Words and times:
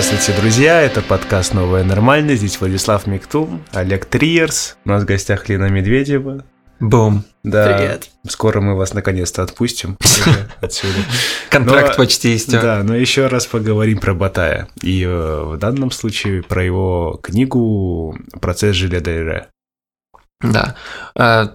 Здравствуйте, 0.00 0.40
друзья, 0.40 0.80
это 0.80 1.02
подкаст 1.02 1.54
«Новая 1.54 1.82
нормальная». 1.82 2.36
Здесь 2.36 2.60
Владислав 2.60 3.08
Миктум, 3.08 3.64
Олег 3.72 4.04
Триерс, 4.04 4.76
у 4.84 4.90
нас 4.90 5.02
в 5.02 5.06
гостях 5.06 5.48
Лена 5.48 5.70
Медведева. 5.70 6.44
Бум. 6.78 7.24
Да, 7.42 7.76
Привет. 7.76 8.08
скоро 8.28 8.60
мы 8.60 8.76
вас 8.76 8.94
наконец-то 8.94 9.42
отпустим 9.42 9.98
отсюда. 10.60 11.00
Контракт 11.50 11.88
Но- 11.88 11.94
почти 11.96 12.36
истек. 12.36 12.62
Да, 12.62 12.84
но 12.84 12.94
еще 12.94 13.26
раз 13.26 13.46
поговорим 13.46 13.98
про 13.98 14.14
Батая. 14.14 14.68
И 14.82 15.02
э, 15.02 15.42
в 15.42 15.56
данном 15.56 15.90
случае 15.90 16.44
про 16.44 16.62
его 16.62 17.18
книгу 17.20 18.16
«Процесс 18.40 18.76
Дейре». 18.78 19.48
Да. 20.40 20.76
Э, 21.16 21.48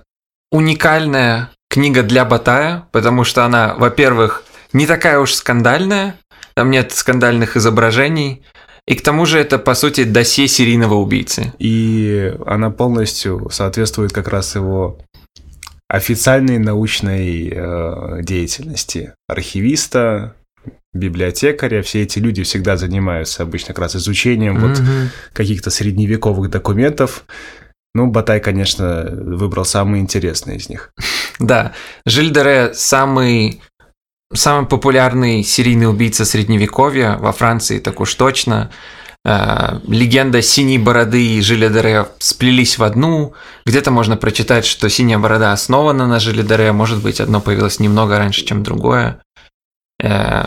уникальная 0.52 1.50
книга 1.70 2.04
для 2.04 2.26
Батая, 2.26 2.90
потому 2.92 3.24
что 3.24 3.46
она, 3.46 3.74
во-первых, 3.76 4.44
не 4.74 4.86
такая 4.86 5.20
уж 5.20 5.34
скандальная, 5.34 6.18
там 6.56 6.72
нет 6.72 6.92
скандальных 6.92 7.58
изображений, 7.58 8.44
и 8.88 8.96
к 8.96 9.02
тому 9.02 9.26
же 9.26 9.40
это, 9.40 9.60
по 9.60 9.76
сути, 9.76 10.04
досье 10.04 10.48
серийного 10.48 10.96
убийцы. 10.96 11.54
И 11.58 12.34
она 12.46 12.70
полностью 12.70 13.50
соответствует 13.50 14.12
как 14.12 14.28
раз 14.28 14.56
его 14.56 15.00
официальной 15.88 16.58
научной 16.60 17.50
э, 17.54 18.22
деятельности. 18.24 19.14
Архивиста, 19.28 20.36
библиотекаря, 20.94 21.82
все 21.82 22.02
эти 22.04 22.20
люди 22.20 22.44
всегда 22.44 22.78
занимаются 22.78 23.44
обычно 23.44 23.70
как 23.70 23.80
раз 23.80 23.96
изучением 23.96 24.60
вот 24.60 24.80
Мгм. 24.80 25.10
каких-то 25.34 25.70
средневековых 25.70 26.50
документов. 26.50 27.26
Ну, 27.96 28.08
Батай, 28.08 28.40
конечно, 28.40 29.08
выбрал 29.12 29.66
самые 29.66 30.02
интересные 30.02 30.58
из 30.58 30.68
них. 30.70 30.92
Да, 31.40 31.74
Жильдере 32.06 32.74
самый 32.76 33.60
самый 34.34 34.66
популярный 34.68 35.44
серийный 35.44 35.90
убийца 35.90 36.26
средневековья 36.26 37.18
во 37.18 37.32
Франции, 37.32 37.80
так 37.80 38.00
уж 38.02 38.14
точно. 38.16 38.70
Э, 39.26 39.80
Легенда 39.88 40.42
синей 40.42 40.78
бороды 40.78 41.26
и 41.38 41.42
Жиля 41.42 41.70
Дере 41.70 42.08
сплелись 42.20 42.78
в 42.78 42.84
одну. 42.84 43.34
Где-то 43.66 43.90
можно 43.92 44.18
прочитать, 44.18 44.66
что 44.66 44.90
синяя 44.90 45.18
борода 45.18 45.54
основана 45.54 46.08
на 46.08 46.20
Жиле 46.20 46.44
Дере. 46.44 46.72
Может 46.74 47.02
быть, 47.02 47.22
одно 47.22 47.40
появилось 47.42 47.80
немного 47.80 48.18
раньше, 48.18 48.46
чем 48.46 48.64
другое. 48.64 49.22
Э, 50.02 50.46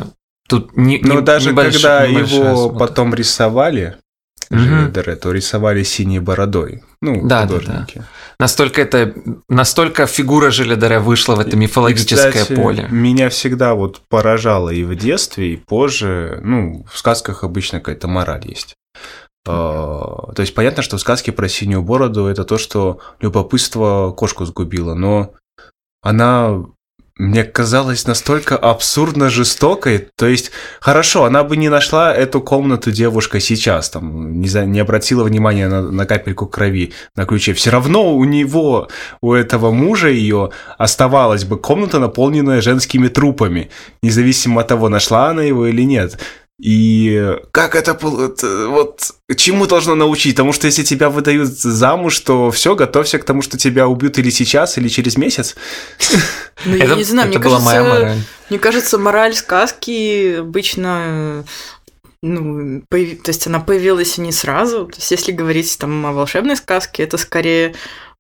Тут 0.49 0.77
не, 0.77 1.01
Но 1.03 1.15
не- 1.15 1.21
даже 1.23 1.51
небольш- 1.51 1.73
когда 1.73 2.07
небольшая 2.07 2.39
его 2.39 2.57
смута. 2.69 2.79
потом 2.79 3.15
рисовали, 3.15 3.97
Дере, 4.51 5.17
то 5.17 5.33
рисовали 5.33 5.83
синей 5.83 6.21
бородой. 6.21 6.83
Ну, 7.01 7.27
Да, 7.27 7.43
да, 7.43 7.47
художники. 7.47 8.05
Настолько 8.39 8.83
это 8.83 9.15
настолько 9.49 10.07
фигура 10.07 10.51
Жиля 10.51 10.77
Дере 10.77 10.99
вышла 10.99 11.37
в 11.37 11.41
это 11.41 11.57
И, 11.57 11.59
мифологическое 11.59 12.33
кстати, 12.33 12.55
поле. 12.55 12.87
Меня 12.91 13.29
всегда 13.29 13.75
вот 13.75 14.03
поражало 14.09 14.71
и 14.71 14.85
в 14.85 14.95
детстве, 14.95 15.55
и 15.55 15.57
позже. 15.57 16.41
Ну, 16.43 16.85
в 16.93 16.99
сказках 16.99 17.45
обычно 17.45 17.81
какая-то 17.81 18.09
мораль 18.09 18.47
есть. 18.47 18.75
А, 19.47 20.33
То 20.35 20.41
есть 20.41 20.55
понятно, 20.55 20.83
что 20.83 20.97
в 20.97 21.01
сказке 21.01 21.33
про 21.33 21.49
синюю 21.49 21.83
бороду 21.83 22.27
это 22.27 22.45
то, 22.45 22.59
что 22.59 23.01
любопытство 23.21 24.13
кошку 24.13 24.45
сгубило, 24.45 24.95
но 24.95 25.33
она 26.03 26.65
мне 27.19 27.45
казалась 27.45 28.07
настолько 28.07 28.57
абсурдно 28.57 29.31
жестокой. 29.31 30.07
То 30.17 30.27
есть, 30.27 30.51
хорошо, 30.81 31.25
она 31.25 31.45
бы 31.45 31.57
не 31.57 31.71
нашла 31.71 32.15
эту 32.15 32.43
комнату 32.43 32.91
девушка 32.91 33.41
сейчас, 33.41 33.89
там, 33.89 34.41
не, 34.41 34.49
за- 34.49 34.67
не 34.67 34.81
обратила 34.81 35.25
внимания 35.25 35.69
на, 35.69 35.83
на 35.91 36.05
капельку 36.05 36.47
крови 36.47 36.93
на 37.15 37.25
ключе. 37.25 37.55
Все 37.55 37.71
равно 37.71 38.15
у 38.15 38.25
него, 38.25 38.89
у 39.23 39.33
этого 39.33 39.71
мужа 39.71 40.09
ее 40.09 40.51
оставалась 40.77 41.45
бы 41.45 41.59
комната, 41.59 41.99
наполненная 41.99 42.61
женскими 42.61 43.09
трупами, 43.09 43.71
независимо 44.03 44.61
от 44.61 44.69
того, 44.69 44.91
нашла 44.91 45.31
она 45.31 45.43
его 45.43 45.67
или 45.67 45.83
нет. 45.83 46.19
И 46.59 47.37
как 47.53 47.75
это 47.75 47.93
это 47.93 48.69
вот 48.69 49.13
чему 49.37 49.67
должно 49.67 49.95
научить? 49.95 50.37
Потому 50.37 50.55
что 50.55 50.67
если 50.67 50.85
тебя 50.85 51.11
выдают 51.11 51.51
замуж, 51.51 52.19
то 52.21 52.51
все, 52.51 52.75
готовься 52.75 53.19
к 53.19 53.25
тому, 53.25 53.43
что 53.43 53.59
тебя 53.59 53.89
убьют 53.89 54.19
или 54.19 54.31
сейчас, 54.31 54.79
или 54.79 54.89
через 54.89 55.17
месяц. 55.19 55.55
Ну, 56.65 56.77
я 56.77 56.95
не 56.95 57.05
знаю, 57.05 57.29
мне 57.29 57.39
кажется, 57.39 58.17
мне 58.49 58.59
кажется, 58.59 58.99
мораль 58.99 59.35
сказки 59.35 60.37
обычно, 60.39 61.45
ну, 62.23 62.83
появ- 62.89 63.23
то 63.23 63.29
есть 63.29 63.47
она 63.47 63.61
появилась 63.61 64.17
не 64.17 64.33
сразу. 64.33 64.87
То 64.87 64.97
есть 64.97 65.11
если 65.11 65.33
говорить 65.33 65.77
там 65.79 66.07
о 66.07 66.13
волшебной 66.13 66.57
сказке, 66.57 67.03
это 67.03 67.19
скорее 67.19 67.75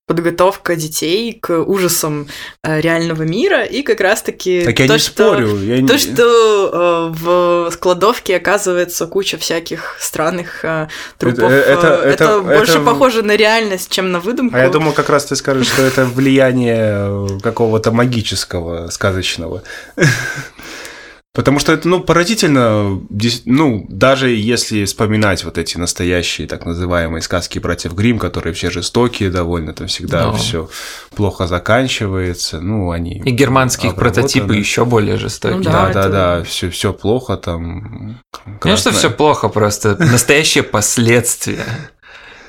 подготовка 0.06 0.77
детей 0.77 1.33
к 1.33 1.59
ужасам 1.59 2.28
э, 2.62 2.81
реального 2.81 3.25
мира 3.25 3.65
и 3.65 3.83
как 3.83 4.00
раз-таки 4.00 4.62
Так 4.65 4.78
я 4.78 4.87
то, 4.87 4.93
не 4.94 4.99
что... 5.00 5.11
спорю. 5.34 5.59
я 5.59 5.81
не- 5.81 5.89
То, 5.89 5.99
что 5.99 7.11
э, 7.12 7.15
в 7.19 7.71
складовке 7.72 8.37
оказывается 8.37 9.06
куча 9.09 9.37
всяких 9.37 9.97
странных 9.99 10.65
э, 10.65 10.87
трупов, 11.19 11.50
Это- 11.50 11.55
это- 11.72 11.87
это, 12.05 12.25
это- 12.25 12.41
больше 12.41 12.72
это- 12.75 12.84
похоже 12.84 13.22
на 13.25 13.37
реальность, 13.37 13.91
чем 13.91 14.12
на 14.12 14.21
выдумку. 14.21 14.55
А 14.56 14.61
я 14.61 14.69
думал, 14.69 14.93
как 14.93 15.11
раз 15.11 15.25
ты 15.27 15.34
скажешь, 15.34 15.66
что 15.66 15.83
это 15.83 16.05
влияние 16.05 17.41
какого-то 17.41 17.91
магического, 17.91 18.89
сказочного. 18.91 19.62
Потому 21.36 21.58
что 21.58 21.72
это, 21.74 21.86
ну, 21.86 22.00
поразительно, 22.00 22.98
ну, 23.44 23.84
даже 23.91 24.30
если 24.30 24.86
вспоминать 24.86 25.44
вот 25.44 25.58
эти 25.58 25.76
настоящие 25.76 26.47
так 26.48 26.64
называемые 26.64 27.20
сказки 27.20 27.58
братьев 27.58 27.92
Грим, 27.92 28.19
которые 28.19 28.54
все 28.54 28.70
жестокие 28.70 29.28
довольно, 29.28 29.74
там 29.74 29.86
всегда 29.86 30.30
Да. 30.30 30.32
все 30.32 30.70
плохо 31.14 31.47
заканчивается, 31.47 32.62
ну, 32.62 32.91
они... 32.91 33.20
И 33.22 33.30
германские 33.32 33.92
прототипы 33.92 34.56
еще 34.56 34.86
более 34.86 35.19
жестокие. 35.19 35.58
Ну 35.58 35.64
Да, 35.64 35.72
Да, 35.72 35.92
да, 35.92 36.00
это- 36.00 36.08
да, 36.08 36.44
все, 36.44 36.70
все 36.70 36.94
плохо 36.94 37.36
там. 37.36 38.18
Конечно, 38.58 38.91
красное. 38.91 38.92
все 38.94 39.10
плохо, 39.10 39.48
просто 39.50 39.94
настоящие 39.98 40.64
последствия. 40.64 41.66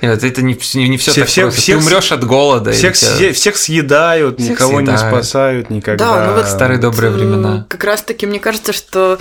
И 0.00 0.06
вот 0.08 0.22
это 0.22 0.42
не, 0.42 0.54
не 0.74 0.96
все 0.98 1.10
Все- 1.10 1.20
так 1.22 1.28
все- 1.28 1.42
просто. 1.42 1.60
всех 1.60 1.78
Ты 1.78 1.84
умрешь 1.84 2.12
от 2.12 2.24
голода. 2.24 2.70
Всех, 2.72 2.94
тебя- 2.96 3.32
всех 3.32 3.56
съедают, 3.56 4.38
Всех 4.38 4.50
никого 4.50 4.80
не 4.80 4.86
съедают. 4.88 5.14
спасают 5.24 5.70
никогда. 5.70 6.04
Да, 6.14 6.26
ну 6.28 6.34
вот 6.36 6.46
Старые 6.48 6.78
добрые 6.78 7.10
времена. 7.10 7.66
Как 7.68 7.82
раз-таки 7.84 8.26
мне 8.26 8.38
кажется, 8.38 8.72
что 8.72 9.18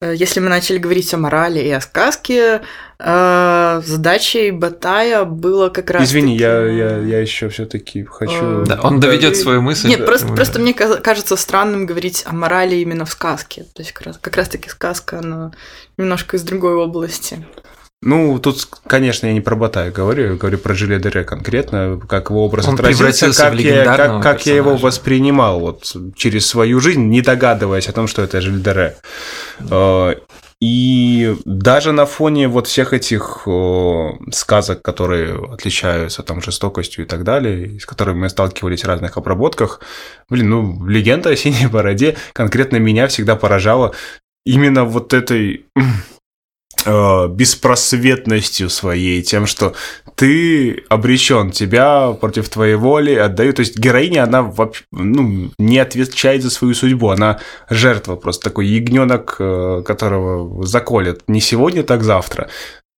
э, 0.00 0.14
если 0.16 0.40
мы 0.40 0.48
начали 0.48 0.78
говорить 0.78 1.12
о 1.14 1.18
морали 1.18 1.60
и 1.60 1.70
о 1.70 1.80
сказке, 1.80 2.62
э, 3.00 3.82
задачей 3.84 4.50
Батая 4.50 5.24
было 5.24 5.68
как 5.68 5.90
раз 5.90 6.04
Извини, 6.04 6.36
я, 6.36 6.66
я, 6.66 6.98
я 6.98 7.20
еще 7.20 7.48
все-таки 7.48 8.04
хочу. 8.04 8.62
Э, 8.62 8.64
Да, 8.66 8.80
он 8.82 9.00
доведет 9.00 9.36
свою 9.36 9.60
мысль. 9.62 9.88
Нет, 9.88 10.04
просто, 10.04 10.26
просто 10.28 10.58
мне 10.58 10.74
кажется 10.74 11.36
странным 11.36 11.86
говорить 11.86 12.24
о 12.26 12.32
морали 12.34 12.76
именно 12.76 13.04
в 13.04 13.10
сказке. 13.10 13.64
То 13.74 13.82
есть 13.82 13.92
как 13.92 14.06
раз, 14.06 14.18
как 14.20 14.36
раз-таки 14.36 14.68
сказка, 14.68 15.18
она 15.20 15.52
немножко 15.96 16.36
из 16.36 16.42
другой 16.42 16.74
области. 16.74 17.44
Ну, 18.00 18.38
тут, 18.38 18.64
конечно, 18.86 19.26
я 19.26 19.32
не 19.32 19.40
про 19.40 19.56
Батая 19.56 19.90
говорю, 19.90 20.32
я 20.32 20.34
говорю 20.34 20.58
про 20.58 20.74
Жиле 20.74 21.00
Дере 21.00 21.24
конкретно, 21.24 22.00
как 22.08 22.30
его 22.30 22.44
образ 22.44 22.68
Он 22.68 22.74
отразился, 22.74 23.32
как, 23.32 23.54
в 23.54 23.58
я, 23.58 23.84
как, 23.84 24.22
как 24.22 24.46
я 24.46 24.54
его 24.54 24.76
воспринимал 24.76 25.58
вот 25.58 25.96
через 26.14 26.46
свою 26.46 26.78
жизнь, 26.78 27.08
не 27.08 27.22
догадываясь 27.22 27.88
о 27.88 27.92
том, 27.92 28.06
что 28.06 28.22
это 28.22 28.40
Жиль 28.40 28.62
Дере. 28.62 28.96
Э, 29.68 30.14
И 30.60 31.36
даже 31.44 31.92
на 31.92 32.04
фоне 32.06 32.46
вот 32.46 32.68
всех 32.68 32.92
этих 32.92 33.42
э, 33.46 34.08
сказок, 34.32 34.82
которые 34.82 35.34
отличаются 35.52 36.22
там 36.22 36.40
жестокостью 36.40 37.04
и 37.04 37.08
так 37.08 37.24
далее, 37.24 37.78
с 37.80 37.86
которыми 37.86 38.18
мы 38.18 38.28
сталкивались 38.28 38.82
в 38.82 38.88
разных 38.88 39.16
обработках, 39.16 39.80
блин, 40.28 40.50
ну, 40.50 40.86
легенда 40.86 41.30
о 41.30 41.36
синей 41.36 41.66
бороде 41.66 42.16
конкретно 42.32 42.76
меня 42.76 43.06
всегда 43.08 43.34
поражала 43.34 43.92
именно 44.44 44.84
вот 44.84 45.14
этой 45.14 45.66
беспросветностью 46.86 48.70
своей, 48.70 49.22
тем, 49.22 49.46
что 49.46 49.74
ты 50.18 50.82
обречен, 50.88 51.52
тебя 51.52 52.10
против 52.20 52.48
твоей 52.48 52.74
воли 52.74 53.14
отдают. 53.14 53.56
То 53.56 53.60
есть 53.60 53.78
героиня, 53.78 54.24
она 54.24 54.42
вообще, 54.42 54.82
ну, 54.90 55.50
не 55.58 55.78
отвечает 55.78 56.42
за 56.42 56.50
свою 56.50 56.74
судьбу, 56.74 57.10
она 57.10 57.38
жертва, 57.70 58.16
просто 58.16 58.50
такой 58.50 58.66
ягненок, 58.66 59.36
э, 59.38 59.82
которого 59.86 60.66
заколят 60.66 61.22
не 61.28 61.40
сегодня, 61.40 61.84
так 61.84 62.02
завтра. 62.02 62.48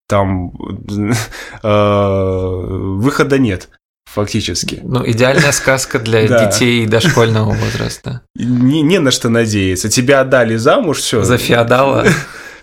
Там 0.08 0.50
э, 1.62 2.66
выхода 2.70 3.38
нет. 3.38 3.68
Фактически. 4.10 4.80
Ну, 4.82 5.08
идеальная 5.08 5.52
сказка 5.52 5.98
для 5.98 6.26
Да. 6.28 6.46
детей 6.46 6.86
дошкольного 6.86 7.52
возраста. 7.52 8.22
Не, 8.34 8.80
не 8.80 8.98
на 8.98 9.10
что 9.10 9.28
надеяться. 9.28 9.90
Тебя 9.90 10.22
отдали 10.22 10.56
замуж, 10.56 10.98
все. 10.98 11.22
За 11.22 11.36
феодала. 11.36 12.06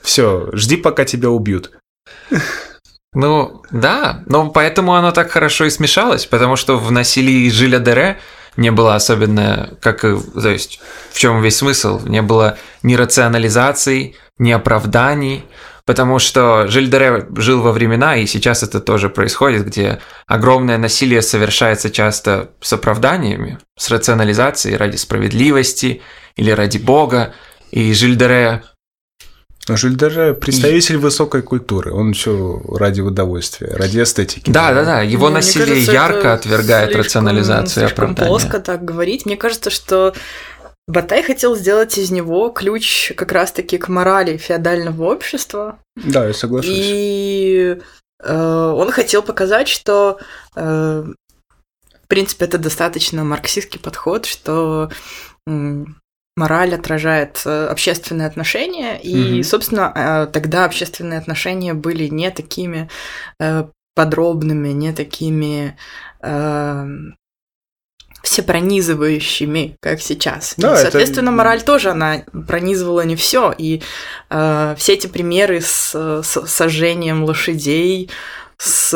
Все, 0.07 0.47
жди, 0.53 0.77
пока 0.77 1.03
тебя 1.03 1.29
убьют. 1.29 1.71
Ну, 3.13 3.63
да, 3.71 4.21
но 4.27 4.49
поэтому 4.51 4.93
оно 4.93 5.11
так 5.11 5.31
хорошо 5.31 5.65
и 5.65 5.71
смешалось, 5.71 6.27
потому 6.27 6.55
что 6.55 6.77
в 6.77 6.91
насилии 6.91 7.49
Жиля 7.49 7.79
Дере 7.79 8.19
не 8.57 8.69
было 8.69 8.93
особенно, 8.93 9.71
как 9.81 10.01
то 10.01 10.49
есть, 10.49 10.79
в 11.11 11.17
чем 11.17 11.41
весь 11.41 11.57
смысл, 11.57 12.01
не 12.05 12.21
было 12.21 12.59
ни 12.83 12.93
рационализаций, 12.93 14.17
ни 14.37 14.51
оправданий, 14.51 15.45
потому 15.85 16.19
что 16.19 16.67
Жиль 16.67 16.91
Дере 16.91 17.25
жил 17.37 17.61
во 17.61 17.71
времена, 17.71 18.17
и 18.17 18.27
сейчас 18.27 18.61
это 18.61 18.81
тоже 18.81 19.09
происходит, 19.09 19.65
где 19.65 19.99
огромное 20.27 20.77
насилие 20.77 21.23
совершается 21.23 21.89
часто 21.89 22.51
с 22.61 22.71
оправданиями, 22.71 23.57
с 23.79 23.89
рационализацией 23.89 24.77
ради 24.77 24.97
справедливости 24.97 26.03
или 26.35 26.51
ради 26.51 26.77
Бога, 26.77 27.33
и 27.71 27.93
Жиль 27.93 28.15
Дере 28.15 28.61
Жиль 29.75 29.95
Дере 29.97 30.33
представитель 30.33 30.95
и... 30.95 30.97
высокой 30.97 31.41
культуры. 31.41 31.91
Он 31.91 32.13
все 32.13 32.61
ради 32.69 33.01
удовольствия, 33.01 33.67
ради 33.75 34.01
эстетики. 34.01 34.49
Да, 34.49 34.73
да, 34.73 34.85
да. 34.85 35.01
Его 35.01 35.27
ну, 35.27 35.35
насилие 35.35 35.67
кажется, 35.67 35.91
ярко 35.91 36.33
отвергает 36.33 36.85
слишком, 36.85 37.05
рационализацию 37.05 37.87
слишком 37.87 38.03
оправдания. 38.05 38.29
плоско 38.29 38.59
так 38.59 38.85
говорить. 38.85 39.25
Мне 39.25 39.35
кажется, 39.35 39.69
что 39.69 40.13
Батай 40.87 41.21
хотел 41.21 41.55
сделать 41.55 41.97
из 41.97 42.11
него 42.11 42.49
ключ 42.49 43.11
как 43.17 43.33
раз-таки 43.33 43.77
к 43.77 43.89
морали 43.89 44.37
феодального 44.37 45.11
общества. 45.11 45.79
Да, 45.97 46.25
я 46.25 46.33
соглашусь. 46.33 46.71
И 46.71 47.77
э, 48.23 48.71
он 48.73 48.91
хотел 48.91 49.21
показать, 49.21 49.67
что 49.67 50.19
э, 50.55 51.03
в 52.07 52.07
принципе 52.07 52.45
это 52.45 52.57
достаточно 52.57 53.25
марксистский 53.25 53.81
подход, 53.81 54.25
что 54.25 54.89
мораль 56.37 56.75
отражает 56.75 57.41
э, 57.45 57.67
общественные 57.67 58.27
отношения, 58.27 58.97
и, 58.97 59.39
mm-hmm. 59.39 59.43
собственно, 59.43 59.91
э, 59.93 60.27
тогда 60.31 60.65
общественные 60.65 61.19
отношения 61.19 61.73
были 61.73 62.07
не 62.07 62.29
такими 62.31 62.89
э, 63.39 63.65
подробными, 63.95 64.69
не 64.69 64.93
такими 64.93 65.75
всепронизывающими, 68.23 69.77
как 69.79 70.01
сейчас. 70.01 70.55
Да, 70.57 70.73
и, 70.73 70.81
соответственно, 70.81 71.29
это... 71.29 71.37
мораль 71.37 71.61
тоже 71.61 71.91
она 71.91 72.23
пронизывала 72.47 73.01
не 73.01 73.15
все, 73.15 73.53
и 73.57 73.81
э, 74.29 74.75
все 74.77 74.93
эти 74.93 75.07
примеры 75.07 75.61
с, 75.61 75.91
с 75.93 76.45
сожжением 76.47 77.23
лошадей, 77.23 78.09
с 78.57 78.91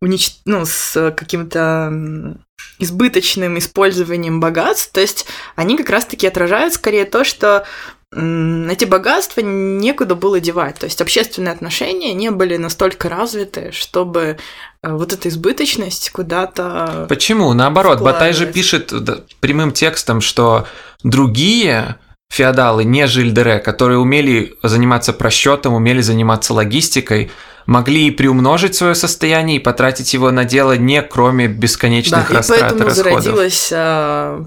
унич... 0.00 0.36
ну, 0.44 0.64
с 0.64 1.12
каким-то 1.16 2.36
избыточным 2.78 3.58
использованием 3.58 4.40
богатств. 4.40 4.92
То 4.92 5.00
есть 5.00 5.26
они 5.56 5.76
как 5.76 5.90
раз-таки 5.90 6.26
отражают 6.26 6.74
скорее 6.74 7.04
то, 7.04 7.24
что 7.24 7.66
эти 8.12 8.84
богатства 8.86 9.40
некуда 9.40 10.16
было 10.16 10.40
девать. 10.40 10.76
То 10.80 10.86
есть 10.86 11.00
общественные 11.00 11.52
отношения 11.52 12.12
не 12.12 12.30
были 12.32 12.56
настолько 12.56 13.08
развиты, 13.08 13.70
чтобы 13.70 14.36
э, 14.82 14.92
вот 14.92 15.12
эта 15.12 15.28
избыточность 15.28 16.10
куда-то... 16.10 17.06
Почему? 17.08 17.52
Наоборот, 17.52 18.00
Батай 18.00 18.32
же 18.32 18.46
пишет 18.46 18.92
прямым 19.38 19.70
текстом, 19.70 20.20
что 20.20 20.66
другие 21.04 21.98
феодалы, 22.30 22.84
не 22.84 23.06
Жильдере, 23.06 23.58
которые 23.58 23.98
умели 23.98 24.54
заниматься 24.62 25.12
просчетом, 25.12 25.74
умели 25.74 26.00
заниматься 26.00 26.54
логистикой, 26.54 27.30
могли 27.66 28.06
и 28.06 28.10
приумножить 28.10 28.74
свое 28.74 28.94
состояние 28.94 29.58
и 29.58 29.60
потратить 29.60 30.14
его 30.14 30.30
на 30.30 30.44
дело 30.44 30.76
не 30.76 31.02
кроме 31.02 31.48
бесконечных 31.48 32.28
да, 32.28 32.36
растрат 32.38 32.58
и 32.58 32.62
поэтому 32.62 32.84
расходов. 32.84 33.22
зародилась 33.22 33.70
а, 33.74 34.46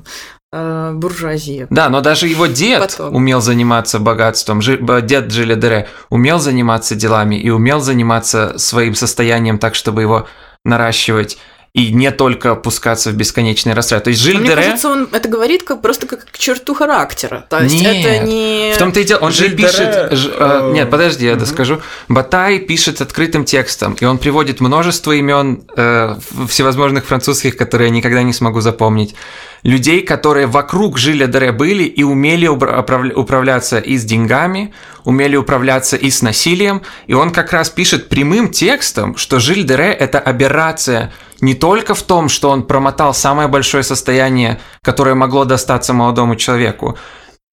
а, 0.52 0.94
буржуазия. 0.94 1.68
Да, 1.70 1.90
но 1.90 2.02
даже 2.02 2.28
его 2.28 2.48
дед 2.48 2.82
Потом. 2.82 3.16
умел 3.16 3.42
заниматься 3.42 4.00
богатством, 4.00 4.62
дед 4.62 5.28
Джиледере 5.28 5.90
умел 6.10 6.40
заниматься 6.40 6.96
делами 6.96 7.36
и 7.36 7.50
умел 7.50 7.82
заниматься 7.82 8.58
своим 8.58 8.96
состоянием 8.96 9.60
так, 9.60 9.76
чтобы 9.76 10.02
его 10.02 10.28
наращивать 10.64 11.38
и 11.74 11.92
не 11.92 12.12
только 12.12 12.52
опускаться 12.52 13.10
в 13.10 13.16
бесконечный 13.16 13.74
растрат. 13.74 14.04
То 14.04 14.12
есть 14.12 14.22
Жиль 14.22 14.38
Мне 14.38 14.50
Дере... 14.50 14.62
кажется, 14.62 14.90
он 14.90 15.10
это 15.12 15.28
говорит 15.28 15.64
как 15.64 15.82
просто 15.82 16.06
как 16.06 16.26
к 16.30 16.38
черту 16.38 16.76
характера. 16.76 17.48
То 17.50 17.64
есть 17.64 17.74
нет, 17.74 18.06
это 18.06 18.26
не... 18.26 18.74
В 18.76 18.78
том-то 18.78 19.00
и 19.00 19.04
дело, 19.04 19.20
он 19.22 19.32
Жиль 19.32 19.50
же 19.50 19.56
пишет... 19.56 20.12
Ж, 20.12 20.30
э, 20.38 20.72
нет, 20.72 20.92
подожди, 20.92 21.26
я 21.26 21.36
доскажу. 21.36 21.82
Батай 22.10 22.60
пишет 22.60 23.02
открытым 23.02 23.44
текстом, 23.44 23.98
и 24.00 24.06
он 24.06 24.20
приводит 24.20 24.60
множество 24.60 25.14
имен 25.14 25.64
э, 25.76 26.16
всевозможных 26.48 27.06
французских, 27.06 27.58
которые 27.58 27.88
я 27.88 27.94
никогда 27.96 28.22
не 28.22 28.34
смогу 28.34 28.62
запомнить 28.62 29.16
людей, 29.64 30.02
которые 30.02 30.46
вокруг 30.48 30.98
Жиля 30.98 31.28
Дере 31.28 31.52
были 31.52 31.84
и 31.84 32.04
умели 32.04 32.48
управляться 32.48 33.80
и 33.80 33.98
с 33.98 34.04
деньгами, 34.04 34.74
умели 35.06 35.36
управляться 35.36 35.98
и 35.98 36.10
с 36.10 36.22
насилием. 36.22 36.82
И 37.08 37.14
он 37.14 37.32
как 37.32 37.52
раз 37.54 37.70
пишет 37.70 38.10
прямым 38.10 38.50
текстом, 38.50 39.16
что 39.18 39.40
Жиль 39.40 39.64
Дере– 39.66 39.92
это 40.00 40.20
аберрация 40.20 41.12
не 41.42 41.56
только 41.56 41.96
в 41.96 42.04
том, 42.04 42.30
что 42.30 42.50
он 42.50 42.64
промотал 42.64 43.14
самое 43.14 43.48
большое 43.48 43.84
состояние, 43.84 44.62
которое 44.82 45.16
могло 45.16 45.46
достаться 45.46 45.94
молодому 45.94 46.36
человеку, 46.36 46.98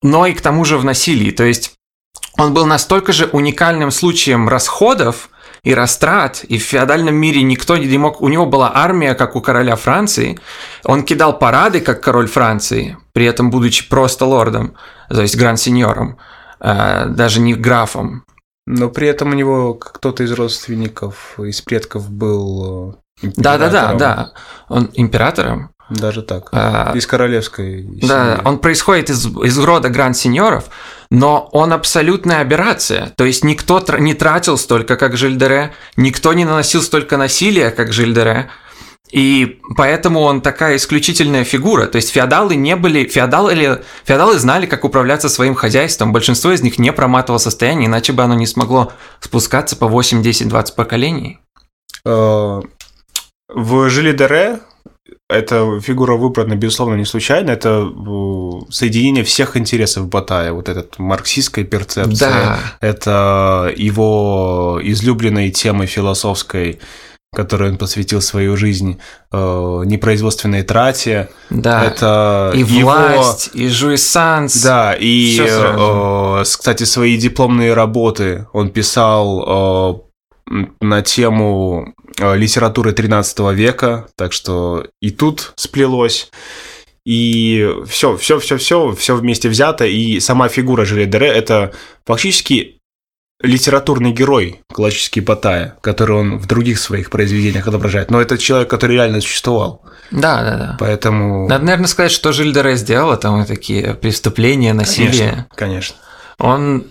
но 0.03 0.27
и 0.27 0.33
к 0.33 0.41
тому 0.41 0.65
же 0.65 0.79
в 0.79 0.85
насилии. 0.85 1.31
То 1.31 1.45
есть 1.45 1.73
он 2.37 2.55
был 2.55 2.67
настолько 2.67 3.13
же 3.13 3.27
уникальным 3.27 3.91
случаем 3.91 4.49
расходов, 4.49 5.30
и 5.63 5.75
растрат, 5.75 6.45
и 6.45 6.59
в 6.59 6.63
феодальном 6.63 7.15
мире 7.15 7.43
никто 7.43 7.77
не 7.77 7.99
мог... 7.99 8.21
У 8.23 8.29
него 8.29 8.47
была 8.47 8.73
армия, 8.75 9.15
как 9.15 9.37
у 9.37 9.41
короля 9.41 9.77
Франции. 9.77 10.39
Он 10.85 11.03
кидал 11.03 11.39
парады, 11.39 11.81
как 11.81 12.03
король 12.03 12.29
Франции, 12.29 12.97
при 13.13 13.27
этом 13.27 13.51
будучи 13.51 13.89
просто 13.89 14.25
лордом, 14.25 14.75
то 15.09 15.21
есть 15.23 15.37
гранд-сеньором, 15.37 16.19
э, 16.61 17.07
даже 17.09 17.41
не 17.41 17.55
графом. 17.55 18.25
Но 18.67 18.89
при 18.89 19.09
этом 19.09 19.31
у 19.31 19.35
него 19.35 19.75
кто-то 19.75 20.23
из 20.23 20.33
родственников, 20.33 21.39
из 21.39 21.61
предков 21.61 22.11
был 22.11 22.99
Да-да-да, 23.23 23.95
да. 23.95 24.33
Он 24.69 24.91
императором. 24.95 25.71
Даже 25.91 26.23
так. 26.23 26.49
А, 26.53 26.93
из 26.95 27.07
королевской 27.07 27.83
семьи. 27.83 28.07
Да, 28.07 28.41
он 28.45 28.59
происходит 28.59 29.11
из, 29.11 29.27
из 29.27 29.59
рода 29.59 29.89
гранд-сеньоров, 29.89 30.67
но 31.11 31.49
он 31.53 31.73
абсолютная 31.73 32.39
аберрация. 32.39 33.13
То 33.17 33.25
есть 33.25 33.43
никто 33.45 33.85
не 33.99 34.15
тратил 34.15 34.57
столько, 34.57 34.97
как 34.97 35.17
Жильдере, 35.17 35.75
никто 35.97 36.33
не 36.33 36.45
наносил 36.45 36.83
столько 36.83 37.17
насилия, 37.17 37.71
как 37.71 37.93
Жильдере. 37.93 38.51
И 39.11 39.61
поэтому 39.77 40.21
он 40.21 40.41
такая 40.41 40.77
исключительная 40.77 41.43
фигура. 41.43 41.87
То 41.87 41.97
есть 41.97 42.11
феодалы 42.11 42.55
не 42.55 42.77
были... 42.77 43.09
Феодалы, 43.09 43.83
феодалы 44.05 44.39
знали, 44.39 44.67
как 44.67 44.85
управляться 44.85 45.29
своим 45.29 45.57
хозяйством. 45.57 46.13
Большинство 46.13 46.53
из 46.53 46.63
них 46.63 46.79
не 46.79 46.93
проматывало 46.93 47.39
состояние, 47.39 47.89
иначе 47.89 48.13
бы 48.13 48.23
оно 48.23 48.35
не 48.35 48.47
смогло 48.47 48.93
спускаться 49.19 49.75
по 49.75 49.89
8, 49.89 50.23
10, 50.23 50.49
20 50.49 50.77
поколений. 50.77 51.41
Э, 52.05 52.61
в 53.49 53.91
Жилидере 53.91 54.61
эта 55.31 55.81
фигура 55.81 56.17
выбрана, 56.17 56.55
безусловно, 56.55 56.97
не 56.97 57.05
случайно. 57.05 57.51
Это 57.51 57.91
соединение 58.71 59.25
всех 59.25 59.57
интересов 59.57 60.09
Батая. 60.09 60.53
Вот 60.53 60.69
этот 60.69 60.99
марксистская 60.99 61.65
перцепция. 61.65 62.31
Да. 62.31 62.59
Это 62.81 63.73
его 63.77 64.81
излюбленной 64.83 65.51
темой 65.51 65.87
философской 65.87 66.81
которой 67.33 67.71
он 67.71 67.79
посвятил 67.79 68.21
свою 68.21 68.57
жизнь 68.57 68.99
э, 69.31 69.83
непроизводственной 69.85 70.65
трате. 70.65 71.29
Да. 71.49 71.85
Это 71.85 72.51
и 72.55 72.59
его... 72.59 72.91
власть, 72.91 73.51
и 73.55 73.69
жуиссанс. 73.69 74.61
Да, 74.63 74.97
и, 74.99 75.41
э, 75.41 76.43
кстати, 76.43 76.83
свои 76.83 77.17
дипломные 77.17 77.73
работы 77.73 78.49
он 78.53 78.71
писал 78.71 80.03
э, 80.51 80.65
на 80.81 81.03
тему 81.03 81.95
литературы 82.21 82.93
13 82.93 83.39
века, 83.53 84.09
так 84.17 84.33
что 84.33 84.87
и 85.01 85.11
тут 85.11 85.53
сплелось. 85.57 86.31
И 87.05 87.69
все, 87.89 88.17
все, 88.17 88.39
все, 88.39 88.59
все, 88.59 88.93
все 88.93 89.17
вместе 89.17 89.49
взято. 89.49 89.87
И 89.87 90.21
сама 90.21 90.49
фигура 90.49 90.85
Жиле 90.85 91.07
Дере 91.07 91.29
это 91.29 91.73
фактически 92.05 92.81
литературный 93.43 94.13
герой 94.13 94.61
классический 94.73 95.21
Батая, 95.21 95.77
который 95.81 96.17
он 96.17 96.39
в 96.39 96.47
других 96.47 96.79
своих 96.79 97.11
произведениях 97.11 97.67
отображает. 97.67 98.11
Но 98.11 98.21
это 98.21 98.37
человек, 98.37 98.69
который 98.69 98.97
реально 98.97 99.21
существовал. 99.21 99.83
Да, 100.11 100.43
да, 100.43 100.57
да. 100.57 100.77
Поэтому... 100.79 101.49
Надо, 101.49 101.65
наверное, 101.65 101.87
сказать, 101.87 102.13
что 102.13 102.33
Жильдере 102.33 102.77
сделал, 102.77 103.17
там 103.17 103.45
такие 103.47 103.95
преступления, 103.95 104.75
насилие. 104.75 105.47
Конечно, 105.47 105.47
конечно. 105.55 105.97
Он, 106.39 106.87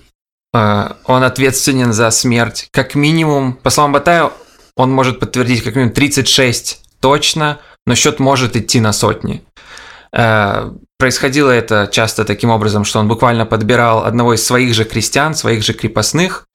э, 0.54 0.90
он 1.06 1.24
ответственен 1.24 1.94
за 1.94 2.10
смерть. 2.12 2.68
Как 2.72 2.96
минимум, 2.96 3.54
по 3.54 3.70
словам 3.70 3.94
Батая, 3.94 4.32
он 4.80 4.92
может 4.92 5.20
подтвердить 5.20 5.62
как 5.62 5.76
минимум 5.76 5.94
36 5.94 6.82
точно, 7.02 7.60
но 7.86 7.96
счет 7.96 8.20
может 8.20 8.56
идти 8.56 8.80
на 8.80 8.94
сотни. 8.94 9.44
Э, 10.14 10.72
происходило 10.98 11.52
это 11.52 11.90
часто 11.92 12.24
таким 12.24 12.50
образом, 12.50 12.86
что 12.86 13.00
он 13.00 13.10
буквально 13.10 13.46
подбирал 13.46 14.06
одного 14.06 14.36
из 14.36 14.46
своих 14.46 14.74
же 14.74 14.86
крестьян, 14.86 15.36
своих 15.36 15.64
же 15.64 15.74
крепостных, 15.74 16.48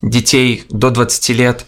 детей 0.00 0.64
до 0.70 0.90
20 0.90 1.28
лет, 1.30 1.66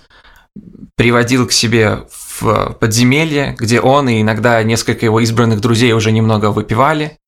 приводил 0.95 1.49
к 1.49 1.53
себе 1.53 2.07
в 2.39 2.77
подземелье, 2.79 3.57
где 3.59 3.81
он 3.81 4.09
и 4.09 4.21
иногда 4.21 4.63
несколько 4.63 5.05
его 5.05 5.19
избранных 5.19 5.61
друзей 5.61 5.95
уже 5.95 6.13
немного 6.13 6.53
выпивали, 6.53 7.19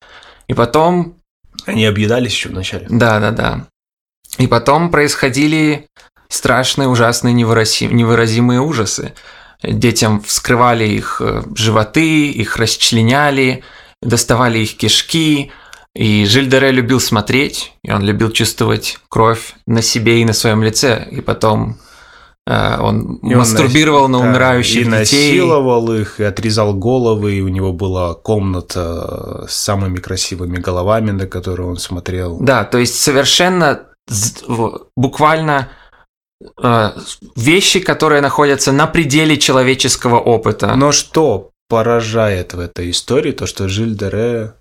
и 0.47 0.53
потом... 0.53 1.17
Они 1.65 1.85
объедались 1.85 2.31
еще 2.31 2.47
вначале. 2.47 2.87
Да, 2.89 3.19
да, 3.19 3.31
да. 3.31 3.67
И 4.37 4.47
потом 4.47 4.91
происходили 4.91 5.89
страшные, 6.29 6.87
ужасные, 6.87 7.33
невыразим, 7.33 7.95
невыразимые 7.95 8.61
ужасы. 8.61 9.13
Детям 9.63 10.21
вскрывали 10.21 10.85
их 10.85 11.19
э, 11.19 11.43
животы, 11.55 12.29
их 12.29 12.57
расчленяли, 12.57 13.63
доставали 14.01 14.59
их 14.59 14.77
кишки. 14.77 15.51
И 15.95 16.25
Жильдере 16.25 16.69
любил 16.69 16.99
смотреть, 16.99 17.73
и 17.83 17.91
он 17.91 18.03
любил 18.03 18.29
чувствовать 18.29 18.99
кровь 19.09 19.55
на 19.65 19.81
себе 19.81 20.21
и 20.21 20.25
на 20.25 20.33
своем 20.33 20.61
лице. 20.61 21.07
И 21.09 21.21
потом 21.21 21.77
э, 22.45 22.77
он 22.79 23.15
и 23.15 23.33
мастурбировал 23.33 24.03
он, 24.03 24.11
на 24.11 24.19
умирающих 24.19 24.87
да, 24.91 25.01
и 25.01 25.05
детей. 25.05 25.29
насиловал 25.31 25.91
их, 25.91 26.19
и 26.19 26.23
отрезал 26.23 26.75
головы, 26.75 27.35
и 27.35 27.41
у 27.41 27.47
него 27.47 27.73
была 27.73 28.13
комната 28.13 29.47
с 29.49 29.55
самыми 29.55 29.97
красивыми 29.97 30.57
головами, 30.57 31.09
на 31.09 31.25
которые 31.25 31.67
он 31.67 31.77
смотрел. 31.77 32.37
Да, 32.39 32.63
то 32.63 32.77
есть 32.77 32.99
совершенно 32.99 33.87
буквально 34.95 35.69
э, 35.71 35.86
вещи, 37.35 37.79
которые 37.79 38.21
находятся 38.21 38.71
на 38.71 38.87
пределе 38.87 39.37
человеческого 39.37 40.19
опыта. 40.19 40.75
Но 40.75 40.91
что 40.91 41.51
поражает 41.67 42.53
в 42.53 42.59
этой 42.59 42.91
истории, 42.91 43.31
то, 43.31 43.45
что 43.45 43.67
Жиль 43.67 43.95
де 43.95 44.09
Ре, 44.09 44.53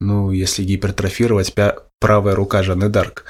ну, 0.00 0.30
если 0.30 0.64
гипертрофировать, 0.64 1.54
правая 2.00 2.34
рука 2.34 2.62
Жанны 2.62 2.88
Дарк. 2.88 3.24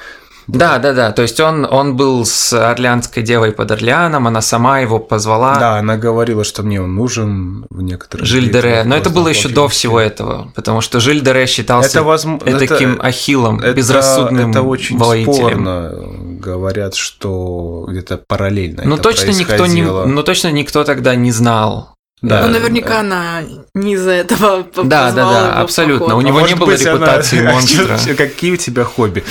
Да, 0.46 0.78
да, 0.78 0.92
да. 0.92 1.12
То 1.12 1.22
есть 1.22 1.38
он, 1.40 1.66
он 1.70 1.96
был 1.96 2.24
с 2.26 2.52
орлеанской 2.52 3.22
девой 3.22 3.52
под 3.52 3.70
Орлеаном, 3.70 4.26
она 4.26 4.40
сама 4.42 4.80
его 4.80 4.98
позвала. 4.98 5.58
Да, 5.58 5.76
она 5.78 5.96
говорила, 5.96 6.44
что 6.44 6.62
мне 6.62 6.80
он 6.82 6.94
нужен 6.94 7.66
в 7.70 7.82
некоторых... 7.82 8.26
Жиль 8.26 8.50
де 8.50 8.60
Ре. 8.60 8.70
битвах, 8.70 8.86
Но 8.86 8.96
это 8.96 9.10
было 9.10 9.28
еще 9.28 9.48
до 9.48 9.68
всего 9.68 10.00
этого, 10.00 10.50
потому 10.54 10.80
что 10.80 11.00
Жиль 11.00 11.20
де 11.22 11.32
Ре 11.32 11.46
считался 11.46 11.88
Это 11.90 12.02
возможно... 12.02 12.58
таким 12.58 13.00
ахиллом, 13.00 13.60
это, 13.60 13.72
безрассудным 13.74 14.50
это 14.50 14.62
очень 14.62 14.98
воителем. 14.98 15.36
спорно. 15.36 15.92
Говорят, 16.40 16.94
что 16.96 17.86
где-то 17.88 18.18
параллельно 18.18 18.82
Ну 18.84 18.94
это 18.94 19.04
точно 19.04 19.30
никто 19.30 19.66
не, 19.66 19.82
происходило. 19.82 20.04
ну 20.06 20.22
точно 20.22 20.50
никто 20.50 20.82
тогда 20.84 21.14
не 21.14 21.30
знал. 21.30 21.90
Да. 22.20 22.42
Ну, 22.46 22.52
наверняка 22.52 23.00
она 23.00 23.42
не 23.74 23.94
из-за 23.94 24.12
этого 24.12 24.64
Да, 24.84 25.10
да, 25.10 25.12
да, 25.12 25.52
абсолютно. 25.60 26.14
У 26.16 26.20
него 26.20 26.38
А 26.38 26.42
не 26.48 26.54
было 26.54 26.66
быть, 26.66 26.80
она- 26.86 26.92
репутации 26.94 27.42
монстра. 27.52 27.98
Какие 28.16 28.52
у 28.52 28.56
тебя 28.56 28.84
хобби? 28.84 29.24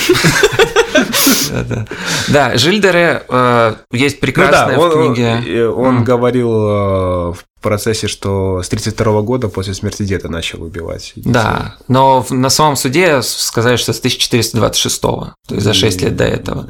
Да, 1.51 1.63
да. 1.63 1.87
Да, 2.29 2.57
Жиль 2.57 2.81
де 2.81 2.91
Ре, 2.91 3.23
э, 3.27 3.75
есть 3.91 4.19
прекрасная 4.19 4.77
ну 4.77 4.89
да, 4.89 4.95
в 4.95 5.13
книге. 5.13 5.67
он 5.67 6.03
говорил 6.03 6.49
э, 6.49 7.33
в 7.33 7.43
процессе, 7.61 8.07
что 8.07 8.61
с 8.63 8.69
32 8.69 9.21
года 9.21 9.47
после 9.47 9.73
смерти 9.73 10.03
деда 10.03 10.29
начал 10.29 10.63
убивать. 10.63 11.13
детей. 11.15 11.31
Да, 11.31 11.75
но 11.87 12.25
на 12.29 12.49
самом 12.49 12.75
суде 12.75 13.21
сказали, 13.21 13.75
что 13.75 13.93
с 13.93 13.99
1426 13.99 15.01
то 15.01 15.33
есть 15.49 15.63
за 15.63 15.73
6 15.73 16.01
лет 16.01 16.15
до 16.15 16.25
этого. 16.25 16.67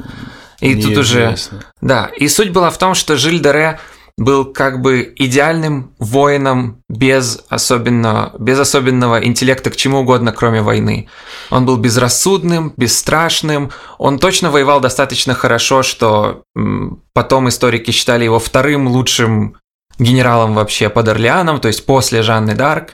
И 0.59 0.81
тут 0.81 0.97
уже... 0.97 1.35
Да, 1.81 2.11
и 2.17 2.27
суть 2.27 2.51
была 2.51 2.69
в 2.69 2.77
том, 2.77 2.93
что 2.93 3.17
Жиль 3.17 3.41
де 3.41 3.51
Ре 3.51 3.79
был 4.23 4.45
как 4.45 4.81
бы 4.81 5.13
идеальным 5.15 5.93
воином 5.97 6.83
без 6.89 7.43
особенного, 7.49 8.33
без 8.37 8.59
особенного 8.59 9.23
интеллекта 9.25 9.71
к 9.71 9.75
чему 9.75 9.99
угодно, 9.99 10.31
кроме 10.31 10.61
войны. 10.61 11.09
Он 11.49 11.65
был 11.65 11.77
безрассудным, 11.77 12.73
бесстрашным, 12.77 13.71
он 13.97 14.19
точно 14.19 14.51
воевал 14.51 14.79
достаточно 14.79 15.33
хорошо, 15.33 15.81
что 15.81 16.43
потом 17.13 17.49
историки 17.49 17.91
считали 17.91 18.25
его 18.25 18.39
вторым 18.39 18.87
лучшим 18.87 19.57
генералом 19.97 20.53
вообще 20.53 20.89
под 20.89 21.07
Орлеаном, 21.07 21.59
то 21.59 21.67
есть 21.67 21.85
после 21.85 22.21
Жанны 22.21 22.53
Дарк. 22.53 22.93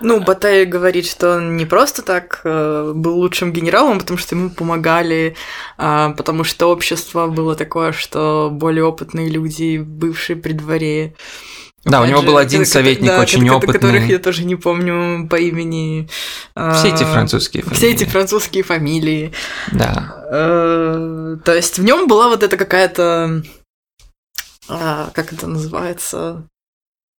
Ну, 0.00 0.20
Батай 0.20 0.64
говорит, 0.66 1.06
что 1.06 1.36
он 1.36 1.56
не 1.56 1.64
просто 1.64 2.02
так 2.02 2.40
э, 2.44 2.92
был 2.94 3.16
лучшим 3.16 3.52
генералом, 3.52 3.98
потому 3.98 4.18
что 4.18 4.34
ему 4.34 4.50
помогали, 4.50 5.36
а, 5.78 6.10
потому 6.10 6.44
что 6.44 6.66
общество 6.70 7.28
было 7.28 7.54
такое, 7.56 7.92
что 7.92 8.50
более 8.52 8.84
опытные 8.84 9.28
люди, 9.30 9.78
бывшие 9.78 10.36
при 10.36 10.52
дворе. 10.52 11.14
Да, 11.84 12.02
у 12.02 12.04
него 12.04 12.20
же, 12.20 12.26
был 12.26 12.36
один 12.36 12.60
ко- 12.62 12.66
советник 12.66 13.06
да, 13.08 13.20
очень 13.20 13.46
которых 13.48 13.64
опытный. 13.64 14.08
я 14.08 14.18
тоже 14.18 14.44
не 14.44 14.56
помню 14.56 15.28
по 15.28 15.36
имени. 15.36 16.08
а, 16.54 16.74
Все 16.74 16.88
эти 16.88 17.04
французские 17.04 17.62
Все 17.62 17.86
эти 17.90 17.98
фамилии. 17.98 18.10
французские 18.10 18.62
фамилии. 18.64 19.32
Да. 19.72 20.26
Э, 20.30 21.36
То 21.44 21.54
есть 21.54 21.78
в 21.78 21.84
нем 21.84 22.08
была 22.08 22.28
вот 22.28 22.42
эта 22.42 22.56
какая-то, 22.56 23.42
а, 24.68 25.10
как 25.14 25.32
это 25.32 25.46
называется, 25.46 26.48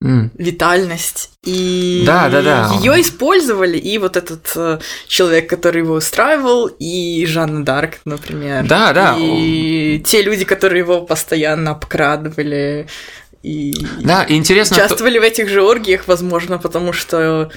М. 0.03 0.31
витальность. 0.37 1.31
И 1.43 2.03
Да, 2.05 2.29
да, 2.29 2.41
да. 2.43 2.71
ее 2.79 3.01
использовали, 3.01 3.77
и 3.79 3.97
вот 3.97 4.15
этот 4.15 4.51
э, 4.55 4.79
человек, 5.07 5.49
который 5.49 5.81
его 5.81 5.95
устраивал, 5.95 6.67
и 6.67 7.25
Жанна 7.25 7.65
Дарк, 7.65 7.99
например. 8.05 8.63
Да, 8.67 8.93
да. 8.93 9.15
И 9.17 9.99
те 10.05 10.21
люди, 10.21 10.45
которые 10.45 10.79
его 10.81 11.01
постоянно 11.01 11.71
обкрадывали. 11.71 12.87
И 13.41 13.73
Да, 14.01 14.23
и 14.23 14.35
интересно, 14.35 14.77
участвовали 14.77 15.17
в 15.17 15.23
этих 15.23 15.49
же 15.49 15.63
оргиях, 15.63 16.07
возможно, 16.07 16.59
потому 16.59 16.93
что 16.93 17.49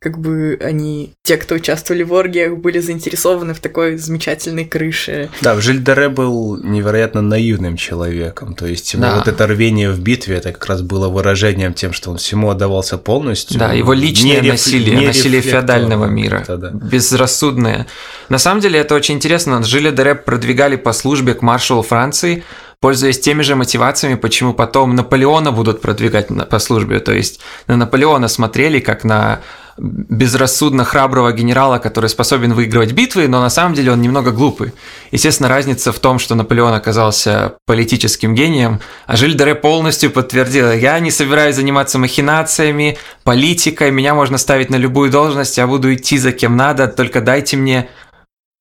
как 0.00 0.18
бы 0.18 0.58
они, 0.62 1.12
те, 1.22 1.36
кто 1.36 1.54
участвовали 1.56 2.02
в 2.02 2.12
оргиях, 2.12 2.56
были 2.56 2.78
заинтересованы 2.78 3.54
в 3.54 3.60
такой 3.60 3.96
замечательной 3.96 4.64
крыше. 4.64 5.28
Да, 5.40 5.60
Жиль 5.60 5.82
де 5.82 5.92
Ре 5.94 6.08
был 6.08 6.56
невероятно 6.62 7.20
наивным 7.22 7.76
человеком. 7.76 8.54
То 8.54 8.66
есть 8.66 8.92
его 8.94 9.02
Да. 9.02 9.16
вот 9.16 9.28
это 9.28 9.46
рвение 9.46 9.90
в 9.90 10.00
битве, 10.00 10.36
это 10.36 10.52
как 10.52 10.66
раз 10.66 10.82
было 10.82 11.08
выражением 11.08 11.74
тем, 11.74 11.92
что 11.92 12.10
он 12.10 12.16
всему 12.18 12.50
отдавался 12.50 12.98
полностью. 12.98 13.58
Да, 13.58 13.72
его 13.72 13.92
личное 13.92 14.40
Не 14.40 14.50
насилие, 14.50 14.96
не 14.96 15.06
насилие 15.06 15.42
феодального 15.42 16.06
мира, 16.06 16.40
это, 16.42 16.56
да. 16.56 16.70
безрассудное. 16.70 17.86
На 18.28 18.38
самом 18.38 18.60
деле 18.60 18.78
это 18.78 18.94
очень 18.94 19.14
интересно. 19.16 19.62
Жиля 19.62 19.90
де 19.90 20.04
Реп 20.04 20.24
продвигали 20.24 20.76
по 20.76 20.92
службе 20.92 21.34
к 21.34 21.42
маршалу 21.42 21.82
Франции, 21.82 22.44
пользуясь 22.80 23.20
теми 23.20 23.42
же 23.42 23.56
мотивациями, 23.56 24.14
почему 24.14 24.54
потом 24.54 24.94
Наполеона 24.94 25.52
будут 25.52 25.80
продвигать 25.80 26.28
по 26.48 26.58
службе. 26.58 27.00
То 27.00 27.12
есть 27.12 27.40
на 27.66 27.76
Наполеона 27.76 28.28
смотрели 28.28 28.80
как 28.80 29.04
на 29.04 29.40
безрассудно 29.78 30.84
храброго 30.84 31.32
генерала, 31.32 31.78
который 31.78 32.10
способен 32.10 32.52
выигрывать 32.52 32.92
битвы, 32.92 33.28
но 33.28 33.40
на 33.40 33.50
самом 33.50 33.74
деле 33.74 33.92
он 33.92 34.02
немного 34.02 34.32
глупый. 34.32 34.72
Естественно, 35.12 35.48
разница 35.48 35.92
в 35.92 35.98
том, 36.00 36.18
что 36.18 36.34
Наполеон 36.34 36.74
оказался 36.74 37.54
политическим 37.64 38.34
гением, 38.34 38.80
а 39.06 39.16
Жиль 39.16 39.36
де 39.36 39.44
Ре 39.44 39.54
полностью 39.54 40.10
подтвердила, 40.10 40.74
я 40.74 40.98
не 40.98 41.12
собираюсь 41.12 41.54
заниматься 41.54 41.98
махинациями, 41.98 42.98
политикой, 43.22 43.92
меня 43.92 44.14
можно 44.14 44.36
ставить 44.36 44.70
на 44.70 44.76
любую 44.76 45.10
должность, 45.10 45.58
я 45.58 45.66
буду 45.66 45.94
идти 45.94 46.18
за 46.18 46.32
кем 46.32 46.56
надо, 46.56 46.88
только 46.88 47.20
дайте 47.20 47.56
мне, 47.56 47.88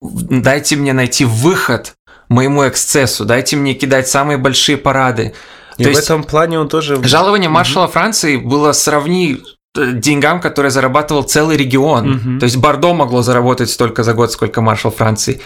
дайте 0.01 0.75
мне 0.75 0.93
найти 0.93 1.25
выход 1.25 1.95
моему 2.29 2.67
эксцессу, 2.67 3.25
дайте 3.25 3.55
мне 3.55 3.73
кидать 3.73 4.07
самые 4.07 4.37
большие 4.37 4.77
парады. 4.77 5.33
И 5.77 5.83
То 5.83 5.89
в 5.89 5.93
есть 5.93 6.03
этом 6.03 6.23
плане 6.23 6.59
он 6.59 6.69
тоже... 6.69 7.01
Жалование 7.03 7.49
маршала 7.49 7.87
Франции 7.87 8.37
было 8.37 8.71
сравни 8.71 9.37
э, 9.77 9.91
деньгам, 9.91 10.39
которые 10.39 10.71
зарабатывал 10.71 11.23
целый 11.23 11.55
регион. 11.55 12.09
Мгм. 12.09 12.39
То 12.39 12.45
есть 12.45 12.57
Бордо 12.57 12.93
могло 12.93 13.21
заработать 13.21 13.69
столько 13.69 14.03
за 14.03 14.13
год, 14.13 14.31
сколько 14.31 14.61
маршал 14.61 14.91
Франции. 14.91 15.41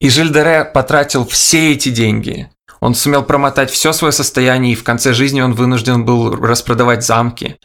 И 0.00 0.08
Жиль 0.08 0.32
де 0.32 0.42
Ре 0.42 0.64
потратил 0.64 1.26
все 1.26 1.72
эти 1.72 1.90
деньги. 1.90 2.50
Он 2.80 2.94
сумел 2.94 3.22
промотать 3.22 3.70
все 3.70 3.92
свое 3.92 4.10
состояние, 4.10 4.72
и 4.72 4.76
в 4.76 4.84
конце 4.84 5.12
жизни 5.12 5.40
он 5.42 5.52
вынужден 5.52 6.04
был 6.04 6.34
распродавать 6.34 7.04
замки. 7.04 7.58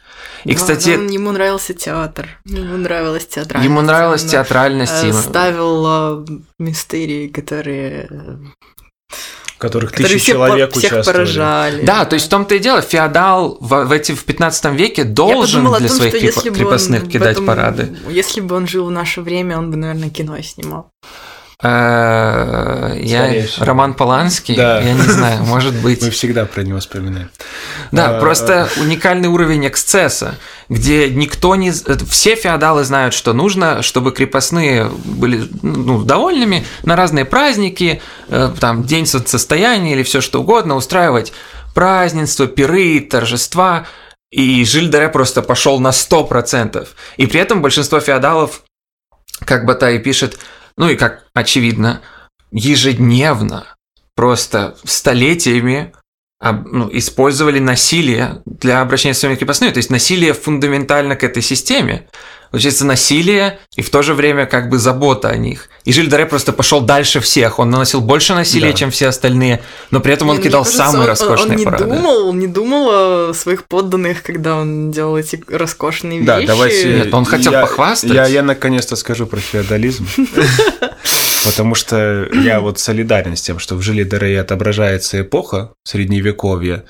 И, 0.44 0.50
Да, 0.50 0.54
кстати, 0.56 0.90
он- 0.90 1.08
ему 1.08 1.32
нравился 1.32 1.72
театр, 1.72 2.28
ему 2.44 2.76
нравилась 2.76 3.26
театральность. 3.26 3.64
ему 3.70 3.80
нравилась 3.80 4.22
он, 4.22 4.28
э, 4.28 4.30
театральность. 4.32 4.92
э, 5.04 5.12
ставил 5.12 5.86
э, 5.86 6.26
мистерии, 6.58 7.28
которые, 7.28 8.08
в 9.54 9.58
которых 9.58 9.92
тысячи 9.92 10.18
человек 10.32 10.72
всех 10.72 10.92
участвовали. 10.92 11.04
поражали. 11.24 11.84
Да, 11.86 12.04
то 12.04 12.12
есть 12.14 12.26
в 12.26 12.28
том-то 12.28 12.54
и 12.54 12.58
дело, 12.58 12.82
феодал 12.82 13.56
в, 13.58 13.84
в 13.86 13.92
эти, 13.92 14.12
в 14.12 14.22
15 14.24 14.74
веке 14.74 15.04
должен 15.04 15.62
для 15.78 15.88
том, 15.88 15.96
своих 15.96 16.10
что 16.14 16.18
креп- 16.18 16.26
если 16.26 16.50
бы 16.50 16.56
крепостных 16.56 17.08
кидать 17.08 17.32
этом- 17.36 17.46
парады. 17.46 17.96
Если 18.10 18.42
бы 18.42 18.54
он 18.54 18.66
жил 18.68 18.84
в 18.86 18.90
наше 18.90 19.22
время, 19.22 19.56
он 19.56 19.70
бы, 19.70 19.78
наверное, 19.78 20.10
кино 20.10 20.38
снимал. 20.42 20.90
Э, 21.62 22.98
Я. 23.00 23.46
Роман 23.58 23.94
Поланский, 23.94 24.56
Да. 24.56 24.80
я 24.80 24.92
не 24.92 25.00
знаю, 25.02 25.42
может 25.44 25.74
быть. 25.74 26.02
Мы 26.02 26.10
всегда 26.10 26.44
про 26.44 26.62
него 26.62 26.78
вспоминаем. 26.80 27.30
Да, 27.92 28.16
А, 28.16 28.20
просто 28.20 28.68
уникальный 28.76 29.28
уровень 29.28 29.66
эксцесса, 29.66 30.34
где 30.68 31.08
никто 31.08 31.56
не... 31.56 31.70
з- 31.70 31.84
Все 32.10 32.34
феодалы 32.36 32.84
знают, 32.84 33.14
что 33.14 33.32
нужно, 33.32 33.80
чтобы 33.82 34.12
крепостные 34.12 34.90
были 35.04 35.48
ну, 35.62 36.02
довольными 36.02 36.64
на 36.82 36.94
разные 36.96 37.24
праздники, 37.24 38.02
э, 38.28 38.50
там, 38.60 38.84
день 38.84 39.06
состояния 39.06 39.92
или 39.92 40.02
все 40.02 40.20
что 40.20 40.40
угодно, 40.42 40.76
устраивать 40.76 41.32
празднества, 41.74 42.46
пиры, 42.46 43.00
торжества. 43.00 43.86
И 44.30 44.64
Жиль 44.64 44.90
де 44.90 44.98
Ре 44.98 45.08
просто 45.08 45.40
пошел 45.40 45.78
на 45.80 45.88
100%. 45.92 46.86
И 47.16 47.26
при 47.26 47.40
этом 47.40 47.62
большинство 47.62 48.00
феодалов, 48.00 48.62
как 49.44 49.64
Батай 49.64 49.98
пишет, 50.00 50.38
ну 50.76 50.88
и 50.88 50.96
как 50.96 51.26
очевидно, 51.34 52.02
ежедневно, 52.50 53.66
просто 54.14 54.76
столетиями 54.84 55.92
ну, 56.40 56.88
использовали 56.92 57.58
насилие 57.58 58.42
для 58.44 58.80
обращения 58.80 59.14
с 59.14 59.20
своими 59.20 59.36
крепостными. 59.36 59.72
То 59.72 59.78
есть 59.78 59.90
насилие 59.90 60.32
фундаментально 60.32 61.16
к 61.16 61.24
этой 61.24 61.42
системе. 61.42 62.08
Получается 62.50 62.86
насилие 62.86 63.58
и 63.76 63.82
в 63.82 63.90
то 63.90 64.02
же 64.02 64.14
время 64.14 64.46
как 64.46 64.68
бы 64.70 64.78
забота 64.78 65.28
о 65.28 65.36
них. 65.36 65.68
И 65.84 65.92
Жиль 65.92 66.08
де 66.08 66.16
Ре 66.16 66.26
просто 66.26 66.52
пошел 66.52 66.80
дальше 66.80 67.20
всех. 67.20 67.58
Он 67.58 67.70
наносил 67.70 68.00
больше 68.00 68.34
насилия, 68.34 68.70
Да. 68.70 68.76
чем 68.76 68.90
все 68.90 69.08
остальные, 69.08 69.62
но 69.90 70.00
при 70.00 70.12
этом 70.14 70.28
он 70.30 70.36
Мне 70.36 70.44
кидал 70.44 70.62
кажется, 70.64 70.84
самые 70.84 71.02
он- 71.02 71.08
роскошные 71.08 71.50
он 71.52 71.56
не 71.56 71.64
парады. 71.64 71.84
Думал, 71.84 72.28
он 72.28 72.38
не 72.38 72.46
думал 72.46 72.88
о 72.90 73.32
своих 73.34 73.64
подданных, 73.64 74.22
когда 74.22 74.56
он 74.56 74.90
делал 74.90 75.16
эти 75.16 75.42
роскошные 75.48 76.22
Да, 76.22 76.36
вещи. 76.38 76.46
давайте... 76.48 76.94
Нет, 76.94 77.14
он 77.14 77.24
хотел 77.24 77.52
я- 77.52 77.60
похвастать. 77.62 78.10
Я, 78.10 78.26
я 78.26 78.42
наконец-то 78.42 78.96
скажу 78.96 79.26
про 79.26 79.38
феодализм. 79.38 80.06
Потому 81.44 81.74
что 81.74 82.28
я 82.32 82.60
вот 82.60 82.78
солидарен 82.80 83.36
с 83.36 83.42
тем, 83.42 83.58
что 83.58 83.76
в 83.76 83.82
Жиле 83.82 84.04
де 84.04 84.16
Ре 84.18 84.40
отображается 84.40 85.20
эпоха 85.20 85.72
средневековья, 85.84 86.84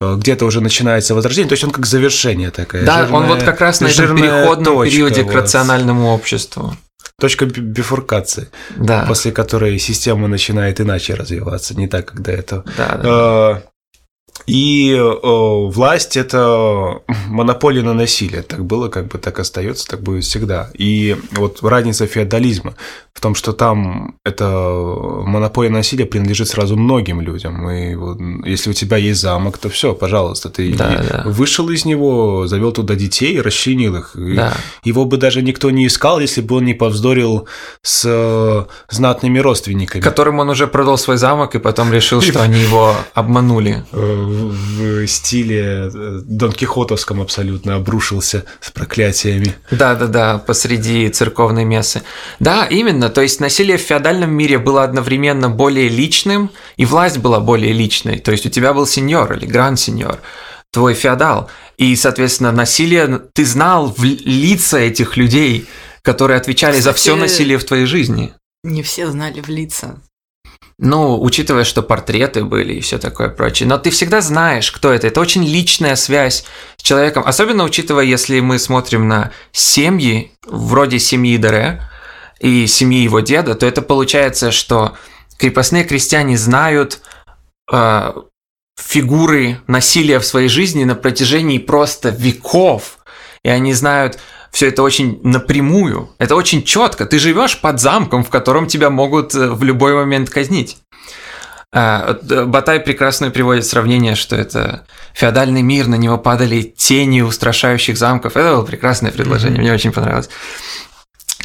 где-то 0.00 0.46
уже 0.46 0.60
начинается 0.60 1.14
возрождение, 1.14 1.48
то 1.48 1.52
есть 1.52 1.64
он 1.64 1.70
как 1.70 1.86
завершение 1.86 2.50
такая. 2.50 2.84
Да, 2.84 3.02
он 3.10 3.24
жирная- 3.24 3.28
вот 3.28 3.42
как 3.42 3.60
раз 3.60 3.80
на 3.80 3.86
этом 3.88 4.16
переходном 4.16 4.74
точка, 4.76 4.90
периоде 4.96 5.22
к 5.22 5.26
вот. 5.26 5.34
рациональному 5.34 6.08
обществу. 6.14 6.76
точка 7.20 7.44
бифуркации, 7.44 8.48
Да. 8.76 9.04
после 9.06 9.30
которой 9.30 9.78
система 9.78 10.26
начинает 10.26 10.80
иначе 10.80 11.12
развиваться, 11.14 11.74
не 11.76 11.86
так, 11.86 12.06
как 12.06 12.22
до 12.22 12.32
этого. 12.32 12.64
Да, 12.78 12.96
да. 13.02 13.62
Э, 13.66 13.70
И 14.46 14.94
э, 14.94 15.02
власть 15.22 16.16
это 16.16 17.02
монополия 17.28 17.82
на 17.82 17.92
насилие. 17.92 18.40
Так 18.42 18.64
было, 18.64 18.88
как 18.88 19.08
бы 19.08 19.18
так 19.18 19.38
остается, 19.38 19.86
так 19.86 20.00
будет 20.02 20.24
всегда. 20.24 20.70
И 20.72 21.14
вот 21.32 21.62
разница 21.62 22.06
феодализма 22.06 22.74
в 23.20 23.22
том, 23.22 23.34
что 23.34 23.52
там 23.52 24.14
это 24.24 24.48
монополия 24.48 25.68
насилия 25.68 26.06
принадлежит 26.06 26.48
сразу 26.48 26.74
многим 26.74 27.20
людям. 27.20 27.68
И 27.68 27.94
вот, 27.94 28.18
если 28.46 28.70
у 28.70 28.72
тебя 28.72 28.96
есть 28.96 29.20
замок, 29.20 29.58
то 29.58 29.68
все, 29.68 29.92
пожалуйста, 29.92 30.48
ты 30.48 30.72
Да, 30.72 31.04
да. 31.06 31.22
вышел 31.26 31.68
из 31.68 31.84
него, 31.84 32.46
завел 32.46 32.72
туда 32.72 32.94
детей, 32.94 33.38
расчленил 33.42 33.96
их. 33.96 34.12
Да. 34.14 34.54
Его 34.84 35.04
бы 35.04 35.18
даже 35.18 35.42
никто 35.42 35.70
не 35.70 35.86
искал, 35.86 36.18
если 36.18 36.40
бы 36.40 36.56
он 36.56 36.64
не 36.64 36.72
повздорил 36.72 37.46
с 37.82 38.66
знатными 38.88 39.38
родственниками. 39.38 40.00
Которым 40.00 40.38
он 40.38 40.48
уже 40.48 40.66
продал 40.66 40.96
свой 40.96 41.18
замок 41.18 41.54
и 41.54 41.58
потом 41.58 41.92
решил, 41.92 42.22
что 42.22 42.40
они 42.42 42.58
его 42.60 42.94
обманули. 43.12 43.84
Э, 44.00 45.02
в 45.02 45.06
стиле 45.06 45.90
э, 45.92 46.20
Дон 46.24 46.52
Кихотовском 46.52 47.20
абсолютно 47.20 47.74
обрушился 47.74 48.44
с 48.60 48.70
проклятиями. 48.70 49.54
Да-да-да, 49.70 50.38
посреди 50.38 51.08
церковной 51.10 51.64
мессы. 51.66 52.02
Да, 52.38 52.64
именно. 52.64 53.09
То 53.10 53.20
есть 53.20 53.40
насилие 53.40 53.76
в 53.76 53.82
феодальном 53.82 54.30
мире 54.32 54.58
было 54.58 54.82
одновременно 54.82 55.50
более 55.50 55.88
личным, 55.88 56.50
и 56.76 56.84
власть 56.84 57.18
была 57.18 57.40
более 57.40 57.72
личной. 57.72 58.18
То 58.18 58.32
есть 58.32 58.46
у 58.46 58.50
тебя 58.50 58.72
был 58.72 58.86
сеньор 58.86 59.32
или 59.34 59.46
гранд-сеньор, 59.46 60.20
твой 60.72 60.94
феодал. 60.94 61.50
И, 61.76 61.94
соответственно, 61.96 62.52
насилие... 62.52 63.20
Ты 63.32 63.44
знал 63.44 63.94
в 63.96 64.04
лица 64.04 64.78
этих 64.78 65.16
людей, 65.16 65.66
которые 66.02 66.36
отвечали 66.36 66.80
за 66.80 66.92
все 66.92 67.14
Кстати, 67.14 67.20
насилие 67.20 67.58
в 67.58 67.64
твоей 67.64 67.86
жизни. 67.86 68.32
Не 68.62 68.82
все 68.82 69.10
знали 69.10 69.40
в 69.40 69.48
лица. 69.48 70.00
Ну, 70.82 71.20
учитывая, 71.20 71.64
что 71.64 71.82
портреты 71.82 72.42
были 72.42 72.74
и 72.74 72.80
все 72.80 72.98
такое 72.98 73.28
прочее. 73.28 73.68
Но 73.68 73.76
ты 73.76 73.90
всегда 73.90 74.22
знаешь, 74.22 74.72
кто 74.72 74.90
это. 74.90 75.06
Это 75.06 75.20
очень 75.20 75.44
личная 75.44 75.94
связь 75.94 76.44
с 76.78 76.82
человеком. 76.82 77.22
Особенно 77.26 77.64
учитывая, 77.64 78.04
если 78.04 78.40
мы 78.40 78.58
смотрим 78.58 79.06
на 79.06 79.30
семьи, 79.52 80.32
вроде 80.46 80.98
семьи 80.98 81.36
Дере 81.36 81.82
и 82.40 82.66
семьи 82.66 83.02
его 83.02 83.20
деда, 83.20 83.54
то 83.54 83.66
это 83.66 83.82
получается, 83.82 84.50
что 84.50 84.96
крепостные 85.38 85.84
крестьяне 85.84 86.36
знают 86.36 87.00
э, 87.72 88.12
фигуры 88.78 89.60
насилия 89.66 90.18
в 90.18 90.26
своей 90.26 90.48
жизни 90.48 90.84
на 90.84 90.94
протяжении 90.94 91.58
просто 91.58 92.08
веков. 92.08 92.98
И 93.44 93.48
они 93.48 93.72
знают 93.74 94.18
все 94.50 94.68
это 94.68 94.82
очень 94.82 95.20
напрямую. 95.22 96.10
Это 96.18 96.34
очень 96.34 96.62
четко. 96.64 97.06
Ты 97.06 97.18
живешь 97.18 97.60
под 97.60 97.80
замком, 97.80 98.24
в 98.24 98.30
котором 98.30 98.66
тебя 98.66 98.90
могут 98.90 99.34
э, 99.34 99.50
в 99.50 99.62
любой 99.62 99.94
момент 99.94 100.30
казнить. 100.30 100.78
А, 101.72 102.18
э, 102.28 102.44
Батай 102.46 102.80
прекрасно 102.80 103.30
приводит 103.30 103.64
сравнение, 103.64 104.16
что 104.16 104.34
это 104.34 104.86
феодальный 105.14 105.62
мир, 105.62 105.86
на 105.86 105.94
него 105.94 106.18
падали 106.18 106.62
тени 106.62 107.20
устрашающих 107.20 107.96
замков. 107.96 108.36
Это 108.36 108.56
было 108.56 108.64
прекрасное 108.64 109.12
предложение, 109.12 109.58
Мгм. 109.58 109.62
мне 109.62 109.72
очень 109.72 109.92
понравилось. 109.92 110.30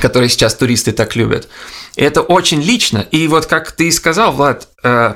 Которое 0.06 0.30
сейчас 0.30 0.54
туристы 0.54 0.92
так 0.92 1.16
любят. 1.16 1.48
И 1.96 2.04
это 2.04 2.22
очень 2.22 2.62
лично. 2.62 3.00
И 3.10 3.28
вот 3.28 3.48
как 3.48 3.72
ты 3.72 3.88
и 3.88 3.92
сказал, 3.92 4.34
Влад, 4.34 4.68
э, 4.84 5.16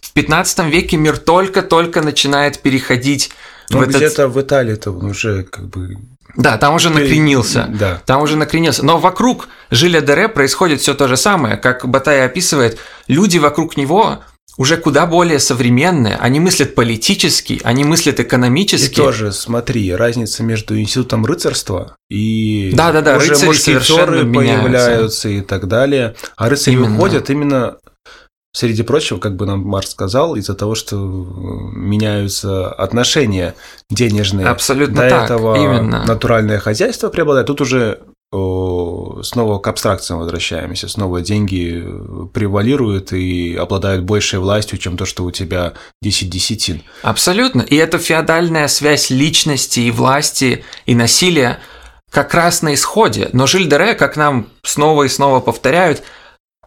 в 0.00 0.12
15 0.14 0.60
веке 0.70 0.96
мир 0.96 1.18
только-только 1.18 2.00
начинает 2.00 2.60
переходить 2.60 3.32
в 3.68 3.74
Ну, 3.74 3.82
этот... 3.82 3.96
где-то 3.96 4.28
в 4.28 4.40
Италии-то 4.40 4.92
он 4.92 5.10
уже 5.10 5.42
как 5.42 5.68
бы... 5.68 5.98
Да, 6.36 6.56
там 6.56 6.74
уже 6.74 6.88
накренился. 6.88 7.66
Да. 7.68 8.00
Там 8.06 8.22
уже 8.22 8.36
накренился. 8.36 8.82
Но 8.82 8.96
вокруг 8.96 9.48
Жиля 9.70 10.00
Дере 10.00 10.26
происходит 10.26 10.80
все 10.80 10.94
то 10.94 11.06
же 11.06 11.18
самое. 11.18 11.58
Как 11.58 11.86
Батай 11.86 12.24
описывает, 12.24 12.78
люди 13.08 13.36
вокруг 13.36 13.76
него 13.76 14.20
уже 14.60 14.76
куда 14.76 15.06
более 15.06 15.38
современные. 15.38 16.16
Они 16.16 16.38
мыслят 16.38 16.74
политически, 16.74 17.58
они 17.64 17.82
мыслят 17.84 18.20
И 18.20 18.24
экономически. 18.24 18.96
тоже, 18.96 19.32
смотри, 19.32 19.90
разница 19.94 20.42
между 20.42 20.78
институтом 20.78 21.24
рыцарства 21.24 21.96
и 22.10 22.70
Да-да-да, 22.74 23.16
уже 23.16 23.30
рыцари 23.30 23.54
совершенно 23.54 24.20
меняются. 24.22 24.60
появляются 24.62 25.28
и 25.30 25.40
так 25.40 25.66
далее. 25.66 26.14
А 26.36 26.50
рыцари 26.50 26.74
Именно. 26.74 26.94
уходят 26.96 27.30
именно, 27.30 27.78
среди 28.52 28.82
прочего, 28.82 29.16
как 29.18 29.36
бы 29.36 29.46
нам 29.46 29.60
Марс 29.60 29.92
сказал, 29.92 30.36
из-за 30.36 30.54
того, 30.54 30.74
что 30.74 30.98
меняются 31.74 32.68
отношения 32.70 33.54
денежные. 33.88 34.46
Абсолютно 34.46 35.04
До 35.04 35.08
так, 35.08 35.24
этого 35.24 35.56
именно. 35.56 36.04
натуральное 36.04 36.58
хозяйство 36.58 37.08
преобладает. 37.08 37.46
Тут 37.46 37.62
уже 37.62 38.00
снова 38.32 39.58
к 39.58 39.66
абстракциям 39.66 40.20
возвращаемся. 40.20 40.88
Снова 40.88 41.20
деньги 41.20 41.82
э, 41.84 42.26
превалируют 42.32 43.12
и 43.12 43.56
обладают 43.56 44.04
большей 44.04 44.38
властью, 44.38 44.78
чем 44.78 44.96
то, 44.96 45.04
что 45.04 45.24
у 45.24 45.32
тебя 45.32 45.74
10 46.00 46.30
десятин. 46.30 46.82
Абсолютно. 47.02 47.62
И 47.62 47.74
эта 47.74 47.98
феодальная 47.98 48.68
связь 48.68 49.10
личности 49.10 49.80
и 49.80 49.90
власти 49.90 50.64
и 50.86 50.94
насилия 50.94 51.58
как 52.10 52.34
раз 52.34 52.62
на 52.62 52.74
исходе. 52.74 53.30
Но 53.32 53.46
Жиль 53.46 53.68
Дере, 53.68 53.94
как 53.94 54.16
нам 54.16 54.48
снова 54.62 55.04
и 55.04 55.08
снова 55.08 55.40
повторяют, 55.40 56.02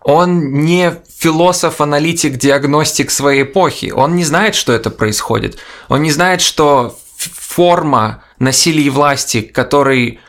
он 0.03 0.65
не 0.65 0.93
философ, 1.17 1.79
аналитик, 1.79 2.37
диагностик 2.37 3.09
своей 3.09 3.43
эпохи. 3.43 3.93
Он 3.95 4.15
не 4.15 4.25
знает, 4.25 4.55
что 4.55 4.73
это 4.73 4.89
происходит. 4.89 5.57
Он 5.87 6.01
не 6.01 6.11
знает, 6.11 6.41
что 6.41 6.97
форма 7.17 8.23
насилия 8.39 8.83
и 8.83 8.89
власти, 8.89 9.41
который, 9.41 10.19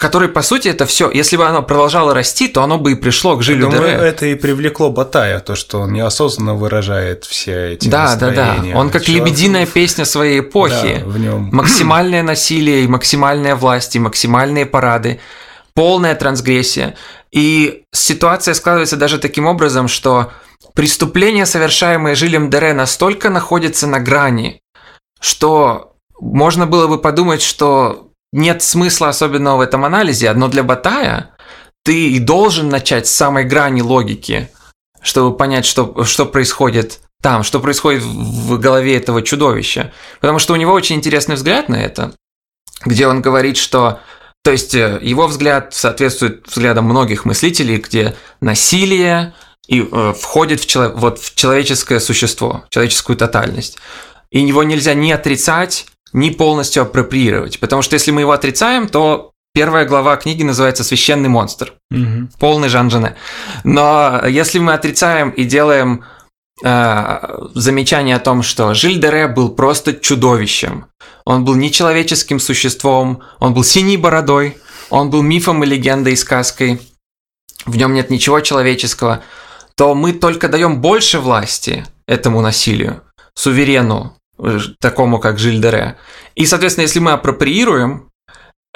который 0.00 0.30
по 0.30 0.40
сути, 0.40 0.68
это 0.68 0.86
все. 0.86 1.10
Если 1.10 1.36
бы 1.36 1.46
оно 1.46 1.62
продолжало 1.62 2.14
расти, 2.14 2.48
то 2.48 2.62
оно 2.62 2.78
бы 2.78 2.92
и 2.92 2.94
пришло 2.94 3.36
к 3.36 3.42
Жилю 3.42 3.70
Дере. 3.70 3.90
это 3.90 4.24
и 4.24 4.34
привлекло 4.34 4.88
Батая, 4.90 5.40
то, 5.40 5.54
что 5.54 5.80
он 5.80 5.92
неосознанно 5.92 6.54
выражает 6.54 7.26
все 7.26 7.74
эти 7.74 7.86
Да, 7.86 8.16
да, 8.16 8.30
да. 8.30 8.56
Он 8.74 8.88
как 8.88 9.04
Человек- 9.04 9.26
лебединая 9.26 9.66
песня 9.66 10.06
своей 10.06 10.40
эпохи. 10.40 11.02
Да, 11.04 11.06
в 11.06 11.18
нем. 11.18 11.50
максимальное 11.52 12.22
насилие 12.22 12.84
и 12.84 12.88
максимальная 12.88 13.54
власть, 13.54 13.94
и 13.94 13.98
максимальные 13.98 14.64
парады, 14.64 15.20
полная 15.74 16.14
трансгрессия. 16.14 16.94
И 17.30 17.82
ситуация 17.92 18.54
складывается 18.54 18.96
даже 18.96 19.18
таким 19.18 19.46
образом, 19.46 19.86
что 19.86 20.32
преступления, 20.74 21.44
совершаемые 21.44 22.14
Жилем 22.14 22.48
Дере, 22.48 22.72
настолько 22.72 23.28
находятся 23.28 23.86
на 23.86 24.00
грани, 24.00 24.62
что 25.20 25.92
можно 26.18 26.66
было 26.66 26.86
бы 26.86 26.98
подумать, 26.98 27.42
что 27.42 28.09
нет 28.32 28.62
смысла 28.62 29.08
особенного 29.08 29.58
в 29.58 29.60
этом 29.60 29.84
анализе, 29.84 30.32
но 30.32 30.48
для 30.48 30.62
Батая 30.62 31.30
ты 31.82 32.10
и 32.10 32.18
должен 32.18 32.68
начать 32.68 33.06
с 33.06 33.14
самой 33.14 33.44
грани 33.44 33.80
логики, 33.80 34.50
чтобы 35.02 35.36
понять, 35.36 35.64
что, 35.64 36.04
что 36.04 36.26
происходит 36.26 37.00
там, 37.22 37.42
что 37.42 37.60
происходит 37.60 38.02
в 38.02 38.58
голове 38.58 38.96
этого 38.96 39.22
чудовища. 39.22 39.92
Потому 40.20 40.38
что 40.38 40.54
у 40.54 40.56
него 40.56 40.72
очень 40.72 40.96
интересный 40.96 41.34
взгляд 41.34 41.68
на 41.68 41.76
это, 41.76 42.14
где 42.84 43.06
он 43.06 43.20
говорит, 43.20 43.56
что 43.56 44.00
то 44.42 44.50
есть 44.52 44.74
э, 44.74 44.98
его 45.02 45.26
взгляд 45.26 45.74
соответствует 45.74 46.46
взглядам 46.46 46.86
многих 46.86 47.26
мыслителей, 47.26 47.76
где 47.76 48.16
насилие 48.40 49.34
и 49.68 49.82
э, 49.82 50.14
входит 50.18 50.60
в, 50.60 50.66
чело- 50.66 50.92
вот, 50.94 51.18
в 51.18 51.34
человеческое 51.34 52.00
существо, 52.00 52.64
человеческую 52.70 53.16
тотальность. 53.18 53.76
И 54.30 54.40
его 54.40 54.62
нельзя 54.62 54.94
ни 54.94 55.10
отрицать, 55.10 55.86
ни 56.12 56.30
полностью 56.30 56.82
апроприировать. 56.82 57.60
Потому 57.60 57.82
что 57.82 57.94
если 57.94 58.10
мы 58.10 58.22
его 58.22 58.32
отрицаем, 58.32 58.88
то 58.88 59.32
первая 59.54 59.84
глава 59.86 60.16
книги 60.16 60.42
называется 60.42 60.84
«Священный 60.84 61.28
монстр» 61.28 61.74
Мгм. 61.90 62.30
полный 62.38 62.68
Жан 62.68 62.90
Жене. 62.90 63.16
Но 63.64 64.22
если 64.26 64.58
мы 64.58 64.74
отрицаем 64.74 65.30
и 65.30 65.44
делаем 65.44 66.04
э, 66.62 67.38
замечание 67.54 68.16
о 68.16 68.20
том, 68.20 68.42
что 68.42 68.74
Жиль 68.74 69.00
Дере 69.00 69.28
был 69.28 69.50
просто 69.50 69.94
чудовищем, 69.94 70.86
он 71.24 71.44
был 71.44 71.54
нечеловеческим 71.54 72.40
существом, 72.40 73.22
он 73.38 73.54
был 73.54 73.64
синей 73.64 73.96
бородой, 73.96 74.56
он 74.90 75.10
был 75.10 75.22
мифом 75.22 75.62
и 75.62 75.66
легендой 75.66 76.14
и 76.14 76.16
сказкой, 76.16 76.80
в 77.66 77.76
нем 77.76 77.94
нет 77.94 78.10
ничего 78.10 78.40
человеческого, 78.40 79.22
то 79.76 79.94
мы 79.94 80.12
только 80.12 80.48
даем 80.48 80.80
больше 80.80 81.20
власти 81.20 81.86
этому 82.06 82.40
насилию, 82.40 83.02
суверену, 83.34 84.16
такому 84.80 85.18
как 85.18 85.38
Жиль 85.38 85.60
Дере. 85.60 85.96
И, 86.34 86.46
соответственно, 86.46 86.84
если 86.84 87.00
мы 87.00 87.12
апроприируем 87.12 88.10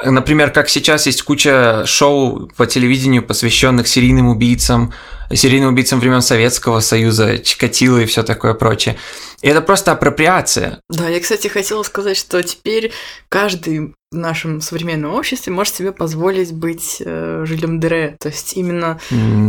Например, 0.05 0.51
как 0.51 0.69
сейчас 0.69 1.07
есть 1.07 1.23
куча 1.23 1.85
шоу 1.87 2.51
по 2.57 2.67
телевидению, 2.67 3.23
посвященных 3.23 3.87
серийным 3.87 4.27
убийцам, 4.27 4.93
серийным 5.33 5.73
убийцам 5.73 6.01
времен 6.01 6.21
Советского 6.21 6.81
Союза, 6.81 7.39
Чикатило 7.39 7.99
и 7.99 8.05
все 8.05 8.25
такое 8.25 8.55
прочее. 8.55 8.97
И 9.41 9.47
это 9.47 9.61
просто 9.61 9.93
апроприация. 9.93 10.81
Да, 10.91 11.09
я, 11.09 11.21
кстати, 11.21 11.47
хотела 11.47 11.85
сказать, 11.85 12.17
что 12.17 12.43
теперь 12.43 12.91
каждый 13.29 13.95
в 14.11 14.17
нашем 14.17 14.61
современном 14.61 15.15
обществе 15.15 15.53
может 15.53 15.77
себе 15.77 15.93
позволить 15.93 16.53
быть 16.53 16.97
э, 16.99 17.45
Жилем 17.47 17.79
Дере. 17.79 18.17
То 18.19 18.31
есть 18.31 18.55
именно 18.57 18.99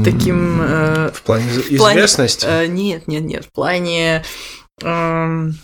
таким... 0.04 0.62
э, 0.62 1.12
В 1.12 1.23
плане 1.23 1.45
в 1.49 1.75
плане- 1.75 1.97
известности. 2.01 2.45
э, 2.47 2.67
нет, 2.67 3.08
нет, 3.08 3.23
нет, 3.23 3.45
в 3.45 3.51
плане... 3.51 4.23
эм, 4.84 5.56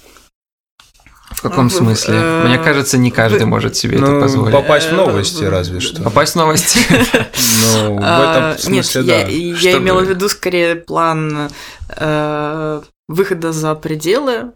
В 1.41 1.49
каком 1.49 1.69
В- 1.69 1.73
смысле? 1.73 2.15
э, 2.17 2.43
Мне 2.47 2.60
кажется, 2.60 2.99
не 2.99 3.10
каждый 3.10 3.45
в- 3.45 3.47
может 3.47 3.75
себе 3.75 3.97
Ну, 3.97 4.06
это 4.06 4.21
позволить. 4.21 4.54
попасть 4.54 4.89
в 4.89 4.93
Э, 4.93 4.95
новости, 4.95 5.43
в- 5.43 5.49
разве 5.49 5.80
что. 5.80 6.04
Попасть 6.04 6.34
в 6.34 6.36
новости. 6.36 6.80
Ну, 7.73 7.95
в 7.97 7.99
А, 8.04 8.51
этом 8.51 8.60
смысле, 8.62 9.01
Нет, 9.01 9.08
да. 9.08 9.27
я, 9.32 9.77
имела 9.77 10.01
в 10.01 10.10
виду 10.10 10.30
скорее 10.30 10.75
план 10.75 11.49
э, 11.97 12.82
выхода 13.08 13.51
за 13.51 13.73
пределы, 13.73 14.51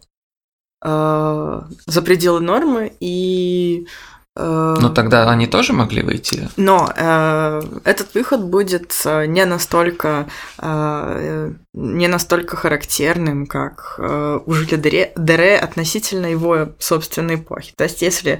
э, 0.83 1.61
за 1.87 2.01
пределы 2.03 2.39
нормы 2.39 2.93
и... 2.99 3.87
э, 4.35 4.75
Ну 4.79 4.89
тогда 4.93 5.29
они 5.29 5.47
тоже 5.47 5.73
могли 5.73 6.01
выйти. 6.01 6.49
Но 6.57 6.91
э, 6.95 7.61
этот 7.83 8.13
выход 8.15 8.41
будет 8.43 8.93
э, 9.05 9.25
не 9.27 9.45
настолько 9.45 10.27
э, 10.59 11.51
не 11.73 12.07
настолько 12.07 12.55
характерным, 12.55 13.45
как 13.47 13.95
э, 13.97 14.39
у 14.45 14.51
Жюля 14.53 14.77
Дере, 14.77 15.11
Дере 15.17 15.57
относительно 15.57 16.25
его 16.27 16.69
собственной 16.79 17.35
эпохи. 17.35 17.73
То 17.75 17.83
есть, 17.85 18.01
если 18.01 18.39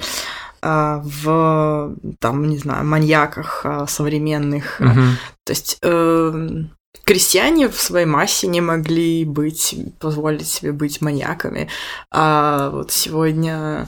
э, 0.61 1.01
в 1.03 1.95
там, 2.19 2.49
не 2.49 2.57
знаю, 2.57 2.85
маньяках 2.85 3.61
э, 3.63 3.85
современных, 3.87 4.79
Мгм. 4.79 5.17
то 5.45 5.51
есть 5.51 5.77
э, 5.81 6.47
крестьяне 7.03 7.69
в 7.69 7.79
своей 7.79 8.05
массе 8.07 8.47
не 8.47 8.61
могли 8.61 9.25
быть, 9.25 9.75
позволить 9.99 10.47
себе 10.47 10.71
быть 10.71 11.01
маньяками, 11.01 11.67
а 12.11 12.69
вот 12.71 12.91
сегодня 12.91 13.87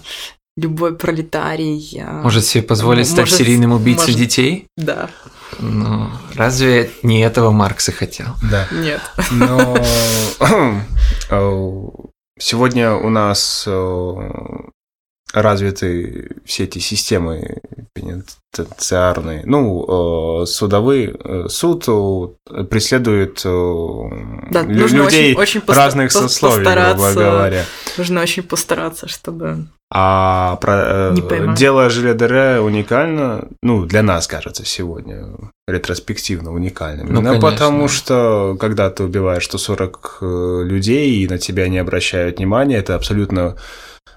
любой 0.57 0.95
пролетарий 0.95 1.97
э, 1.97 2.21
Может 2.23 2.43
себе 2.45 2.63
позволить 2.63 3.07
стать 3.07 3.19
Может, 3.21 3.37
серийным 3.37 3.71
убийцей 3.71 4.13
может. 4.13 4.19
детей? 4.19 4.65
да, 4.75 5.09
Ну, 5.59 6.09
разве 6.35 6.91
не 7.03 7.21
этого 7.21 7.51
Маркс 7.51 7.87
и 7.89 7.91
хотел? 7.93 8.27
Да. 8.51 8.67
нет. 8.71 8.99
Но 9.31 9.77
э, 11.29 11.89
сегодня 12.39 12.93
у 12.95 13.09
нас 13.09 13.63
э, 13.67 14.13
развиты 15.33 16.29
все 16.45 16.63
эти 16.63 16.79
системы 16.79 17.57
пенитенциарные. 17.93 19.43
Ну, 19.45 20.41
э, 20.41 20.45
судовые. 20.45 21.15
э, 21.23 21.45
Суд 21.49 21.85
э, 21.87 22.63
преследует 22.63 23.41
Да, 23.43 24.61
лю- 24.63 24.81
нужно 24.81 25.03
людей 25.03 25.35
очень, 25.35 25.59
очень 25.61 25.73
разных 25.75 26.09
пос- 26.09 26.21
сословий, 26.29 26.63
грубо 26.65 27.13
говоря. 27.13 27.63
Нужно 27.97 28.21
очень 28.21 28.43
постараться, 28.43 29.07
чтобы... 29.07 29.67
А 29.89 30.57
про, 30.57 31.11
э, 31.13 31.15
дело 31.55 31.89
Жиля 31.89 32.13
Дере 32.13 32.59
уникально, 32.59 33.47
ну, 33.63 33.85
для 33.85 34.03
нас 34.03 34.27
кажется 34.27 34.65
сегодня 34.65 35.27
ретроспективно 35.65 36.51
уникальным. 36.51 37.07
Ну, 37.13 37.21
Ну, 37.21 37.39
потому 37.39 37.87
что, 37.87 38.57
когда 38.59 38.89
ты 38.89 39.03
убиваешь 39.03 39.45
140 39.45 40.17
э, 40.21 40.61
людей, 40.65 41.23
и 41.23 41.27
на 41.29 41.37
тебя 41.37 41.69
не 41.69 41.77
обращают 41.77 42.37
внимания, 42.37 42.77
это 42.77 42.95
абсолютно 42.95 43.55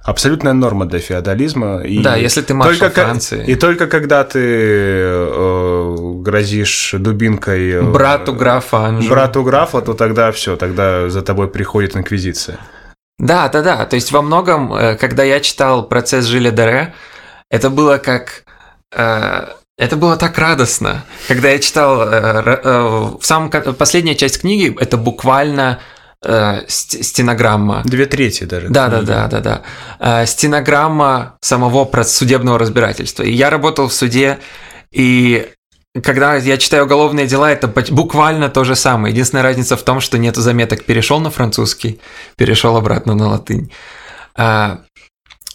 абсолютная 0.03 0.53
норма 0.55 0.87
для 0.87 0.99
феодализма. 0.99 1.83
И 1.83 2.03
Да, 2.03 2.17
если 2.17 2.41
ты 2.43 2.55
маршал 2.55 2.79
только 2.79 2.95
ко- 2.95 3.03
Франции. 3.05 3.45
И 3.47 3.55
только 3.55 3.87
когда 3.87 4.25
ты 4.25 4.41
э, 4.43 5.95
грозишь 6.23 6.95
дубинкой 6.99 7.71
э, 7.71 7.83
Брату 7.83 8.33
графа 8.33 8.87
Анжу. 8.87 9.09
брату 9.11 9.43
графа, 9.43 9.81
то 9.81 9.95
тогда 9.95 10.31
все, 10.33 10.57
тогда 10.57 11.09
за 11.09 11.23
тобой 11.23 11.49
приходит 11.49 11.97
инквизиция. 11.97 12.59
Да, 13.19 13.49
да, 13.49 13.63
да. 13.63 13.85
То 13.87 13.97
есть 13.97 14.13
во 14.13 14.23
многом, 14.23 14.73
э, 14.73 14.97
когда 14.97 15.23
я 15.23 15.41
читал 15.41 15.87
процесс 15.87 16.25
Жиля 16.27 16.51
Дере, 16.51 16.95
это 17.51 17.69
было 17.71 17.99
как... 17.99 18.45
э, 18.95 19.47
Это 19.79 19.97
было 19.97 20.17
так 20.17 20.39
радостно. 20.39 21.05
Когда 21.29 21.49
я 21.51 21.59
читал 21.59 22.03
э, 22.03 22.07
э, 22.65 22.81
в 23.21 23.23
самом 23.23 23.51
последняя 23.51 24.15
часть 24.15 24.41
книги, 24.41 24.75
это 24.81 24.97
буквально 24.97 25.79
э, 26.25 26.63
ст- 26.69 27.05
стенограмма. 27.05 27.83
Две 27.85 28.07
трети 28.07 28.45
даже. 28.45 28.69
Да, 28.69 28.89
да, 28.89 29.03
да, 29.03 29.27
да, 29.29 29.41
да. 29.41 29.63
Э, 30.23 30.27
Стенограмма 30.27 31.37
самого 31.41 31.85
судебного 32.05 32.59
разбирательства. 32.59 33.23
И 33.23 33.33
я 33.33 33.51
работал 33.51 33.89
в 33.89 33.93
суде, 33.93 34.39
и 34.91 35.51
когда 36.03 36.37
я 36.37 36.57
читаю 36.57 36.85
уголовные 36.85 37.27
дела, 37.27 37.51
это 37.51 37.67
буквально 37.91 38.49
то 38.49 38.65
же 38.65 38.77
самое. 38.77 39.13
Единственная 39.13 39.43
разница 39.43 39.77
в 39.77 39.83
том, 39.83 40.01
что 40.01 40.19
нету 40.19 40.41
заметок 40.41 40.85
перешел 40.85 41.19
на 41.21 41.31
французский, 41.31 42.01
перешел 42.37 42.77
обратно 42.77 43.15
на 43.15 43.29
латынь. 43.29 43.73
А, 44.37 44.81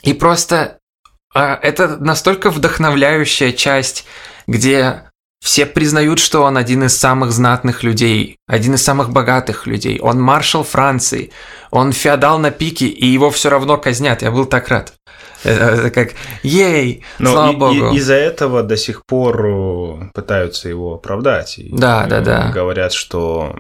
И 0.04 0.14
просто 0.14 0.78
это 1.34 1.98
настолько 1.98 2.50
вдохновляющая 2.50 3.52
часть, 3.52 4.06
где 4.48 5.04
все 5.46 5.68
признают, 5.68 6.18
что 6.18 6.42
он 6.42 6.58
один 6.58 6.86
из 6.86 6.98
самых 6.98 7.32
знатных 7.32 7.84
людей, 7.84 8.38
один 8.48 8.74
из 8.74 8.84
самых 8.84 9.12
богатых 9.12 9.68
людей. 9.68 10.00
Он 10.02 10.20
маршал 10.20 10.64
Франции, 10.64 11.30
он 11.70 11.92
феодал 11.92 12.40
на 12.40 12.50
пике, 12.50 12.88
и 12.88 13.06
его 13.06 13.30
все 13.30 13.50
равно 13.50 13.78
казнят. 13.78 14.24
Я 14.24 14.32
был 14.32 14.48
так 14.48 14.70
рад. 14.70 14.94
Это, 15.44 15.64
это 15.66 15.92
как, 15.92 16.14
ей, 16.42 17.04
Но 17.20 17.32
слава 17.32 17.52
и- 17.52 17.56
богу. 17.58 17.94
и- 17.94 17.98
из-за 17.98 18.16
этого 18.16 18.64
до 18.64 18.76
сих 18.76 19.06
пор 19.06 19.46
э, 19.46 20.10
пытаются 20.16 20.68
его 20.68 20.96
оправдать. 20.96 21.60
И, 21.60 21.70
Да, 21.72 22.08
да, 22.08 22.22
э, 22.22 22.24
да. 22.24 22.52
Говорят, 22.52 22.92
что 22.92 23.56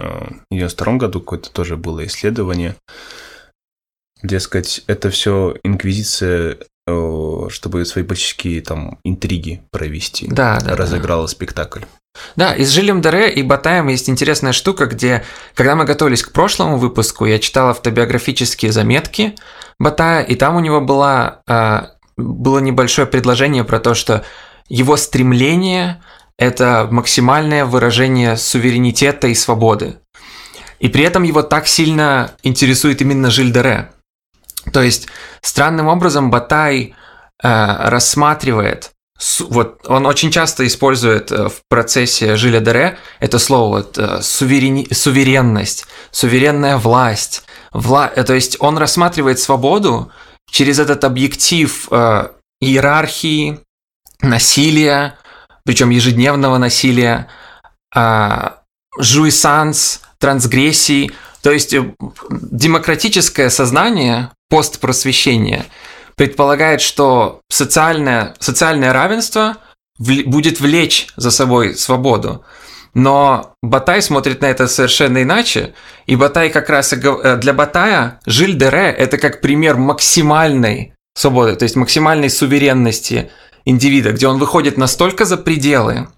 э, 0.00 0.24
в 0.50 0.54
92 0.54 0.96
году 0.96 1.20
какое-то 1.20 1.52
тоже 1.52 1.76
было 1.76 2.04
исследование. 2.04 2.74
Дескать, 4.24 4.82
это 4.88 5.10
все 5.10 5.54
инквизиция, 5.62 6.54
э, 6.54 6.56
чтобы 7.50 7.84
свои 7.84 8.04
политические 8.04 8.60
там 8.60 8.98
интриги 9.04 9.62
провести. 9.70 10.26
Да, 10.28 10.58
да, 10.60 10.66
да. 10.66 10.76
разыграла 10.76 11.26
спектакль. 11.26 11.82
Да, 12.36 12.54
и 12.54 12.64
с 12.64 12.70
Жилем 12.70 13.00
Дере 13.00 13.30
и 13.30 13.42
Батаем 13.42 13.88
есть 13.88 14.08
интересная 14.08 14.52
штука, 14.52 14.86
где, 14.86 15.24
когда 15.54 15.76
мы 15.76 15.84
готовились 15.84 16.22
к 16.22 16.32
прошлому 16.32 16.76
выпуску, 16.76 17.26
я 17.26 17.38
читал 17.38 17.68
автобиографические 17.68 18.72
заметки 18.72 19.34
Батая, 19.78 20.22
и 20.22 20.34
там 20.34 20.56
у 20.56 20.60
него 20.60 20.80
была, 20.80 21.42
а, 21.46 21.90
было 22.16 22.58
небольшое 22.58 23.06
предложение 23.06 23.64
про 23.64 23.78
то, 23.78 23.94
что 23.94 24.24
его 24.68 24.96
стремление– 24.96 26.02
это 26.38 26.88
максимальное 26.90 27.64
выражение 27.64 28.36
суверенитета 28.36 29.28
и 29.28 29.34
свободы. 29.34 29.98
И 30.80 30.88
при 30.88 31.04
этом 31.04 31.22
его 31.22 31.42
так 31.42 31.66
сильно 31.66 32.32
интересует 32.42 33.00
именно 33.02 33.30
Жиль 33.30 33.52
Дере. 33.52 33.90
То 34.72 34.82
есть, 34.82 35.08
странным 35.40 35.88
образом 35.88 36.30
Батай 36.30 36.94
а, 37.42 37.90
рассматривает 37.90 38.92
вот 39.40 39.80
он 39.86 40.06
очень 40.06 40.30
часто 40.30 40.66
использует 40.66 41.32
э, 41.32 41.48
в 41.48 41.62
процессе 41.68 42.36
Жиля 42.36 42.60
Дере 42.60 42.98
это 43.18 43.40
слово 43.40 43.78
вот, 43.78 43.98
э, 43.98 44.20
суверени- 44.20 44.92
суверенность, 44.94 45.86
суверенная 46.12 46.76
власть. 46.76 47.42
Вла... 47.72 48.10
э, 48.14 48.22
То 48.22 48.34
есть 48.34 48.56
он 48.60 48.78
рассматривает 48.78 49.40
свободу 49.40 50.12
через 50.50 50.78
этот 50.78 51.02
объектив 51.02 51.88
э, 51.90 52.28
иерархии, 52.60 53.60
насилия, 54.22 55.18
причем 55.64 55.90
ежедневного 55.90 56.58
насилия, 56.58 57.28
а, 57.94 58.58
жуисанс, 58.98 60.02
трансгрессий. 60.18 61.12
То 61.48 61.52
есть 61.52 61.72
э, 61.72 61.94
демократическое 62.30 63.48
сознание 63.48 64.32
постпросвещения 64.50 65.64
предполагает, 66.14 66.82
что 66.82 67.40
социальное, 67.48 68.34
социальное 68.38 68.92
равенство 68.92 69.56
вл- 69.98 70.24
будет 70.26 70.60
влечь 70.60 71.06
за 71.16 71.30
собой 71.30 71.74
свободу. 71.74 72.44
Но 72.92 73.54
Батай 73.62 74.02
смотрит 74.02 74.42
на 74.42 74.46
это 74.50 74.68
совершенно 74.68 75.22
иначе, 75.22 75.72
и 76.04 76.16
Батай 76.16 76.50
как 76.50 76.68
раз 76.68 76.92
э, 76.92 77.36
для 77.38 77.54
Батая 77.54 78.20
Жиль 78.26 78.58
Дере– 78.58 78.94
это 78.98 79.16
как 79.16 79.40
пример 79.40 79.78
максимальной 79.78 80.92
свободы, 81.14 81.56
то 81.56 81.62
есть 81.62 81.76
максимальной 81.76 82.28
суверенности 82.28 83.30
индивида, 83.64 84.12
где 84.12 84.28
он 84.28 84.36
выходит 84.36 84.76
настолько 84.76 85.24
за 85.24 85.38
пределы 85.38 86.08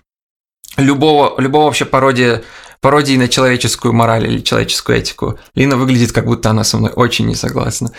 любого, 0.76 1.40
любого 1.40 1.66
вообще 1.66 1.84
пародии, 1.84 2.40
пародии 2.80 3.16
на 3.16 3.28
человеческую 3.28 3.92
мораль 3.92 4.26
или 4.26 4.40
человеческую 4.40 4.98
этику. 4.98 5.38
Лина 5.54 5.76
выглядит, 5.76 6.12
как 6.12 6.24
будто 6.24 6.50
она 6.50 6.64
со 6.64 6.78
мной 6.78 6.92
очень 6.94 7.26
не 7.26 7.34
согласна. 7.34 7.92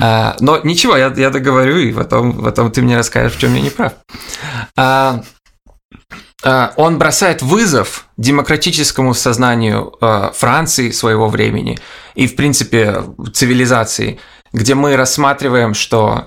А, 0.00 0.36
но 0.40 0.58
ничего, 0.64 0.96
я, 0.96 1.12
я 1.16 1.30
договорю, 1.30 1.78
и 1.78 1.92
потом, 1.92 2.42
потом 2.42 2.72
ты 2.72 2.82
мне 2.82 2.96
расскажешь, 2.96 3.36
в 3.36 3.40
чем 3.40 3.54
я 3.54 3.60
не 3.60 3.70
прав. 3.70 3.92
А, 4.76 5.22
а, 6.42 6.72
он 6.76 6.98
бросает 6.98 7.42
вызов 7.42 8.06
демократическому 8.16 9.14
сознанию 9.14 9.96
а, 10.00 10.32
Франции 10.32 10.90
своего 10.90 11.28
времени 11.28 11.78
и, 12.14 12.26
в 12.26 12.34
принципе, 12.34 13.04
цивилизации, 13.32 14.18
где 14.52 14.74
мы 14.74 14.96
рассматриваем, 14.96 15.74
что, 15.74 16.26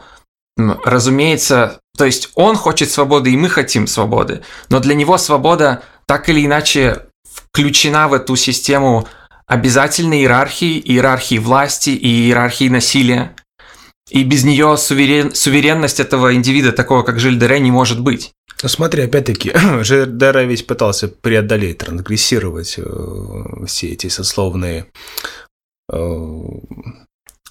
разумеется, 0.57 1.79
то 1.97 2.05
есть 2.05 2.29
он 2.35 2.55
хочет 2.55 2.91
свободы, 2.91 3.31
и 3.31 3.37
мы 3.37 3.49
хотим 3.49 3.87
свободы, 3.87 4.43
но 4.69 4.79
для 4.79 4.95
него 4.95 5.17
свобода 5.17 5.83
так 6.05 6.29
или 6.29 6.45
иначе 6.45 7.07
включена 7.53 8.07
в 8.07 8.13
эту 8.13 8.35
систему 8.35 9.07
обязательной 9.45 10.21
иерархии, 10.21 10.79
иерархии 10.79 11.37
власти 11.37 11.91
и 11.91 12.07
иерархии 12.07 12.67
насилия. 12.67 13.35
И 14.09 14.23
без 14.23 14.43
нее 14.43 14.75
суверен, 14.77 15.33
суверенность 15.33 15.99
этого 15.99 16.33
индивида, 16.33 16.71
такого 16.71 17.03
как 17.03 17.19
Жиль 17.19 17.39
Дере, 17.39 17.59
не 17.59 17.71
может 17.71 18.01
быть. 18.01 18.33
Ну, 18.61 18.69
смотри, 18.69 19.03
опять-таки, 19.03 19.53
Жердера 19.83 20.43
ведь 20.43 20.65
пытался 20.65 21.07
преодолеть, 21.07 21.77
трансгрессировать 21.77 22.75
э, 22.77 23.65
все 23.67 23.89
эти 23.89 24.07
сословные 24.07 24.87
э, 25.91 26.43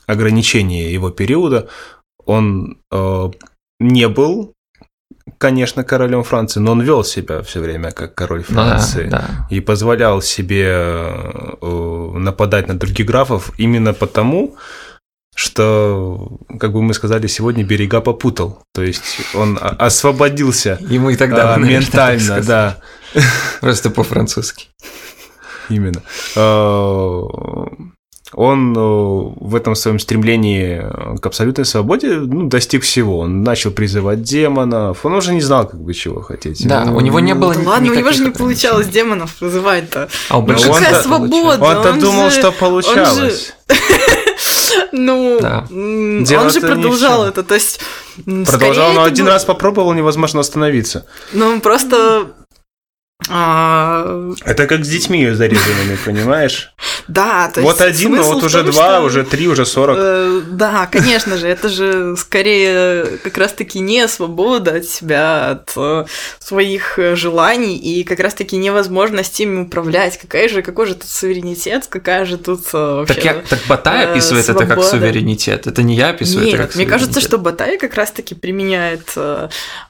ограничения 0.07 0.93
его 0.93 1.11
периода. 1.11 1.69
он 2.25 2.79
э, 2.91 3.31
не 3.81 4.09
был, 4.09 4.53
конечно, 5.43 5.83
королем 5.83 6.23
Франции, 6.23 6.61
но 6.61 6.73
он 6.73 6.83
вел 6.83 7.03
себя 7.03 7.43
все 7.43 7.61
время 7.61 7.91
как 7.91 8.15
король 8.15 8.45
Ну 8.49 8.55
да, 8.55 8.69
Франции 8.69 9.09
да. 9.09 9.49
и 9.51 9.61
позволял 9.61 10.23
себе 10.23 10.67
э, 11.61 12.11
нападать 12.15 12.69
на 12.69 12.79
других 12.79 13.07
графов 13.07 13.51
именно 13.59 13.93
потому, 13.93 14.55
что, 15.35 16.39
как 16.61 16.73
бы 16.73 16.81
мы 16.81 16.95
сказали 16.95 17.27
сегодня, 17.27 17.65
берега 17.65 18.01
попутал. 18.01 18.63
То 18.73 18.83
есть 18.85 19.03
он 19.35 19.59
освободился 19.61 20.79
и 21.11 21.17
тогда 21.17 21.55
а, 21.55 21.59
ментально, 21.59 22.41
да. 22.41 22.79
Просто 23.61 23.91
по-французски. 23.91 24.69
Именно. 25.69 26.03
Э, 28.33 28.37
Он 28.37 28.75
э, 28.77 28.81
в 29.41 29.55
этом 29.55 29.75
своем 29.75 29.99
стремлении 29.99 30.83
к 31.19 31.27
абсолютной 31.27 31.65
свободе 31.65 32.17
ну, 32.17 32.49
достиг 32.49 32.83
всего. 32.83 33.21
Он 33.21 33.43
начал 33.43 33.71
призывать 33.71 34.23
демонов. 34.23 35.05
Он 35.05 35.15
уже 35.15 35.33
не 35.33 35.41
знал, 35.41 35.67
как 35.69 35.81
бы 35.81 35.95
чего 35.95 36.21
хотеть. 36.23 36.67
Да, 36.67 36.85
Ну, 36.85 36.97
у 36.97 37.01
него 37.01 37.21
не 37.21 37.35
было 37.35 37.55
Да 37.55 37.61
ладно, 37.63 37.93
у 37.93 37.95
него 37.95 38.13
же 38.13 38.25
не 38.25 38.31
получалось 38.31 38.89
демонов 38.89 39.41
вызывать-то. 39.41 40.09
А 40.29 40.39
у 40.39 40.41
Ну, 40.41 40.47
большинства 40.47 40.77
он-то- 40.77 40.87
Какая 40.87 41.03
свобода? 41.03 41.65
Он-то 41.65 41.91
он 41.91 42.01
думал, 42.01 42.31
же- 42.31 42.39
что 42.39 42.53
получалось. 42.53 43.55
Ну, 44.93 45.39
Да. 45.41 45.67
он 45.71 46.27
же 46.27 46.61
не 46.61 46.67
продолжал 46.67 47.25
это, 47.25 47.43
то 47.43 47.55
есть... 47.55 47.81
Продолжал, 48.25 48.93
но 48.93 49.05
один 49.05 49.27
раз 49.27 49.45
попробовал, 49.45 49.93
невозможно 49.93 50.41
остановиться. 50.41 51.07
Ну, 51.33 51.61
просто... 51.61 52.33
а, 53.29 54.33
Это 54.45 54.67
как 54.67 54.85
с 54.85 54.89
детьми 54.89 55.31
зарезанными, 55.31 55.97
понимаешь? 56.05 56.73
да, 57.09 57.51
то 57.53 57.61
есть 57.61 57.73
Вот 57.73 57.81
один, 57.81 58.17
но 58.17 58.23
вот 58.23 58.43
уже 58.43 58.63
том, 58.63 58.71
два, 58.71 58.97
что, 58.97 59.03
уже 59.03 59.25
три, 59.25 59.49
уже 59.49 59.67
сорок. 59.67 59.97
э, 59.99 60.41
Да, 60.51 60.87
конечно 60.87 61.37
же, 61.37 61.49
это 61.49 61.69
же 61.69 62.17
скорее 62.17 63.19
как 63.23 63.39
раз-таки 63.39 63.81
не 63.81 64.07
свобода 64.09 64.77
от 64.77 64.85
себя, 64.85 65.51
от 65.51 65.73
э, 65.77 66.05
своих 66.39 66.99
э, 66.99 67.17
желаний, 67.17 67.77
и 67.77 68.05
как 68.05 68.21
раз-таки 68.21 68.57
невозможность 68.57 69.39
ими 69.41 69.63
управлять. 69.63 70.19
Какая 70.19 70.49
же, 70.49 70.63
какой 70.63 70.87
же 70.87 70.95
тут 70.95 71.09
суверенитет, 71.09 71.87
какая 71.89 72.25
же 72.25 72.39
тут 72.39 72.67
э, 72.73 72.79
вообще... 72.79 73.15
Так, 73.15 73.25
я, 73.25 73.35
так 73.35 73.61
Батай 73.69 74.11
описывает 74.11 74.49
это 74.49 74.59
как 74.61 74.67
свобода. 74.69 74.89
суверенитет. 74.89 75.67
Это 75.67 75.83
не 75.83 75.95
я 75.95 76.11
описываю 76.11 76.49
это 76.49 76.57
Нет, 76.57 76.67
как 76.67 76.77
мне 76.77 76.87
кажется, 76.87 77.21
что 77.21 77.39
Батай 77.39 77.79
как 77.79 77.95
раз-таки 77.95 78.35
применяет... 78.35 79.15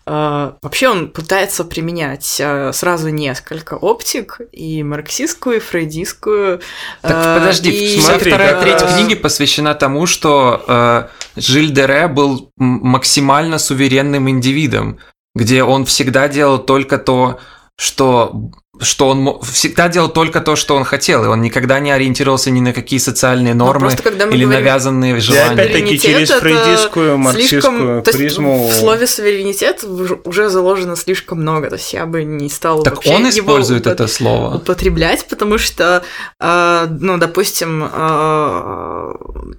вообще 0.06 0.88
он 0.88 1.08
пытается 1.08 1.64
применять 1.64 2.24
сразу 2.72 3.08
несколько 3.22 3.74
оптик, 3.74 4.40
и 4.52 4.82
марксистскую, 4.82 5.56
и 5.56 5.60
фрейдистскую. 5.60 6.60
Так 7.00 7.12
э, 7.12 7.38
подожди, 7.38 7.70
и- 7.70 8.00
смотри, 8.00 8.30
вторая 8.30 8.54
как 8.54 8.62
треть 8.62 8.94
книги 8.94 9.14
посвящена 9.14 9.74
тому, 9.74 10.06
что 10.06 10.64
э, 10.66 11.40
Жиль 11.40 11.70
Дере 11.72 12.08
был 12.08 12.50
максимально 12.56 13.58
суверенным 13.58 14.28
индивидом, 14.28 14.98
где 15.34 15.62
он 15.62 15.84
всегда 15.84 16.28
делал 16.28 16.58
только 16.58 16.98
то, 16.98 17.38
что 17.78 18.50
что 18.82 19.08
он 19.08 19.40
всегда 19.42 19.88
делал 19.88 20.08
только 20.08 20.40
то, 20.40 20.56
что 20.56 20.76
он 20.76 20.84
хотел, 20.84 21.24
и 21.24 21.28
он 21.28 21.40
никогда 21.40 21.80
не 21.80 21.90
ориентировался 21.90 22.50
ни 22.50 22.60
на 22.60 22.72
какие 22.72 22.98
социальные 22.98 23.54
Но 23.54 23.66
нормы 23.66 23.86
просто 23.88 24.02
когда 24.02 24.26
мы 24.26 24.32
или 24.34 24.44
говорим 24.44 24.64
навязанные 24.64 25.18
желания. 25.20 25.52
опять-таки 25.52 25.98
суверенитет, 25.98 26.02
через 26.02 26.30
фрейдистскую, 26.30 27.18
марксистскую 27.18 28.02
слишком, 28.02 28.02
призму... 28.02 28.68
в 28.68 28.72
слове 28.74 29.06
суверенитет 29.06 29.84
уже- 29.84 30.48
заложено 30.48 30.96
слишком 30.96 31.40
много, 31.40 31.68
то 31.68 31.76
есть 31.76 31.92
я 31.92 32.06
бы 32.06 32.24
не 32.24 32.48
стала 32.48 32.82
Так 32.82 32.96
вообще 32.96 33.14
он 33.14 33.20
его 33.26 33.30
использует 33.30 33.86
упот- 33.86 33.92
это 33.92 34.06
слово. 34.08 34.56
употреблять, 34.56 35.26
потому 35.28 35.58
что, 35.58 36.02
э, 36.40 36.86
ну, 37.00 37.18
допустим, 37.18 37.88
э, 37.92 39.12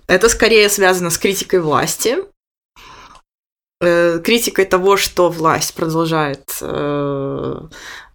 это 0.08 0.30
скорее 0.30 0.70
связано 0.70 1.10
с 1.10 1.18
критикой 1.18 1.60
власти, 1.62 2.18
э, 3.82 4.20
критикой 4.24 4.66
того, 4.66 4.98
что 4.98 5.30
власть 5.30 5.74
продолжает 5.74 6.44
э, 6.62 7.56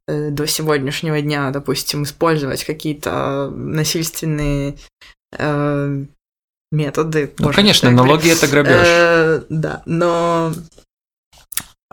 до 0.08 0.46
сегодняшнего 0.46 1.20
дня, 1.20 1.50
допустим, 1.50 2.02
использовать 2.04 2.64
какие-то 2.64 3.50
насильственные 3.50 4.76
э, 5.36 6.04
методы. 6.72 7.32
Ну, 7.38 7.52
конечно, 7.52 7.88
так 7.88 7.96
налоги 7.96 8.30
это 8.30 8.46
грабеж. 8.48 8.86
Э, 8.86 9.42
да, 9.48 9.82
но 9.86 10.52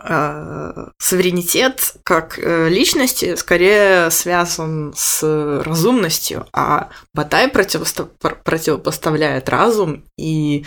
э, 0.02 0.86
суверенитет 0.98 1.96
как 2.04 2.38
э, 2.38 2.68
личности 2.68 3.34
скорее 3.36 4.10
связан 4.10 4.92
с 4.96 5.62
разумностью, 5.64 6.46
а 6.52 6.90
Батай 7.14 7.48
противосто- 7.48 8.08
пр- 8.20 8.40
противопоставляет 8.44 9.48
разум 9.48 10.04
и, 10.18 10.64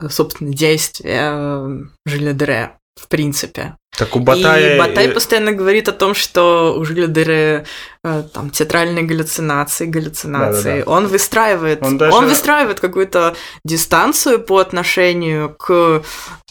э, 0.00 0.08
собственно, 0.08 0.52
действия 0.52 1.32
э, 1.32 1.80
Жиля 2.06 2.32
Дере, 2.32 2.72
в 3.00 3.08
принципе. 3.08 3.76
Так 3.98 4.14
у 4.16 4.20
Батая... 4.20 4.76
И 4.76 4.78
Батай 4.78 5.08
постоянно 5.08 5.52
говорит 5.52 5.88
о 5.88 5.92
том, 5.92 6.14
что 6.14 6.74
у 6.78 6.84
Жиля 6.84 7.06
Дере 7.08 7.64
э, 8.04 8.22
там 8.32 8.50
театральные 8.50 9.04
галлюцинации, 9.04 9.86
галлюцинации. 9.86 10.80
Да-да-да. 10.80 10.90
Он 10.92 11.06
выстраивает, 11.08 11.82
Он 11.82 11.88
он, 11.88 11.98
даже- 11.98 12.16
выстраивает 12.18 12.80
какую-то 12.80 13.34
дистанцию 13.64 14.38
по 14.40 14.58
отношению 14.58 15.50
к 15.50 16.02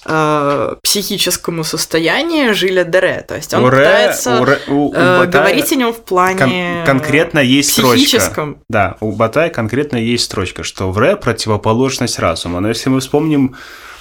э, 0.05 0.75
психическому 0.83 1.63
состоянию 1.63 2.53
Жиля 2.53 2.83
Дере. 2.83 3.23
То 3.27 3.35
есть 3.35 3.53
он 3.53 3.63
у 3.63 3.69
Ре- 3.69 3.77
пытается 3.77 4.41
у 4.41 4.45
Ре- 4.45 4.59
у- 4.67 4.89
у 4.89 4.93
э, 4.93 5.19
Батая 5.19 5.27
говорить 5.43 5.71
о 5.71 5.75
нем 5.75 5.93
в 5.93 6.01
плане 6.03 6.83
кон- 6.85 6.85
конкретно 6.99 7.39
есть 7.39 7.71
строчка. 7.71 7.95
психическом. 7.95 8.57
Да, 8.69 8.97
у 8.99 9.11
Батая 9.13 9.49
конкретно 9.49 9.97
есть 9.97 10.25
строчка, 10.25 10.63
что 10.63 10.91
в 10.91 10.97
Ре 10.97 11.15
противоположность 11.15 12.19
разума. 12.19 12.59
Но 12.59 12.69
если 12.69 12.89
мы 12.89 12.99
вспомним, 12.99 13.55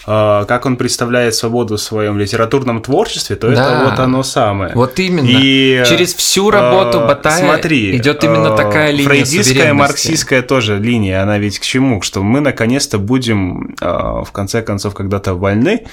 э, 0.06 0.44
как 0.46 0.66
он 0.66 0.76
представляет 0.76 1.34
свободу 1.34 1.76
в 1.76 1.80
своем 1.80 2.18
литературном 2.18 2.82
творчестве, 2.82 3.35
то 3.36 3.48
это 3.48 3.56
Да. 3.56 3.84
вот 3.84 3.98
оно 3.98 4.22
самое. 4.22 4.74
Вот 4.74 4.98
именно. 4.98 5.26
И 5.28 5.84
Через 5.86 6.14
всю 6.14 6.50
работу 6.50 7.00
э, 7.00 7.06
Батая 7.06 7.38
смотри, 7.38 7.96
идет 7.96 8.24
именно 8.24 8.54
э, 8.54 8.56
такая 8.56 8.90
линия 8.90 9.06
Фрейдистская, 9.06 9.74
марксистская 9.74 10.42
тоже 10.42 10.78
линия, 10.78 11.22
она 11.22 11.38
ведь 11.38 11.58
к 11.58 11.62
чему? 11.62 12.02
Что 12.02 12.22
мы 12.22 12.40
наконец-то 12.40 12.98
будем, 12.98 13.76
э, 13.80 13.86
в 13.86 14.28
конце 14.32 14.62
концов, 14.62 14.94
когда-то 14.94 15.34
вольны 15.34 15.86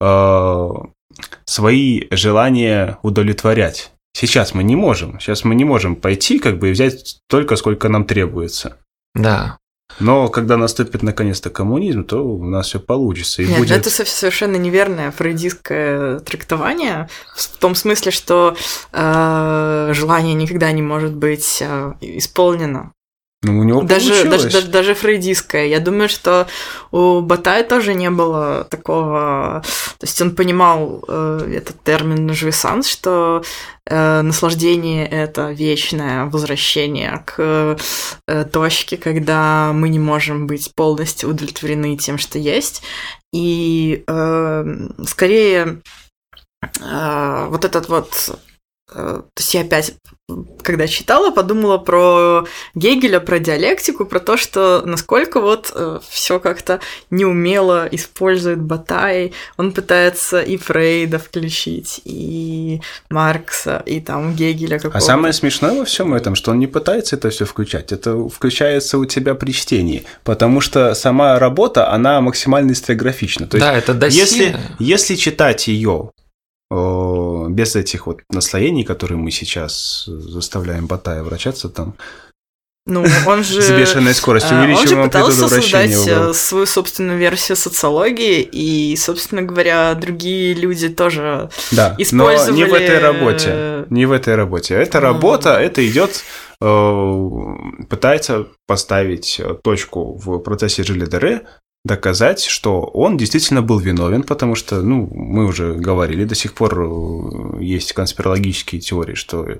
э, 0.00 0.70
свои 1.44 2.02
желания 2.10 2.98
удовлетворять. 3.02 3.92
Сейчас 4.16 4.54
мы 4.54 4.64
не 4.64 4.76
можем. 4.76 5.20
Сейчас 5.20 5.44
мы 5.44 5.54
не 5.54 5.64
можем 5.64 5.94
пойти 5.94 6.38
как 6.38 6.58
бы 6.58 6.70
и 6.70 6.72
взять 6.72 7.18
столько, 7.28 7.56
сколько 7.56 7.88
нам 7.88 8.04
требуется. 8.04 8.78
Да. 9.14 9.58
Но 9.98 10.28
когда 10.28 10.56
наступит 10.56 11.02
наконец-то 11.02 11.48
коммунизм, 11.48 12.04
то 12.04 12.22
у 12.22 12.44
нас 12.44 12.66
все 12.68 12.80
получится. 12.80 13.42
И 13.42 13.46
Нет, 13.46 13.58
ну 13.58 13.64
будет... 13.64 13.78
это 13.78 13.90
со- 13.90 14.04
совершенно 14.04 14.56
неверное 14.56 15.10
фрейдистское 15.10 16.18
трактование, 16.20 17.08
в 17.34 17.56
том 17.58 17.74
смысле, 17.74 18.12
что 18.12 18.56
э, 18.92 19.90
желание 19.94 20.34
никогда 20.34 20.70
не 20.72 20.82
может 20.82 21.14
быть 21.14 21.58
э, 21.60 21.92
исполнено. 22.00 22.92
Ну, 23.46 23.60
у 23.60 23.62
него 23.62 23.82
Даже, 23.82 24.08
даже, 24.08 24.24
получилось. 24.24 24.52
даже, 24.52 24.66
даже 24.66 24.94
фрейдистское. 24.94 25.66
Я 25.66 25.78
думаю, 25.78 26.08
что 26.08 26.48
у 26.90 27.20
Батая 27.20 27.62
тоже 27.62 27.94
не 27.94 28.10
было 28.10 28.66
такого... 28.68 29.62
То 29.98 30.06
есть 30.06 30.20
он 30.20 30.34
понимал 30.34 31.04
э, 31.06 31.52
этот 31.54 31.80
термин 31.84 32.32
«жвесанс», 32.34 32.88
что 32.88 33.44
э, 33.88 34.22
наслаждение— 34.22 35.06
это 35.10 35.52
вечное 35.52 36.24
возвращение 36.24 37.22
к 37.24 37.76
э, 38.26 38.44
точке, 38.52 38.96
когда 38.96 39.70
мы 39.72 39.90
не 39.90 40.00
можем 40.00 40.48
быть 40.48 40.72
полностью 40.74 41.30
удовлетворены 41.30 41.96
тем, 41.96 42.18
что 42.18 42.40
есть. 42.40 42.82
И 43.32 44.02
э, 44.08 44.64
скорее 45.06 45.82
э, 46.80 47.46
вот 47.48 47.64
этот 47.64 47.88
вот... 47.88 48.38
э, 48.92 48.94
то 48.94 49.40
есть 49.40 49.54
я 49.54 49.62
опять, 49.62 49.94
когда 50.62 50.86
читала, 50.86 51.30
подумала 51.30 51.78
про 51.78 52.46
Гегеля, 52.74 53.20
про 53.20 53.38
диалектику, 53.38 54.04
про 54.06 54.20
то, 54.20 54.36
что 54.36 54.82
насколько 54.84 55.40
вот 55.40 55.72
все 56.08 56.40
как-то 56.40 56.80
неумело 57.10 57.88
использует 57.90 58.60
Батай. 58.60 59.32
Он 59.56 59.72
пытается 59.72 60.40
и 60.40 60.56
Фрейда 60.56 61.18
включить, 61.18 62.00
и 62.04 62.80
Маркса, 63.08 63.82
и 63.86 64.00
там 64.00 64.34
Гегеля 64.34 64.76
А 64.76 64.78
какого-то. 64.78 65.00
самое 65.00 65.32
смешное 65.32 65.78
во 65.78 65.84
всем 65.84 66.12
этом, 66.12 66.34
что 66.34 66.50
он 66.50 66.58
не 66.58 66.66
пытается 66.66 67.16
это 67.16 67.30
все 67.30 67.44
включать. 67.44 67.92
Это 67.92 68.28
включается 68.28 68.98
у 68.98 69.04
тебя 69.04 69.34
при 69.36 69.52
чтении. 69.52 70.04
Потому 70.24 70.60
что 70.60 70.94
сама 70.94 71.38
работа, 71.38 71.90
она 71.92 72.20
максимально 72.20 72.72
историографична. 72.72 73.46
То 73.46 73.58
есть, 73.58 73.66
да, 73.66 73.76
это 73.76 73.94
досье. 73.94 74.20
если, 74.20 74.56
если 74.80 75.14
читать 75.14 75.68
ее 75.68 76.10
без 76.70 77.76
этих 77.76 78.06
вот 78.06 78.20
наслоений, 78.30 78.84
которые 78.84 79.18
мы 79.18 79.30
сейчас 79.30 80.04
заставляем 80.06 80.86
Батая 80.86 81.22
вращаться 81.22 81.68
там, 81.68 81.94
Ну, 82.86 83.04
он 83.26 83.44
же... 83.44 83.62
с 83.62 83.70
бешеной 83.70 84.14
скоростью, 84.14 84.56
а, 84.56 84.64
Он 84.64 84.86
же 84.86 85.02
пытался 85.02 85.48
создать 85.48 86.06
э, 86.08 86.32
свою 86.32 86.66
собственную 86.66 87.18
версию 87.18 87.56
социологии, 87.56 88.40
и, 88.40 88.96
собственно 88.96 89.42
говоря, 89.42 89.94
другие 89.94 90.54
люди 90.54 90.88
тоже 90.88 91.50
Да, 91.70 91.94
но 91.96 92.02
использовали... 92.02 92.56
не 92.56 92.64
в 92.64 92.74
этой 92.74 92.98
работе. 92.98 93.84
Не 93.90 94.06
в 94.06 94.12
этой 94.12 94.34
работе. 94.34 94.74
Эта 94.74 95.00
работа, 95.00 95.60
это 95.60 95.86
идет 95.86 96.24
пытается 96.58 98.46
поставить 98.66 99.40
точку 99.62 100.16
в 100.16 100.38
процессе 100.38 100.84
Жиля 100.84 101.06
Дере, 101.06 101.42
доказать, 101.86 102.42
что 102.42 102.82
он 102.82 103.16
действительно 103.16 103.62
был 103.62 103.78
виновен, 103.78 104.22
потому 104.22 104.54
что, 104.54 104.82
ну, 104.82 105.08
мы 105.12 105.46
уже 105.46 105.74
говорили, 105.74 106.24
до 106.24 106.34
сих 106.34 106.54
пор 106.54 106.78
э, 106.80 107.62
есть 107.62 107.92
конспирологические 107.92 108.80
теории, 108.80 109.14
что, 109.14 109.46
э, 109.46 109.58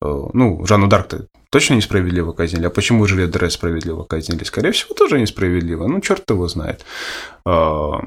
ну, 0.00 0.64
Жанну 0.66 0.88
дарк 0.88 1.14
точно 1.50 1.74
несправедливо 1.74 2.32
казнили, 2.32 2.66
а 2.66 2.70
почему 2.70 3.06
Жилет 3.06 3.30
Дре 3.30 3.50
справедливо 3.50 4.04
казнили? 4.04 4.44
Скорее 4.44 4.72
всего, 4.72 4.94
тоже 4.94 5.20
несправедливо, 5.20 5.86
ну, 5.86 6.00
черт 6.00 6.28
его 6.30 6.48
знает. 6.48 6.84
А, 7.44 8.00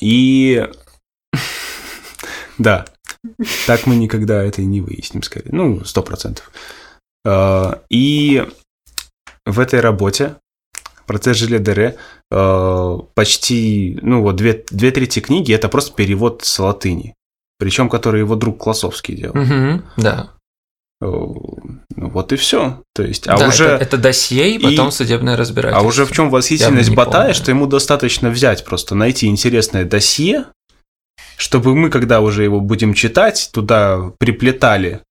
и 0.00 0.68
да, 2.58 2.84
так 3.66 3.86
мы 3.86 3.96
никогда 3.96 4.42
это 4.42 4.62
не 4.62 4.80
выясним, 4.80 5.22
скорее. 5.22 5.50
Ну, 5.52 5.84
сто 5.84 6.02
процентов. 6.02 6.50
А, 7.26 7.82
и 7.88 8.46
в 9.46 9.60
этой 9.60 9.80
работе 9.80 10.36
процесс 11.06 11.36
Жиле 11.36 11.58
Дере 11.58 11.96
почти, 13.14 13.98
ну 14.02 14.22
вот 14.22 14.36
две, 14.36 14.64
две 14.70 14.90
трети 14.90 15.20
книги 15.20 15.52
это 15.52 15.68
просто 15.68 15.94
перевод 15.94 16.42
с 16.44 16.58
латыни. 16.58 17.14
Причем, 17.58 17.88
который 17.88 18.20
его 18.20 18.34
друг 18.34 18.58
Классовский 18.58 19.14
делал. 19.14 19.38
Угу, 19.38 19.82
да. 19.98 20.30
Ну 21.00 21.70
вот 21.96 22.32
и 22.32 22.36
все. 22.36 22.82
То 22.94 23.02
есть, 23.02 23.28
а 23.28 23.36
да, 23.36 23.48
уже 23.48 23.66
это, 23.66 23.84
это 23.84 23.98
досье 23.98 24.50
и 24.50 24.58
потом 24.58 24.88
и... 24.88 24.92
судебное 24.92 25.36
разбирательство. 25.36 25.84
А 25.84 25.88
уже 25.88 26.06
в 26.06 26.12
чем 26.12 26.30
восхитительность 26.30 26.94
Батая, 26.94 27.32
что 27.34 27.50
ему 27.50 27.66
достаточно 27.66 28.30
взять 28.30 28.64
просто 28.64 28.94
найти 28.94 29.26
интересное 29.26 29.84
досье, 29.84 30.46
чтобы 31.36 31.74
мы, 31.74 31.90
когда 31.90 32.20
уже 32.20 32.42
его 32.42 32.60
будем 32.60 32.94
читать, 32.94 33.50
туда 33.52 34.12
приплетали 34.18 35.02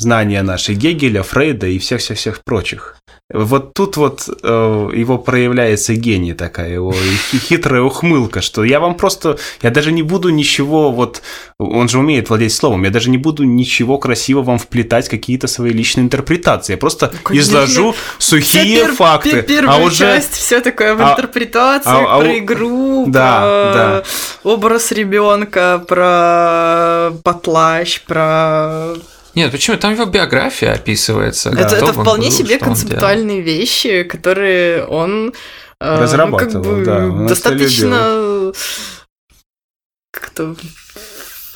знания 0.00 0.42
наши 0.42 0.72
Гегеля, 0.72 1.22
Фрейда 1.22 1.66
и 1.66 1.78
всех-всех-всех 1.78 2.42
прочих. 2.44 2.96
Вот 3.32 3.74
тут 3.74 3.96
вот 3.96 4.28
э, 4.42 4.90
его 4.92 5.16
проявляется 5.16 5.94
гений 5.94 6.34
такая, 6.34 6.72
его 6.72 6.92
хитрая 7.30 7.80
ухмылка, 7.80 8.40
что 8.40 8.64
я 8.64 8.80
вам 8.80 8.96
просто, 8.96 9.38
я 9.62 9.70
даже 9.70 9.92
не 9.92 10.02
буду 10.02 10.30
ничего, 10.30 10.90
вот, 10.90 11.22
он 11.56 11.88
же 11.88 12.00
умеет 12.00 12.28
владеть 12.28 12.52
словом, 12.52 12.82
я 12.82 12.90
даже 12.90 13.08
не 13.08 13.18
буду 13.18 13.44
ничего 13.44 13.98
красиво 13.98 14.42
вам 14.42 14.58
вплетать, 14.58 15.08
какие-то 15.08 15.46
свои 15.46 15.70
личные 15.70 16.06
интерпретации, 16.06 16.72
я 16.72 16.76
просто 16.76 17.12
ну, 17.28 17.38
изложу 17.38 17.94
сухие 18.18 18.86
пер, 18.86 18.94
факты. 18.94 19.42
Пер, 19.42 19.66
а 19.68 19.76
уже 19.76 19.98
часть 19.98 20.32
все 20.34 20.60
такое 20.60 20.96
в 20.96 21.00
а, 21.00 21.12
интерпретации, 21.12 21.88
а, 21.88 22.16
а, 22.16 22.18
про 22.18 22.38
игру, 22.38 23.04
да, 23.06 23.40
про 23.40 23.74
да. 23.74 24.02
образ 24.42 24.90
ребенка, 24.90 25.84
про 25.86 27.12
потлащ, 27.22 28.00
про 28.00 28.96
нет, 29.34 29.52
почему? 29.52 29.76
Там 29.76 29.94
его 29.94 30.06
биография 30.06 30.72
описывается. 30.72 31.50
Это, 31.50 31.76
это 31.76 31.92
вполне 31.92 32.28
был, 32.28 32.36
себе 32.36 32.58
концептуальные 32.58 33.40
вещи, 33.40 34.02
которые 34.02 34.84
он 34.86 35.32
разрабатывал, 35.78 36.64
э, 36.64 36.78
ну, 36.78 36.84
как 36.84 37.10
бы 37.10 37.20
да, 37.22 37.28
достаточно 37.28 38.52
как-то 40.12 40.54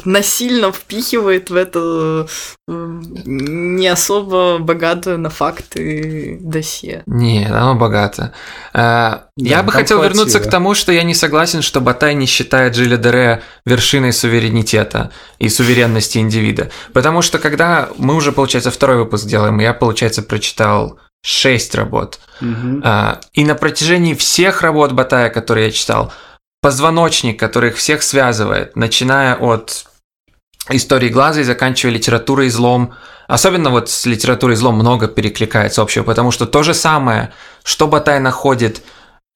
насильно 0.05 0.73
впихивает 0.73 1.51
в 1.51 1.57
это 1.57 2.27
не 2.67 3.89
особо 3.89 4.59
богатую 4.59 5.19
на 5.19 5.31
факты 5.31 6.39
досье. 6.41 7.03
Не, 7.07 7.47
оно 7.47 7.75
богато. 7.75 8.33
А, 8.73 9.27
да, 9.37 9.49
я 9.49 9.63
бы 9.63 9.73
хотел 9.73 9.99
хватило. 9.99 10.15
вернуться 10.15 10.41
к 10.41 10.51
тому, 10.51 10.75
что 10.75 10.93
я 10.93 11.03
не 11.03 11.15
согласен, 11.15 11.63
что 11.63 11.81
Батай 11.81 12.15
не 12.15 12.27
считает 12.27 12.75
Джиля 12.75 12.97
Дере 12.97 13.43
вершиной 13.67 14.13
суверенитета 14.13 15.11
и 15.39 15.49
суверенности 15.49 16.19
индивида. 16.19 16.71
Потому 16.93 17.23
что 17.23 17.39
когда 17.39 17.89
мы 17.99 18.15
уже, 18.15 18.33
получается, 18.33 18.71
второй 18.71 18.99
выпуск 18.99 19.27
делаем, 19.27 19.59
я, 19.59 19.75
получается, 19.75 20.23
прочитал 20.23 20.99
шесть 21.23 21.75
работ. 21.75 22.21
Угу. 22.41 22.83
И 23.33 23.45
на 23.45 23.55
протяжении 23.55 24.15
всех 24.15 24.63
работ 24.63 24.93
Батая, 24.93 25.31
которые 25.31 25.67
я 25.67 25.73
читал, 25.73 26.13
позвоночник, 26.61 27.39
который 27.39 27.71
их 27.71 27.77
всех 27.77 28.03
связывает, 28.03 28.75
начиная 28.77 29.35
от 29.35 29.87
истории 30.71 31.09
глаза 31.09 31.41
и 31.41 31.45
заканчивая 31.45 31.95
литературой 31.95 32.49
злом. 32.49 32.95
Особенно 33.27 33.71
вот 33.71 33.91
с 33.91 34.07
литературой 34.07 34.57
злом 34.57 34.77
много 34.77 35.09
перекликается 35.09 35.83
общего, 35.83 36.05
потому 36.05 36.31
что 36.31 36.47
то 36.47 36.63
же 36.63 36.75
самое, 36.75 37.33
что 37.63 37.87
Батай 37.87 38.21
находит 38.21 38.83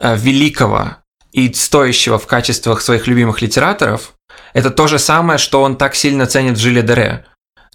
э, 0.00 0.16
великого 0.16 0.96
и 1.32 1.52
стоящего 1.52 2.18
в 2.18 2.26
качествах 2.26 2.80
своих 2.80 3.06
любимых 3.06 3.42
литераторов, 3.42 4.12
это 4.52 4.70
то 4.70 4.86
же 4.86 4.98
самое, 4.98 5.38
что 5.38 5.62
он 5.62 5.76
так 5.76 5.94
сильно 5.94 6.26
ценит 6.26 6.56
в 6.56 6.60
Жиле 6.60 6.82
Дере. 6.82 7.24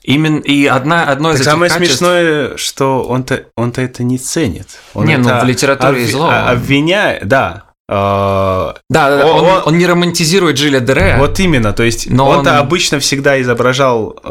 Именно 0.04 0.40
и 0.40 0.66
одна 0.66 1.06
одно 1.06 1.32
из 1.32 1.38
так 1.38 1.42
этих 1.42 1.52
самое 1.52 1.72
качеств... 1.72 1.98
смешное, 1.98 2.58
что 2.58 3.04
он-то 3.04 3.46
он-то 3.56 3.82
это 3.82 4.04
не 4.04 4.18
ценит. 4.18 4.68
Он 4.94 5.06
не, 5.06 5.14
это 5.14 5.36
ну 5.36 5.40
в 5.40 5.44
литературе 5.46 6.04
об... 6.04 6.08
и 6.08 6.12
зло. 6.12 6.30
Обвиняет, 6.30 7.28
да, 7.28 7.73
да, 7.90 8.76
да, 8.90 9.18
да. 9.18 9.26
Он, 9.28 9.44
он, 9.44 9.62
он 9.66 9.78
не 9.78 9.86
романтизирует 9.86 10.56
Джиля 10.56 10.80
Дере. 10.80 11.18
Вот 11.20 11.38
именно, 11.40 11.74
то 11.74 11.84
есть 11.84 12.10
но 12.10 12.30
он-то 12.30 12.52
он... 12.52 12.58
обычно 12.58 13.00
всегда 13.00 13.42
изображал, 13.42 14.18
э, 14.24 14.30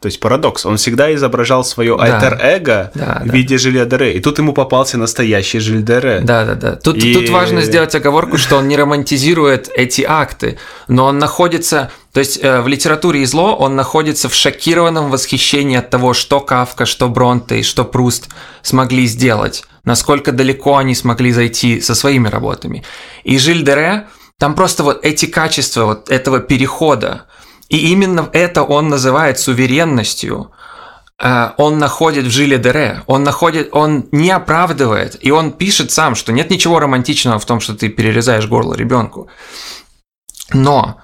то 0.00 0.06
есть 0.06 0.18
парадокс, 0.18 0.66
он 0.66 0.76
всегда 0.76 1.14
изображал 1.14 1.64
свое 1.64 1.96
да. 1.96 2.04
альтер-эго 2.04 2.90
да, 2.94 3.22
в 3.24 3.32
виде 3.32 3.54
да. 3.54 3.58
Жиля 3.62 3.84
Дере, 3.84 4.14
и 4.14 4.20
тут 4.20 4.38
ему 4.38 4.52
попался 4.52 4.98
настоящий 4.98 5.60
Жиль 5.60 5.82
Дере. 5.82 6.20
Да, 6.24 6.44
да, 6.44 6.54
да. 6.54 6.76
Тут, 6.76 6.96
и... 6.96 7.14
тут 7.14 7.28
важно 7.28 7.62
сделать 7.62 7.94
оговорку, 7.94 8.36
что 8.36 8.56
он 8.56 8.66
не 8.66 8.76
романтизирует 8.76 9.70
эти 9.72 10.02
акты, 10.02 10.58
но 10.88 11.06
он 11.06 11.18
находится 11.18 11.90
то 12.12 12.20
есть 12.20 12.42
э, 12.42 12.62
в 12.62 12.66
литературе 12.66 13.20
и 13.20 13.26
зло 13.26 13.54
он 13.54 13.76
находится 13.76 14.30
в 14.30 14.34
шокированном 14.34 15.10
восхищении 15.10 15.76
от 15.76 15.90
того, 15.90 16.14
что 16.14 16.40
Кавка, 16.40 16.86
что 16.86 17.10
Бронте 17.10 17.60
и 17.60 17.62
что 17.62 17.84
Пруст 17.84 18.30
смогли 18.62 19.04
сделать, 19.06 19.64
насколько 19.86 20.32
далеко 20.32 20.76
они 20.76 20.94
смогли 20.94 21.32
зайти 21.32 21.80
со 21.80 21.94
своими 21.94 22.28
работами. 22.28 22.84
И 23.24 23.38
Жиль 23.38 23.64
Дере, 23.64 24.08
там 24.38 24.54
просто 24.54 24.82
вот 24.82 25.02
эти 25.02 25.24
качества 25.24 25.84
вот 25.86 26.10
этого 26.10 26.40
перехода, 26.40 27.26
и 27.70 27.92
именно 27.92 28.28
это 28.32 28.62
он 28.62 28.88
называет 28.88 29.38
суверенностью, 29.38 30.50
э, 31.18 31.50
он 31.56 31.78
находит 31.78 32.26
в 32.26 32.30
Жиле 32.30 32.58
Дере, 32.58 33.02
он 33.06 33.22
находит, 33.22 33.70
он 33.72 34.08
не 34.12 34.30
оправдывает, 34.30 35.16
и 35.20 35.30
он 35.30 35.52
пишет 35.52 35.90
сам, 35.90 36.14
что 36.16 36.32
нет 36.32 36.50
ничего 36.50 36.80
романтичного 36.80 37.38
в 37.38 37.46
том, 37.46 37.60
что 37.60 37.74
ты 37.74 37.88
перерезаешь 37.88 38.46
горло 38.46 38.74
ребенку. 38.74 39.28
Но 40.52 41.00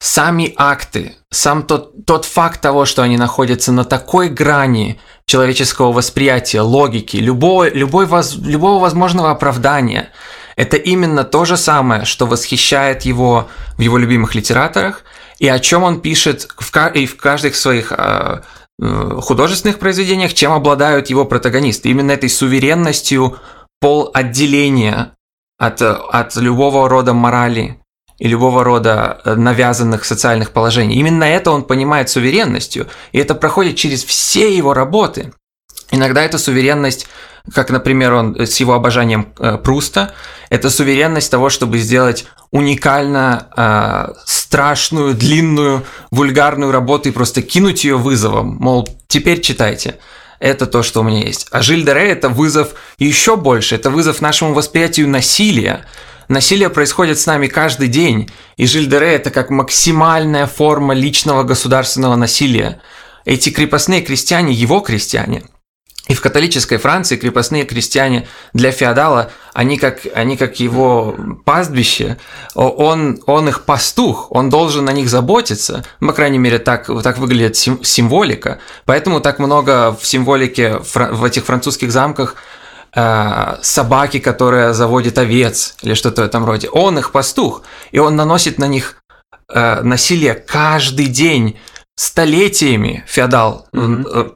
сами 0.00 0.54
акты, 0.56 1.16
сам 1.30 1.62
тот, 1.62 2.06
тот 2.06 2.24
факт 2.24 2.60
того, 2.60 2.86
что 2.86 3.02
они 3.02 3.16
находятся 3.16 3.70
на 3.70 3.84
такой 3.84 4.30
грани 4.30 4.98
человеческого 5.26 5.92
восприятия, 5.92 6.62
логики, 6.62 7.18
любого, 7.18 7.68
любой 7.68 8.06
воз, 8.06 8.36
любого 8.36 8.80
возможного 8.80 9.30
оправдания, 9.30 10.10
это 10.56 10.76
именно 10.76 11.24
то 11.24 11.44
же 11.44 11.56
самое, 11.56 12.04
что 12.04 12.26
восхищает 12.26 13.02
его 13.02 13.48
в 13.76 13.80
его 13.80 13.98
любимых 13.98 14.34
литераторах, 14.34 15.04
и 15.38 15.48
о 15.48 15.58
чем 15.58 15.82
он 15.84 16.00
пишет 16.00 16.48
в, 16.58 16.86
и 16.94 17.06
в 17.06 17.16
каждых 17.16 17.54
своих 17.54 17.92
э, 17.92 18.40
э, 18.82 19.18
художественных 19.22 19.78
произведениях, 19.78 20.34
чем 20.34 20.52
обладают 20.52 21.08
его 21.08 21.24
протагонисты. 21.24 21.88
Именно 21.90 22.12
этой 22.12 22.28
суверенностью 22.28 23.38
пол 23.80 24.10
отделения 24.12 25.12
от, 25.58 25.80
от 25.80 26.36
любого 26.36 26.88
рода 26.88 27.14
морали, 27.14 27.79
и 28.20 28.28
любого 28.28 28.62
рода 28.62 29.20
э, 29.24 29.34
навязанных 29.34 30.04
социальных 30.04 30.50
положений. 30.50 30.96
Именно 30.96 31.24
это 31.24 31.50
он 31.50 31.64
понимает 31.64 32.10
суверенностью, 32.10 32.86
и 33.12 33.18
это 33.18 33.34
проходит 33.34 33.76
через 33.76 34.04
все 34.04 34.54
его 34.54 34.74
работы. 34.74 35.32
Иногда 35.90 36.22
эта 36.22 36.38
суверенность, 36.38 37.08
как, 37.52 37.70
например, 37.70 38.12
он 38.12 38.36
э, 38.36 38.46
с 38.46 38.60
его 38.60 38.74
обожанием 38.74 39.32
э, 39.38 39.56
Пруста, 39.56 40.12
это 40.50 40.68
суверенность 40.68 41.30
того, 41.30 41.48
чтобы 41.48 41.78
сделать 41.78 42.26
уникально 42.50 43.48
э, 43.56 44.12
страшную, 44.26 45.14
длинную, 45.14 45.84
вульгарную 46.10 46.72
работу 46.72 47.08
и 47.08 47.12
просто 47.12 47.40
кинуть 47.40 47.84
ее 47.84 47.96
вызовом. 47.96 48.58
Мол, 48.60 48.86
теперь 49.08 49.40
читайте. 49.40 49.98
Это 50.40 50.66
то, 50.66 50.82
что 50.82 51.00
у 51.00 51.04
меня 51.04 51.22
есть. 51.22 51.48
А 51.50 51.62
Жиль 51.62 51.84
Дере– 51.84 52.10
это 52.12 52.28
вызов 52.28 52.74
еще 52.98 53.36
больше. 53.36 53.74
Это 53.74 53.90
вызов 53.90 54.20
нашему 54.20 54.54
восприятию 54.54 55.08
насилия. 55.08 55.86
Насилие 56.30 56.70
происходит 56.70 57.18
с 57.18 57.26
нами 57.26 57.48
каждый 57.48 57.88
день, 57.88 58.30
и 58.56 58.64
Жильдере– 58.64 59.14
это 59.14 59.32
как 59.32 59.50
максимальная 59.50 60.46
форма 60.46 60.94
личного 60.94 61.42
государственного 61.42 62.14
насилия. 62.14 62.80
Эти 63.24 63.50
крепостные 63.50 64.00
крестьяне– 64.00 64.52
его 64.54 64.78
крестьяне. 64.78 65.42
И 66.06 66.14
в 66.14 66.20
католической 66.20 66.76
Франции 66.76 67.16
крепостные 67.16 67.64
крестьяне 67.64 68.28
для 68.52 68.70
феодала, 68.70 69.32
они 69.54 69.76
как, 69.76 70.02
они 70.14 70.36
как 70.36 70.60
его 70.60 71.16
пастбище, 71.44 72.16
он, 72.54 73.20
он 73.26 73.48
их 73.48 73.64
пастух, 73.64 74.28
он 74.30 74.50
должен 74.50 74.84
на 74.84 74.92
них 74.92 75.08
заботиться. 75.08 75.84
Ну, 75.98 76.06
по 76.06 76.12
крайней 76.12 76.38
мере, 76.38 76.60
так, 76.60 76.88
так 77.02 77.18
выглядит 77.18 77.56
символика. 77.56 78.60
Поэтому 78.84 79.20
так 79.20 79.40
много 79.40 79.96
в 80.00 80.06
символике 80.06 80.78
в 80.78 81.24
этих 81.24 81.44
французских 81.44 81.90
замках 81.90 82.36
Э, 82.92 83.58
собаки, 83.62 84.18
которая 84.18 84.72
заводит 84.72 85.16
овец 85.16 85.76
или 85.82 85.94
что-то 85.94 86.22
в 86.22 86.24
этом 86.24 86.44
роде. 86.44 86.68
Он 86.68 86.98
их 86.98 87.12
пастух, 87.12 87.62
и 87.92 88.00
он 88.00 88.16
наносит 88.16 88.58
на 88.58 88.66
них 88.66 88.96
э, 89.48 89.82
насилие 89.82 90.34
каждый 90.34 91.06
день, 91.06 91.56
столетиями 91.94 93.04
феодал 93.06 93.68
mm-hmm. 93.72 94.34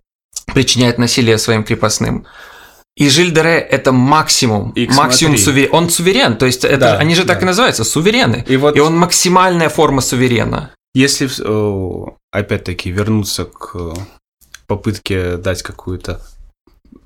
причиняет 0.55 0.99
насилие 0.99 1.39
своим 1.39 1.65
крепостным. 1.65 2.27
И 2.97 3.09
Жиль 3.09 3.33
Дере 3.33 3.59
это 3.59 3.91
максимум, 3.91 4.71
И 4.77 4.87
максимум 4.87 5.37
суверен. 5.37 5.71
Он 5.73 5.91
суверен, 5.91 6.37
то 6.37 6.47
есть 6.47 6.65
это 6.65 6.79
Да, 6.79 6.99
они 6.99 7.17
же 7.17 7.25
так 7.25 7.39
да. 7.39 7.43
и 7.43 7.47
называются, 7.47 7.83
суверены. 7.83 8.45
И 8.47 8.57
вот 8.57 8.77
И 8.77 8.81
он 8.81 8.97
максимальная 8.97 9.69
форма 9.69 10.01
суверена. 10.01 10.71
Если, 10.95 11.29
опять-таки, 12.31 12.93
вернуться 12.93 13.47
к 13.47 13.95
попытке 14.69 15.39
дать 15.39 15.65
какую-то 15.65 16.21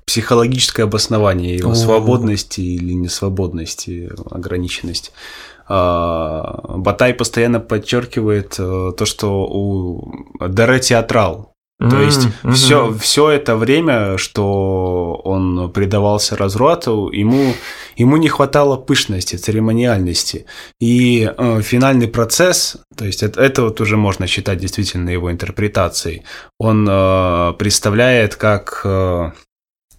психологическое 0.09 0.85
обоснование 0.85 1.55
его 1.55 1.73
О. 1.73 1.75
свободности 1.75 2.61
или 2.61 2.93
несвободности, 2.93 4.09
ограниченности, 4.31 5.11
а, 5.67 6.61
Батай 6.77 7.13
постоянно 7.13 7.59
подчеркивает 7.59 8.55
э, 8.57 8.91
то, 8.97 9.05
что 9.05 9.45
у 9.45 10.11
Дере 10.47 10.79
театрал. 10.79 11.53
То 11.79 11.95
М, 11.95 12.05
есть 12.05 12.27
мгм. 12.43 12.53
все, 12.53 12.91
все 12.99 13.29
это 13.29 13.55
время, 13.55 14.17
что 14.17 15.21
он 15.23 15.71
предавался 15.71 16.35
разврату, 16.35 17.11
ему, 17.11 17.53
ему 17.95 18.17
не 18.17 18.29
хватало 18.29 18.77
пышности, 18.77 19.35
церемониальности. 19.35 20.45
И 20.81 21.31
э, 21.37 21.61
финальный 21.61 22.07
процесс, 22.07 22.77
то 22.97 23.05
есть 23.05 23.21
это, 23.21 23.39
это 23.39 23.61
вот 23.61 23.79
уже 23.79 23.95
можно 23.95 24.25
считать 24.25 24.57
действительно 24.57 25.11
его 25.11 25.31
интерпретацией, 25.31 26.23
он 26.57 26.87
э, 26.89 27.53
представляет 27.59 28.35
как 28.35 28.81
э, 28.83 29.31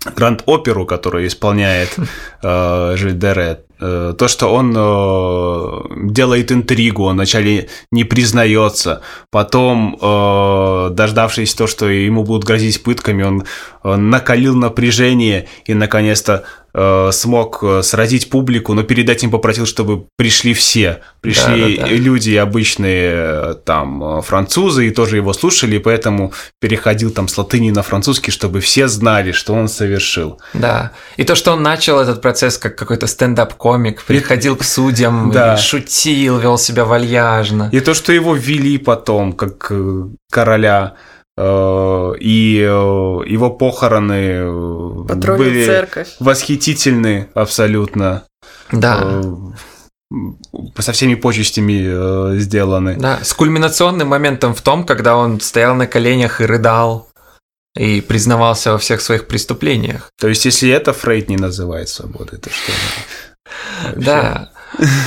гранд-оперу, 0.04 0.86
которую 0.86 1.26
исполняет 1.26 1.96
э, 2.42 2.94
Жиль 2.96 3.18
Дере, 3.18 3.64
э, 3.78 4.14
то, 4.16 4.28
что 4.28 4.48
он 4.48 4.74
э, 4.76 6.10
делает 6.12 6.52
интригу, 6.52 7.04
он 7.04 7.14
вначале 7.14 7.68
не 7.90 8.04
признается, 8.04 9.02
потом, 9.30 9.98
э, 10.00 10.90
дождавшись 10.92 11.54
то, 11.54 11.66
что 11.66 11.88
ему 11.88 12.24
будут 12.24 12.44
грозить 12.44 12.82
пытками, 12.82 13.22
он 13.22 13.44
э, 13.84 13.96
накалил 13.96 14.54
напряжение 14.54 15.48
и, 15.66 15.74
наконец-то, 15.74 16.44
э, 16.74 17.10
смог 17.12 17.58
э, 17.62 17.82
сразить 17.82 18.30
публику, 18.30 18.74
но 18.74 18.82
перед 18.82 19.08
этим 19.08 19.30
попросил, 19.30 19.66
чтобы 19.66 20.06
пришли 20.16 20.54
все. 20.54 21.00
Пришли 21.20 21.76
Да-да-да. 21.76 21.94
люди 21.96 22.34
обычные, 22.36 23.10
э, 23.14 23.54
там, 23.64 24.22
французы, 24.22 24.86
и 24.88 24.90
тоже 24.90 25.16
его 25.16 25.32
слушали, 25.32 25.76
и 25.76 25.78
поэтому 25.78 26.32
переходил 26.60 27.10
там 27.10 27.28
с 27.28 27.36
латыни 27.38 27.70
на 27.70 27.82
французский, 27.82 28.30
чтобы 28.30 28.60
все 28.60 28.88
знали, 28.88 29.32
что 29.32 29.54
он 29.54 29.68
совершил. 29.68 30.40
Да. 30.54 30.92
И 31.16 31.24
то, 31.24 31.34
что 31.34 31.52
он 31.52 31.62
начал 31.62 31.98
этот 32.00 32.20
процесс 32.22 32.58
как 32.58 32.76
какой-то 32.76 33.06
стендап-комик, 33.06 34.02
приходил 34.04 34.56
к 34.56 34.64
судьям, 34.64 35.30
Да. 35.34 35.54
и 35.54 35.58
шутил, 35.58 36.38
вел 36.38 36.58
себя 36.58 36.84
вальяжно. 36.84 37.68
И 37.72 37.80
то, 37.80 37.94
что 37.94 38.12
его 38.12 38.34
ввели 38.34 38.78
потом, 38.78 39.32
как 39.32 39.70
короля, 40.30 40.94
и 42.20 42.58
э, 42.60 42.68
его 43.26 43.50
похороны 43.50 44.12
э, 44.12 45.04
Патронил 45.08 45.44
были 45.44 45.64
церковь. 45.64 46.16
восхитительны 46.20 47.28
абсолютно. 47.34 48.24
Да. 48.72 49.22
Э, 50.12 50.16
со 50.78 50.92
всеми 50.92 51.14
почестями 51.14 51.84
э, 51.86 52.38
сделаны. 52.38 52.96
Да, 52.96 53.20
с 53.22 53.32
кульминационным 53.32 54.08
моментом 54.08 54.54
в 54.54 54.62
том, 54.62 54.84
когда 54.84 55.16
он 55.16 55.40
стоял 55.40 55.74
на 55.74 55.86
коленях 55.86 56.40
и 56.40 56.46
рыдал, 56.46 57.08
и 57.76 58.00
признавался 58.00 58.72
во 58.72 58.78
всех 58.78 59.00
своих 59.00 59.28
преступлениях. 59.28 60.10
То 60.18 60.28
есть, 60.28 60.44
если 60.44 60.70
это 60.70 60.92
Фрейд 60.92 61.28
не 61.28 61.36
называет 61.36 61.88
свободой, 61.88 62.38
то 62.38 62.50
что? 62.50 62.72
Да. 63.96 64.50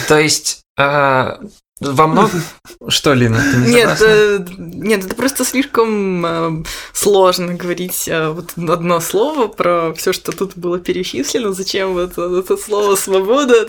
То 0.07 0.17
есть 0.17 0.61
а, 0.77 1.39
во 1.83 2.07
многом... 2.07 2.43
Что, 2.89 3.13
Лина, 3.13 3.41
ты 3.51 3.57
не 3.57 3.75
Нет, 3.75 3.97
э, 4.01 4.45
нет, 4.57 5.05
это 5.05 5.15
просто 5.15 5.45
слишком 5.45 6.25
э, 6.25 6.63
сложно 6.93 7.53
говорить 7.53 8.07
э, 8.07 8.29
вот 8.29 8.51
одно 8.57 8.99
слово 8.99 9.47
про 9.47 9.93
все, 9.93 10.11
что 10.11 10.31
тут 10.31 10.53
было 10.55 10.79
перечислено. 10.79 11.53
Зачем 11.53 11.93
вот 11.93 12.17
это, 12.17 12.57
слово 12.57 12.95
свобода 12.95 13.53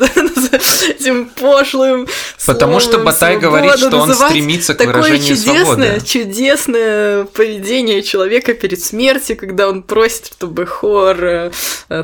этим 0.89 1.27
пошлым 1.27 2.09
Потому 2.45 2.81
что 2.81 2.99
Батай 2.99 3.39
говорит, 3.39 3.77
что 3.79 3.99
он 3.99 4.15
стремится 4.15 4.75
к 4.75 4.79
Такое 4.79 4.95
выражению 4.95 5.37
чудесное, 5.37 5.65
свободы. 5.65 6.07
чудесное 6.07 7.25
поведение 7.25 8.03
человека 8.03 8.55
перед 8.55 8.83
смертью, 8.83 9.37
когда 9.37 9.69
он 9.69 9.83
просит, 9.83 10.27
чтобы 10.27 10.67
хор 10.67 11.53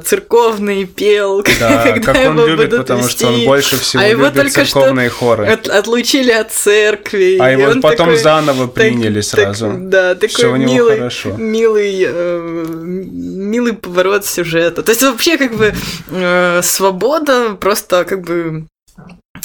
церковный 0.05 0.85
пел, 0.85 1.43
Да, 1.61 1.83
когда 1.83 2.13
как 2.13 2.31
он 2.31 2.47
любит, 2.47 2.71
потому 2.77 3.09
что 3.09 3.29
он 3.29 3.45
больше 3.45 3.79
всего 3.79 4.03
А 4.03 4.09
любит 4.09 4.53
церковные 4.53 5.11
хоры. 5.11 5.47
От- 5.47 5.69
отлучили 6.01 6.33
от 6.33 6.51
церкви. 6.51 7.37
А 7.41 7.51
его 7.51 7.81
потом 7.81 7.97
такой- 7.97 8.17
заново 8.17 8.65
так- 8.67 8.75
приняли 8.75 9.21
так- 9.21 9.25
сразу. 9.25 9.75
да, 9.79 10.15
такой 10.15 10.29
Всё 10.29 10.53
у 10.53 10.57
него 10.57 10.73
милый, 10.73 10.97
хорошо. 10.99 11.29
милый, 11.37 12.05
э, 12.07 12.67
милый 12.71 13.73
поворот 13.73 14.25
сюжета. 14.27 14.83
То 14.83 14.93
есть 14.93 15.03
вообще 15.03 15.37
как 15.39 15.57
бы 15.57 15.73
э, 16.13 16.61
свобода 16.63 17.57
просто 17.61 18.05
как 18.05 18.23
бы 18.23 18.67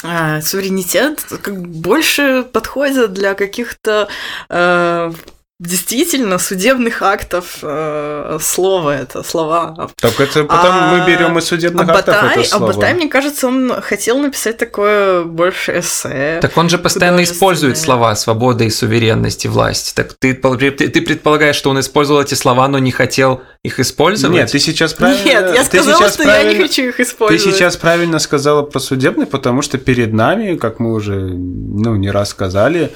э, 0.04 0.42
суверенитет 0.42 1.26
как 1.42 1.56
больше 1.68 2.44
подходит 2.52 3.14
для 3.14 3.34
каких-то 3.34 4.08
э, 4.50 5.12
действительно 5.60 6.38
судебных 6.38 7.02
актов 7.02 7.60
э, 7.62 8.38
слова 8.42 8.94
это 8.94 9.24
слова 9.24 9.90
Так 9.96 10.20
это 10.20 10.44
потом 10.44 10.72
А- 10.74 10.98
мы 10.98 11.08
берем 11.08 11.38
из 11.38 11.46
судебных 11.46 11.88
а 11.88 11.94
актов 11.94 12.14
Батай, 12.14 12.32
это 12.32 12.42
а 12.42 12.58
слово. 12.58 12.74
Батай, 12.74 12.94
мне 12.94 13.08
кажется, 13.08 13.48
он 13.48 13.82
хотел 13.82 14.20
написать 14.20 14.58
такое 14.58 15.24
больше 15.24 15.80
эссе. 15.80 16.40
Так 16.42 16.58
он 16.58 16.68
же 16.68 16.78
постоянно 16.78 17.24
использует 17.24 17.78
слова 17.78 18.16
свобода 18.18 18.66
и 18.66 18.70
суверенность 18.70 19.46
и 19.46 19.48
власть. 19.48 19.96
Так 19.96 20.14
ты, 20.16 20.34
ты, 20.34 20.72
ты 20.72 21.02
предполагаешь, 21.02 21.56
что 21.56 21.70
он 21.70 21.80
использовал 21.80 22.22
эти 22.22 22.34
слова, 22.34 22.68
но 22.68 22.78
не 22.78 22.92
хотел 22.92 23.42
их 23.64 23.80
использовать? 23.80 24.36
Нет, 24.36 24.52
ты 24.52 24.60
сейчас 24.60 24.94
правильно... 24.94 25.24
Нет, 25.24 25.56
я 25.56 25.64
ты 25.64 25.82
сказала, 25.82 26.10
что 26.10 26.24
я 26.24 26.44
не 26.44 26.56
хочу 26.56 26.84
их 26.84 26.98
Ты 26.98 27.04
использовать. 27.04 27.56
сейчас 27.56 27.78
правильно 27.78 28.20
сказала 28.20 28.64
про 28.64 28.80
судебный, 28.80 29.26
потому 29.26 29.62
что 29.62 29.78
перед 29.78 30.12
нами, 30.12 30.56
как 30.56 30.80
мы 30.80 30.92
уже 30.92 31.16
ну, 31.16 31.96
не 31.96 32.12
раз 32.12 32.30
сказали, 32.30 32.92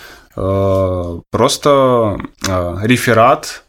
просто 1.31 2.17
э, 2.47 2.77
реферат 2.83 3.63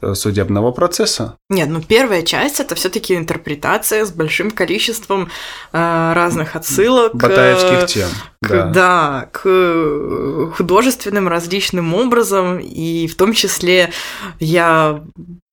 э, 0.00 0.14
судебного 0.14 0.72
процесса. 0.72 1.36
Нет, 1.48 1.68
ну 1.68 1.80
первая 1.82 2.22
часть 2.22 2.60
это 2.60 2.74
все-таки 2.74 3.14
интерпретация 3.14 4.04
с 4.04 4.10
большим 4.12 4.50
количеством 4.50 5.30
э, 5.72 6.12
разных 6.14 6.56
отсылок. 6.56 7.14
Батаевских 7.14 7.82
э, 7.82 7.86
тем. 7.86 8.08
к, 8.42 8.48
да. 8.48 8.64
да, 8.64 9.28
к 9.32 9.42
э, 9.44 10.50
художественным 10.56 11.28
различным 11.28 11.94
образом, 11.94 12.58
и 12.58 13.06
в 13.06 13.16
том 13.16 13.32
числе 13.32 13.92
я 14.38 15.02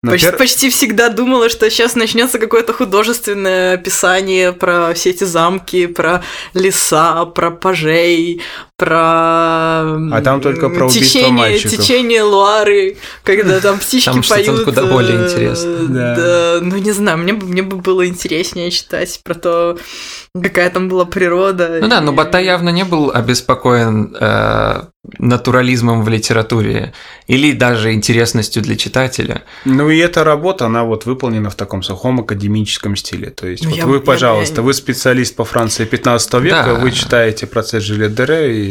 Но 0.01 0.11
почти, 0.11 0.27
пер- 0.27 0.37
почти 0.37 0.69
всегда 0.69 1.09
думала, 1.09 1.49
что 1.49 1.69
сейчас 1.69 1.95
начнется 1.95 2.39
какое-то 2.39 2.71
художественное 2.71 3.73
описание 3.73 4.53
про 4.53 4.93
все 4.93 5.09
эти 5.09 5.25
замки, 5.25 5.87
про 5.87 6.23
леса, 6.53 7.25
про 7.25 7.51
пажей, 7.51 8.41
про 8.77 9.81
А 10.11 10.21
там 10.23 10.39
только 10.39 10.69
про 10.69 10.85
убийство 10.85 11.03
течение, 11.03 11.31
мальчиков. 11.31 11.71
течение 11.77 12.21
Луары, 12.21 12.97
когда 13.23 13.59
там 13.59 13.79
птички 13.79 14.05
Там 14.05 14.21
поют. 14.21 14.63
куда 14.65 14.85
более 14.85 15.17
э, 15.19 15.25
интересно. 15.25 15.73
Да. 15.89 16.15
да, 16.15 16.59
ну 16.61 16.77
не 16.77 16.91
знаю, 16.91 17.17
мне 17.17 17.33
бы 17.33 17.47
мне 17.47 17.63
бы 17.63 17.77
было 17.77 18.07
интереснее 18.07 18.69
читать 18.69 19.19
про 19.23 19.33
то, 19.33 19.77
какая 20.39 20.69
там 20.69 20.89
была 20.89 21.05
природа. 21.05 21.79
Ну 21.81 21.87
да, 21.87 22.01
но 22.01 22.11
и- 22.11 22.15
Батай 22.15 22.45
явно 22.45 22.69
не 22.69 22.85
был 22.85 23.09
обеспокоен 23.11 24.15
э, 24.19 24.83
натурализмом 25.17 26.03
в 26.03 26.09
литературе 26.09 26.93
или 27.25 27.53
даже 27.53 27.93
интересностью 27.93 28.61
для 28.61 28.75
читателя. 28.75 29.41
Ну 29.65 29.89
и 29.89 29.97
эта 29.97 30.23
работа, 30.23 30.67
она 30.67 30.83
вот 30.83 31.05
выполнена 31.05 31.49
в 31.49 31.55
таком 31.55 31.81
сухом 31.81 32.19
академическом 32.19 32.95
стиле. 32.95 33.31
То 33.31 33.47
есть 33.47 33.63
Ну, 33.63 33.69
вот 33.71 33.77
я- 33.79 33.85
вы, 33.87 33.95
я- 33.95 34.01
пожалуйста, 34.01 34.57
я- 34.57 34.61
вы 34.61 34.73
специалист 34.75 35.35
по 35.35 35.45
Франции 35.45 35.85
15 35.85 36.39
века, 36.41 36.63
Да. 36.67 36.73
вы 36.75 36.91
читаете 36.91 37.47
процесс 37.47 37.83
Жиля 37.83 38.09
Дере 38.09 38.65
и 38.65 38.66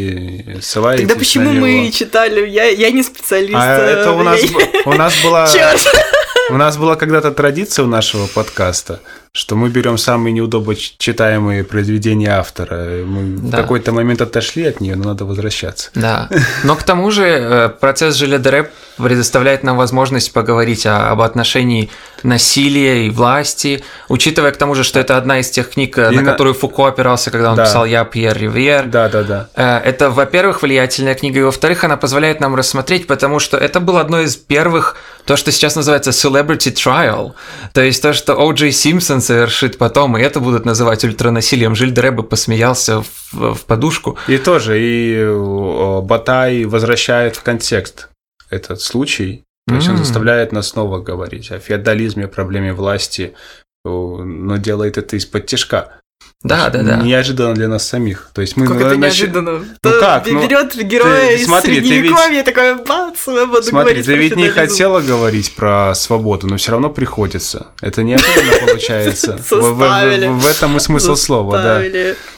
ссылаетесь 0.60 1.06
Тогда 1.06 1.18
почему 1.18 1.52
на 1.52 1.60
мы 1.60 1.72
него. 1.72 1.92
читали? 1.92 2.48
Я, 2.48 2.64
я 2.64 2.90
не 2.90 3.02
специалист. 3.02 3.54
А 3.54 3.76
это 3.76 4.12
у 4.12 4.22
нас, 4.22 4.40
у 4.84 4.92
нас 4.92 5.14
была... 5.22 5.48
У 6.50 6.56
нас 6.56 6.76
была 6.76 6.94
когда-то 6.94 7.32
традиция 7.32 7.84
у 7.84 7.88
нашего 7.88 8.28
подкаста, 8.28 9.00
что 9.36 9.54
мы 9.54 9.68
берем 9.68 9.98
самые 9.98 10.32
неудобно 10.32 10.74
читаемые 10.74 11.62
произведения 11.62 12.30
автора. 12.30 13.04
Мы 13.04 13.36
в 13.36 13.50
Да. 13.50 13.58
какой-то 13.58 13.92
момент 13.92 14.22
отошли 14.22 14.64
от 14.64 14.80
нее, 14.80 14.96
но 14.96 15.04
надо 15.04 15.26
возвращаться. 15.26 15.90
Да. 15.94 16.30
Но 16.64 16.74
к 16.74 16.82
тому 16.84 17.10
же 17.10 17.24
э, 17.26 17.68
процесс 17.68 18.14
Жиля 18.16 18.38
Дере 18.38 18.70
предоставляет 18.96 19.62
нам 19.62 19.76
возможность 19.76 20.32
поговорить 20.32 20.86
о- 20.86 21.10
об 21.10 21.20
отношении 21.20 21.90
насилия 22.22 23.06
и 23.06 23.10
власти, 23.10 23.84
учитывая 24.08 24.52
к 24.52 24.56
тому 24.56 24.74
же, 24.74 24.84
что 24.84 24.98
это 24.98 25.18
одна 25.18 25.38
из 25.40 25.50
тех 25.50 25.70
книг, 25.70 25.98
э, 25.98 26.12
И 26.12 26.16
на 26.16 26.22
на- 26.22 26.32
которую 26.32 26.54
Фуко 26.54 26.86
опирался, 26.88 27.30
когда 27.30 27.50
он 27.50 27.56
Да. 27.56 27.64
писал 27.66 27.84
«Я 27.84 28.04
Пьер 28.04 28.36
Ривьер». 28.38 28.86
Да, 28.86 29.08
да, 29.10 29.22
да. 29.22 29.48
Э, 29.54 29.76
Это, 29.86 30.08
во-первых, 30.10 30.62
влиятельная 30.62 31.14
книга, 31.14 31.40
и 31.40 31.42
во-вторых, 31.42 31.84
она 31.84 31.96
позволяет 31.98 32.40
нам 32.40 32.54
рассмотреть, 32.56 33.06
потому 33.06 33.38
что 33.38 33.58
это 33.58 33.80
было 33.80 34.00
одно 34.00 34.20
из 34.22 34.34
первых, 34.36 34.96
то, 35.26 35.36
что 35.36 35.52
сейчас 35.52 35.76
называется 35.76 36.10
celebrity 36.10 36.72
trial, 36.72 37.32
то 37.74 37.82
есть 37.82 38.00
то, 38.02 38.12
что 38.14 38.34
О. 38.34 38.52
Джей 38.52 38.72
Симпсон 38.72 39.20
совершит 39.26 39.78
потом, 39.78 40.16
и 40.16 40.22
это 40.22 40.40
будут 40.40 40.64
называть 40.64 41.04
ультранасилием. 41.04 41.74
Жиль 41.74 41.92
бы 42.10 42.22
посмеялся 42.22 43.02
в, 43.02 43.54
в 43.54 43.64
подушку. 43.66 44.16
И 44.28 44.38
тоже, 44.38 44.80
и 44.80 45.14
э, 45.16 46.00
Батай 46.02 46.64
возвращает 46.64 47.36
в 47.36 47.42
контекст 47.42 48.08
этот 48.50 48.80
случай. 48.80 49.44
То 49.68 49.74
есть 49.74 49.88
он 49.88 49.96
заставляет 49.96 50.52
нас 50.52 50.68
снова 50.68 51.00
говорить 51.00 51.50
о 51.50 51.58
феодализме, 51.58 52.28
проблеме 52.28 52.72
власти, 52.72 53.34
но 53.84 54.56
делает 54.58 54.96
это 54.96 55.16
из-под 55.16 55.46
тяжка. 55.46 56.00
Да, 56.46 56.70
да, 56.70 56.82
да. 56.82 56.96
Неожиданно 56.96 57.54
для 57.54 57.68
нас 57.68 57.86
самих. 57.86 58.30
То 58.32 58.40
есть 58.40 58.56
мы 58.56 58.66
как 58.66 58.80
это 58.80 58.96
неожиданно? 58.96 59.64
Ну 59.82 59.90
как? 60.00 60.26
Ну, 60.26 60.42
берет 60.42 60.74
героя 60.76 61.28
ты 61.28 61.34
из 61.34 61.46
смотри, 61.46 61.80
ты 61.80 61.86
средневековья, 61.86 62.42
такой 62.42 62.76
бац, 62.84 63.18
свобода 63.18 63.62
Смотри, 63.62 64.02
говорить 64.02 64.06
ты 64.06 64.16
ведь 64.16 64.36
не 64.36 64.48
хотела 64.48 65.00
говорить 65.00 65.54
про 65.56 65.94
свободу, 65.94 66.46
но 66.46 66.56
все 66.56 66.72
равно 66.72 66.90
приходится. 66.90 67.68
Это 67.80 68.02
неожиданно 68.02 68.52
получается. 68.66 69.38
В- 69.50 70.46
этом 70.46 70.76
и 70.76 70.80
смысл 70.80 71.16
слова, 71.16 71.58
да. 71.58 71.82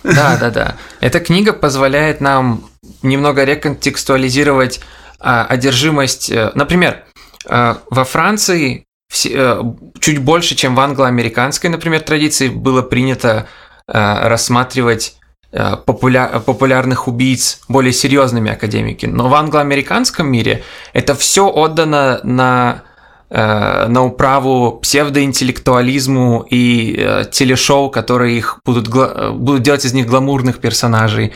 Да, 0.03 0.37
да, 0.41 0.51
да. 0.51 0.77
Эта 1.01 1.21
книга 1.21 1.53
позволяет 1.53 2.21
нам 2.21 2.65
немного 3.03 3.45
реконтекстуализировать 3.45 4.81
а, 5.21 5.45
одержимость. 5.45 6.31
э, 6.31 6.53
Например, 6.55 7.05
э, 7.49 7.75
во 7.91 8.05
Франции 8.05 8.85
э, 9.27 9.63
чуть 10.01 10.19
больше, 10.19 10.55
чем 10.55 10.75
в 10.75 10.81
англо-американской, 10.81 11.71
например, 11.71 12.01
традиции 12.01 12.49
было 12.49 12.83
принято 12.83 13.49
рассматривать 13.93 15.16
э, 15.51 15.76
популя- 15.86 16.41
популярных 16.41 17.09
убийц 17.09 17.61
более 17.68 17.93
серьезными 17.93 18.53
академиками. 18.53 19.12
Но 19.12 19.28
в 19.28 19.34
англо-американском 19.34 20.30
мире 20.30 20.62
это 20.93 21.14
все 21.14 21.49
отдано 21.49 22.20
на 22.22 22.82
э, 23.30 23.86
на 23.89 24.05
управу 24.05 24.78
псевдоинтеллектуализму 24.82 26.47
и 26.49 26.97
э, 26.99 27.24
телешоу, 27.30 27.91
которые 27.91 28.36
их 28.36 28.61
будут, 28.64 28.89
э, 28.95 29.30
будут 29.30 29.62
делать 29.62 29.84
из 29.84 29.95
них 29.95 30.07
гламурных 30.07 30.59
персонажей, 30.59 31.32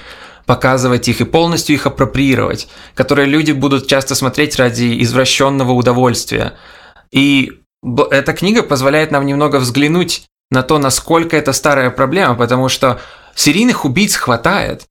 показывать 0.47 1.09
их 1.09 1.21
и 1.21 1.25
полностью 1.25 1.75
их 1.75 1.87
апроприировать, 1.87 2.69
которые 2.95 3.27
люди 3.27 3.53
будут 3.53 3.87
часто 3.87 4.15
смотреть 4.15 4.57
ради 4.57 5.03
извращенного 5.03 5.73
удовольствия. 5.73 6.55
И 7.11 7.53
эта 8.11 8.33
книга 8.33 8.63
позволяет 8.63 9.11
нам 9.11 9.27
немного 9.27 9.57
взглянуть 9.57 10.27
на 10.53 10.63
то, 10.63 10.79
насколько 10.79 11.35
это 11.37 11.53
старая 11.55 11.91
проблема, 11.91 12.35
потому 12.35 12.69
что 12.69 13.01
серийных 13.35 13.87
убийц 13.87 14.15
хватает. 14.17 14.85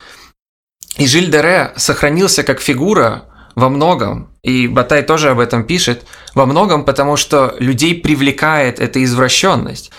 И 0.97 1.05
Жиль 1.05 1.31
Дере 1.31 1.71
сохранился 1.75 2.43
как 2.43 2.59
фигура 2.59 3.25
во 3.55 3.69
многом, 3.69 4.31
и 4.41 4.67
Батай 4.67 5.03
тоже 5.03 5.29
об 5.29 5.39
этом 5.39 5.63
пишет, 5.63 6.03
во 6.33 6.47
многом 6.47 6.83
потому, 6.83 7.15
что 7.15 7.55
людей 7.59 7.93
привлекает 8.01 8.79
эта 8.79 9.03
извращенность. 9.03 9.91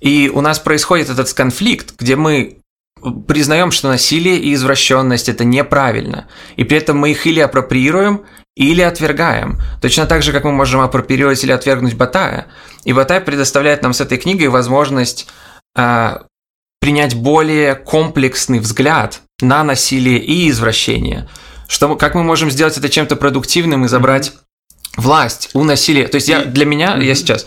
И 0.00 0.30
у 0.32 0.40
нас 0.40 0.60
происходит 0.60 1.10
этот 1.10 1.32
конфликт, 1.32 1.94
где 1.98 2.14
мы 2.14 2.58
признаем, 3.26 3.72
что 3.72 3.88
насилие 3.88 4.38
и 4.38 4.54
извращенность 4.54 5.28
это 5.28 5.44
неправильно, 5.44 6.28
и 6.56 6.62
при 6.62 6.78
этом 6.78 6.96
мы 6.98 7.10
их 7.10 7.26
или 7.26 7.40
апроприируем, 7.40 8.24
или 8.58 8.82
отвергаем. 8.82 9.60
Точно 9.80 10.06
так 10.06 10.22
же, 10.22 10.32
как 10.32 10.42
мы 10.42 10.50
можем 10.50 10.80
апроприировать 10.80 11.42
или 11.44 11.52
отвергнуть 11.52 11.94
Батая. 11.94 12.48
И 12.84 12.92
Батай 12.92 13.20
предоставляет 13.20 13.82
нам 13.82 13.92
с 13.92 14.00
этой 14.00 14.18
книгой 14.18 14.48
возможность 14.48 15.28
а, 15.76 16.24
принять 16.80 17.14
более 17.14 17.76
комплексный 17.76 18.58
взгляд 18.58 19.20
на 19.40 19.62
насилие 19.62 20.18
и 20.18 20.50
извращение. 20.50 21.28
Что, 21.68 21.94
как 21.94 22.16
мы 22.16 22.24
можем 22.24 22.50
сделать 22.50 22.76
это 22.76 22.88
чем-то 22.88 23.14
продуктивным 23.14 23.84
и 23.84 23.88
забрать 23.88 24.32
власть 24.96 25.50
у 25.54 25.62
насилия. 25.62 26.08
То 26.08 26.16
есть 26.16 26.28
я, 26.28 26.44
для 26.44 26.64
меня, 26.64 26.96
я 26.96 27.14
сейчас, 27.14 27.44
э, 27.44 27.46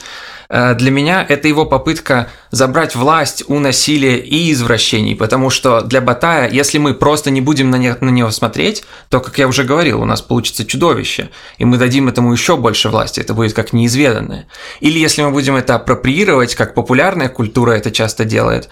для 0.76 0.91
меня 0.91 1.26
это 1.28 1.47
его 1.47 1.66
попытка 1.66 2.30
забрать 2.52 2.95
власть 2.95 3.43
у 3.47 3.60
насилия 3.60 4.18
и 4.18 4.52
извращений, 4.52 5.16
потому 5.16 5.49
что 5.49 5.82
для 5.82 6.02
Батая, 6.02 6.49
если 6.49 6.78
мы 6.78 6.93
просто 6.93 7.32
не 7.32 7.39
будем 7.39 7.70
на, 7.70 7.78
не- 7.78 7.95
на 8.02 8.10
него 8.10 8.32
смотреть, 8.32 8.84
то, 9.10 9.22
как 9.22 9.38
я 9.38 9.47
уже 9.47 9.64
говорил, 9.64 10.02
у 10.02 10.06
нас 10.06 10.22
получится 10.22 10.66
чудовище, 10.66 11.30
и 11.58 11.64
мы 11.64 11.78
дадим 11.78 12.10
этому 12.10 12.34
еще 12.34 12.58
больше 12.58 12.89
власти, 12.89 13.22
это 13.22 13.34
будет 13.34 13.54
как 13.54 13.72
неизведанное. 13.72 14.47
Или 14.82 14.99
если 14.99 15.22
мы 15.24 15.32
будем 15.32 15.56
это 15.56 15.76
апроприировать, 15.76 16.56
как 16.56 16.74
популярная 16.74 17.30
культура 17.30 17.72
это 17.72 17.91
часто 17.91 18.26
делает, 18.26 18.68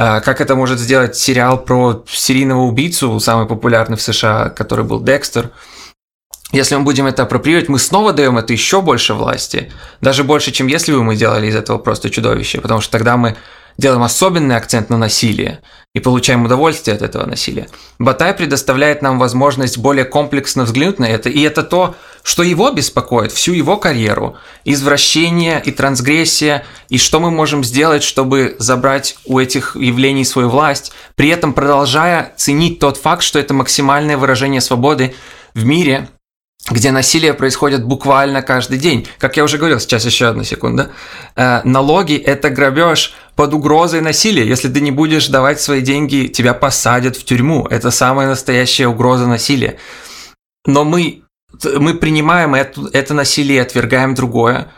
а, 0.00 0.20
Как 0.20 0.40
это 0.40 0.54
может 0.54 0.78
сделать 0.78 1.16
сериал 1.16 1.58
про 1.58 2.04
серийного 2.08 2.62
убийцу, 2.62 3.18
самый 3.18 3.46
популярный 3.46 3.96
в 3.96 4.00
США, 4.02 4.48
который 4.48 4.84
был 4.84 5.00
Декстер. 5.00 5.50
Если 6.52 6.76
мы 6.76 6.82
будем 6.82 7.06
это 7.06 7.24
апроприировать, 7.24 7.68
мы 7.68 7.78
снова 7.78 8.12
даем 8.12 8.38
это 8.38 8.52
еще 8.54 8.80
больше 8.80 9.12
власти. 9.12 9.70
Даже 10.00 10.24
больше, 10.24 10.50
чем 10.50 10.66
если 10.66 10.92
бы 10.92 11.02
мы 11.02 11.14
делали 11.14 11.46
из 11.46 11.54
этого 11.54 11.78
просто 11.78 12.08
чудовище. 12.08 12.60
Потому 12.60 12.80
что 12.80 12.90
тогда 12.92 13.18
мы 13.18 13.36
делаем 13.76 14.02
особенный 14.02 14.56
акцент 14.56 14.90
на 14.90 14.98
насилие 14.98 15.60
и 15.94 16.00
получаем 16.00 16.44
удовольствие 16.44 16.96
от 16.96 17.02
этого 17.02 17.26
насилия. 17.26 17.68
Батай 17.98 18.34
предоставляет 18.34 19.02
нам 19.02 19.18
возможность 19.18 19.78
более 19.78 20.04
комплексно 20.04 20.64
взглянуть 20.64 20.98
на 20.98 21.04
это, 21.04 21.30
и 21.30 21.40
это 21.42 21.62
то, 21.62 21.94
что 22.24 22.42
его 22.42 22.70
беспокоит 22.72 23.30
всю 23.30 23.52
его 23.52 23.76
карьеру. 23.76 24.36
Извращение 24.64 25.62
и 25.64 25.70
трансгрессия, 25.70 26.64
и 26.88 26.98
что 26.98 27.20
мы 27.20 27.30
можем 27.30 27.62
сделать, 27.62 28.02
чтобы 28.02 28.56
забрать 28.58 29.16
у 29.26 29.38
этих 29.38 29.76
явлений 29.76 30.24
свою 30.24 30.48
власть, 30.48 30.92
при 31.14 31.28
этом 31.28 31.52
продолжая 31.52 32.32
ценить 32.36 32.80
тот 32.80 32.96
факт, 32.96 33.22
что 33.22 33.38
это 33.38 33.54
максимальное 33.54 34.16
выражение 34.16 34.60
свободы 34.60 35.14
в 35.54 35.64
мире, 35.64 36.08
где 36.70 36.90
насилие 36.90 37.34
происходит 37.34 37.84
буквально 37.84 38.42
каждый 38.42 38.78
день. 38.78 39.08
Как 39.18 39.36
я 39.36 39.44
уже 39.44 39.58
говорил, 39.58 39.80
сейчас 39.80 40.04
еще 40.04 40.26
одна 40.26 40.44
секунда. 40.44 40.90
Э, 41.36 41.60
налоги– 41.64 42.16
это 42.16 42.50
грабеж 42.50 43.14
под 43.36 43.54
угрозой 43.54 44.00
насилия. 44.00 44.46
Если 44.46 44.68
ты 44.68 44.80
не 44.80 44.90
будешь 44.90 45.28
давать 45.28 45.60
свои 45.60 45.80
деньги, 45.80 46.26
тебя 46.26 46.54
посадят 46.54 47.16
в 47.16 47.24
тюрьму. 47.24 47.66
Это 47.70 47.90
самая 47.90 48.28
настоящая 48.28 48.88
угроза 48.88 49.26
насилия. 49.26 49.78
Но 50.66 50.84
мы, 50.84 51.22
мы 51.78 51.94
принимаем 51.94 52.54
это, 52.54 52.88
это 52.92 53.14
насилие 53.14 53.62
отвергаем 53.62 54.14
другое. 54.14 54.70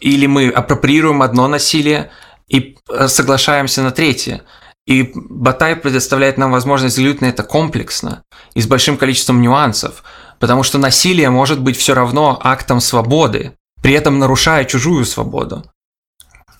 Или 0.00 0.26
мы 0.26 0.48
апроприируем 0.48 1.22
одно 1.22 1.48
насилие 1.48 2.10
и 2.48 2.76
э, 2.90 3.08
соглашаемся 3.08 3.82
на 3.82 3.90
третье. 3.90 4.42
И 4.86 5.12
Батай 5.14 5.76
предоставляет 5.76 6.38
нам 6.38 6.50
возможность 6.50 6.96
взглянуть 6.96 7.20
на 7.20 7.26
это 7.26 7.42
комплексно 7.42 8.22
и 8.54 8.62
с 8.62 8.66
большим 8.66 8.96
количеством 8.96 9.42
нюансов, 9.42 10.02
потому 10.38 10.62
что 10.62 10.78
насилие 10.78 11.30
может 11.30 11.60
быть 11.60 11.76
все 11.76 11.94
равно 11.94 12.38
актом 12.42 12.80
свободы, 12.80 13.52
при 13.82 13.94
этом 13.94 14.18
нарушая 14.18 14.64
чужую 14.64 15.04
свободу. 15.04 15.64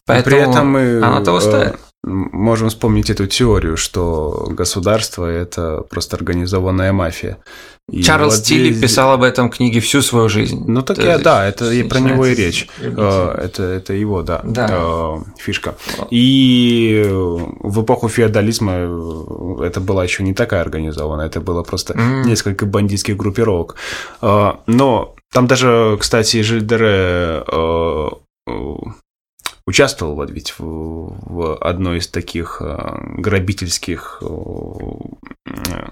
Поэтому 0.06 0.36
При 0.36 0.50
этом 0.50 0.70
мы 0.70 1.00
оно 1.02 1.24
того 1.24 1.40
стоит. 1.40 1.78
Можем 2.04 2.68
вспомнить 2.68 3.10
эту 3.10 3.26
теорию, 3.26 3.76
что 3.76 4.46
государство 4.50 5.26
это 5.26 5.82
просто 5.90 6.16
организованная 6.16 6.92
мафия. 6.92 7.38
И 7.90 8.02
Чарльз 8.02 8.36
вот 8.36 8.44
Тилли 8.44 8.70
здесь- 8.70 8.82
писал 8.82 9.12
об 9.12 9.22
этом 9.22 9.48
книге 9.50 9.80
всю 9.80 10.02
свою 10.02 10.28
жизнь. 10.28 10.62
Ну 10.66 10.82
так 10.82 10.98
я, 10.98 11.18
да, 11.18 11.46
это 11.48 11.70
и 11.72 11.82
про 11.82 12.00
него 12.00 12.26
и 12.26 12.34
речь. 12.34 12.68
Э, 12.80 13.34
Это, 13.44 13.62
это 13.62 13.94
его, 13.94 14.22
да, 14.22 14.42
Да. 14.44 14.68
э, 14.70 15.16
фишка. 15.38 15.74
И 16.10 17.02
в 17.10 17.82
эпоху 17.82 18.08
феодализма 18.08 18.72
э, 18.76 19.64
это 19.64 19.80
была 19.80 20.04
еще 20.04 20.22
не 20.22 20.34
такая 20.34 20.60
организованная, 20.60 21.26
это 21.26 21.40
было 21.40 21.62
просто 21.62 21.94
М. 21.94 22.22
несколько 22.22 22.66
бандитских 22.66 23.16
группировок. 23.16 23.76
Но 24.22 25.14
там 25.32 25.46
даже, 25.46 25.96
кстати, 25.98 26.42
Жильдере 26.42 27.42
участвовал 29.68 30.14
вот 30.14 30.30
ведь 30.30 30.54
в, 30.58 30.62
в 30.64 31.56
одной 31.56 31.98
из 31.98 32.08
таких 32.08 32.62
э, 32.62 32.76
грабительских, 33.18 34.22
э, 34.22 34.26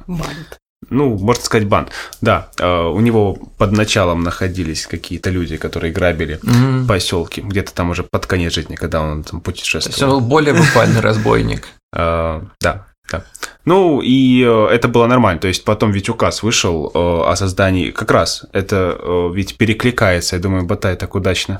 Банд. 0.06 0.58
ну, 0.88 1.18
можно 1.18 1.42
сказать, 1.44 1.68
банд. 1.68 1.90
Да, 2.22 2.48
э, 2.58 2.66
у 2.66 3.00
него 3.00 3.34
под 3.58 3.72
началом 3.72 4.22
находились 4.22 4.86
какие-то 4.86 5.28
люди, 5.28 5.58
которые 5.58 5.92
грабили 5.92 6.40
М. 6.42 6.86
поселки, 6.86 7.42
где-то 7.42 7.74
там 7.74 7.90
уже 7.90 8.02
под 8.02 8.24
конец 8.26 8.54
жизни, 8.54 8.76
когда 8.76 9.02
он 9.02 9.22
там 9.22 9.22
То 9.22 9.24
есть 9.24 9.36
он 9.36 9.40
путешествовал. 9.42 10.20
был 10.20 10.26
более 10.26 10.54
буквальный 10.54 11.00
разбойник. 11.00 11.68
Да, 11.92 12.85
да. 13.10 13.24
Ну, 13.64 14.00
и 14.00 14.44
э, 14.44 14.68
это 14.72 14.88
было 14.88 15.06
нормально. 15.06 15.40
То 15.40 15.48
есть 15.48 15.64
потом 15.64 15.90
ведь 15.90 16.08
указ 16.08 16.42
вышел 16.42 16.90
э, 16.94 16.98
о 16.98 17.34
создании... 17.36 17.90
Как 17.90 18.10
раз 18.10 18.44
это 18.52 18.96
э, 18.98 19.30
ведь 19.34 19.58
перекликается. 19.58 20.36
Я 20.36 20.42
думаю, 20.42 20.64
Батай 20.64 20.96
так 20.96 21.14
удачно 21.14 21.58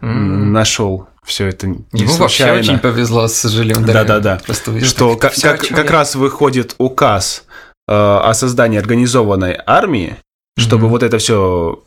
М. 0.00 0.52
нашел 0.52 1.08
все 1.24 1.46
это 1.46 1.68
не 1.68 1.84
Ему 1.92 2.12
вообще 2.16 2.52
очень 2.52 2.78
повезло 2.78 3.28
с 3.28 3.48
Жилем. 3.48 3.84
Да-да-да. 3.84 4.40
Просто 4.44 4.72
увидел, 4.72 4.88
что 4.88 5.16
как, 5.16 5.34
как, 5.40 5.60
как 5.60 5.86
я. 5.86 5.92
раз 5.92 6.16
выходит 6.16 6.74
указ 6.78 7.44
о 7.86 8.32
создании 8.34 8.78
организованной 8.78 9.58
армии, 9.66 10.16
чтобы 10.56 10.84
Мгм. 10.84 10.90
вот 10.92 11.02
это 11.02 11.18
все 11.18 11.80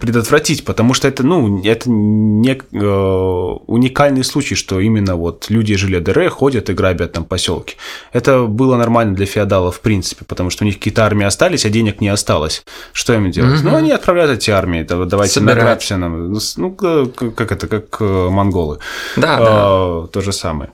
предотвратить, 0.00 0.64
потому 0.64 0.94
что 0.94 1.06
это, 1.06 1.22
ну, 1.22 1.62
это 1.62 1.90
не 1.90 2.52
э, 2.52 3.56
уникальный 3.66 4.24
случай, 4.24 4.54
что 4.54 4.80
именно 4.80 5.16
вот 5.16 5.46
люди 5.50 5.76
жили 5.76 5.98
ДР, 5.98 6.30
ходят 6.30 6.70
и 6.70 6.72
грабят 6.72 7.12
там 7.12 7.24
поселки. 7.24 7.76
Это 8.12 8.44
было 8.44 8.76
нормально 8.76 9.14
для 9.14 9.26
феодалов 9.26 9.76
в 9.76 9.80
принципе, 9.80 10.24
потому 10.24 10.48
что 10.50 10.64
у 10.64 10.66
них 10.66 10.78
какие-то 10.78 11.04
армии 11.04 11.26
остались, 11.26 11.66
а 11.66 11.70
денег 11.70 12.00
не 12.00 12.08
осталось. 12.08 12.64
Что 12.92 13.12
им 13.14 13.30
делать? 13.30 13.60
Мгм. 13.60 13.70
Ну, 13.70 13.76
они 13.76 13.92
отправляют 13.92 14.32
эти 14.32 14.50
армии, 14.50 14.82
да, 14.82 15.04
давайте 15.04 15.34
Собирать. 15.34 15.56
награбься 15.58 15.96
нам. 15.98 16.32
Ну, 16.32 16.40
Ну, 16.56 16.70
как 16.72 17.52
это, 17.52 17.66
как 17.68 17.96
э, 18.00 18.28
монголы. 18.30 18.78
Да, 19.16 19.38
да. 19.38 19.46
А, 19.48 20.06
то 20.10 20.20
же 20.22 20.32
самое. 20.32 20.70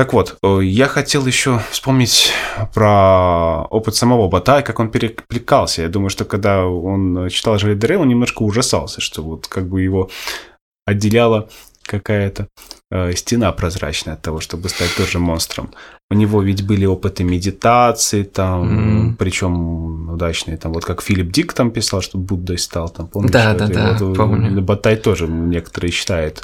Так 0.00 0.14
вот, 0.14 0.38
э, 0.42 0.60
я 0.62 0.88
хотел 0.88 1.26
еще 1.26 1.60
вспомнить 1.70 2.32
про 2.72 3.64
опыт 3.68 3.96
самого 3.96 4.28
Батая, 4.28 4.62
как 4.62 4.80
он 4.80 4.90
перекликался. 4.90 5.82
Я 5.82 5.90
думаю, 5.90 6.08
что 6.08 6.24
когда 6.24 6.64
он 6.64 7.28
читал 7.28 7.58
Желедере, 7.58 7.98
он 7.98 8.08
немножко 8.08 8.42
ужасался, 8.42 9.02
что 9.02 9.22
вот 9.22 9.46
как 9.46 9.68
бы 9.68 9.82
его 9.82 10.08
отделяло 10.86 11.50
какая-то 11.90 12.48
э, 12.90 13.12
стена 13.14 13.52
прозрачная 13.52 14.14
от 14.14 14.22
того, 14.22 14.40
чтобы 14.40 14.68
стать 14.68 14.94
тоже 14.96 15.18
монстром. 15.18 15.70
У 16.10 16.14
него 16.14 16.42
ведь 16.42 16.66
были 16.66 16.86
опыты 16.86 17.24
медитации, 17.24 18.22
там, 18.22 19.12
mm. 19.12 19.16
причем 19.16 20.10
удачные, 20.10 20.56
там, 20.56 20.72
вот 20.72 20.84
как 20.84 21.02
Филипп 21.02 21.32
Дик 21.32 21.52
там 21.52 21.70
писал, 21.70 22.00
что 22.02 22.18
Буддой 22.18 22.58
стал, 22.58 22.88
там, 22.88 23.08
помнишь? 23.08 23.32
Да, 23.32 23.54
да, 23.54 23.66
да, 23.66 23.96
вот, 23.98 24.16
помню. 24.16 24.62
Батай 24.62 24.96
тоже 24.96 25.26
некоторые 25.26 25.90
считают. 25.90 26.42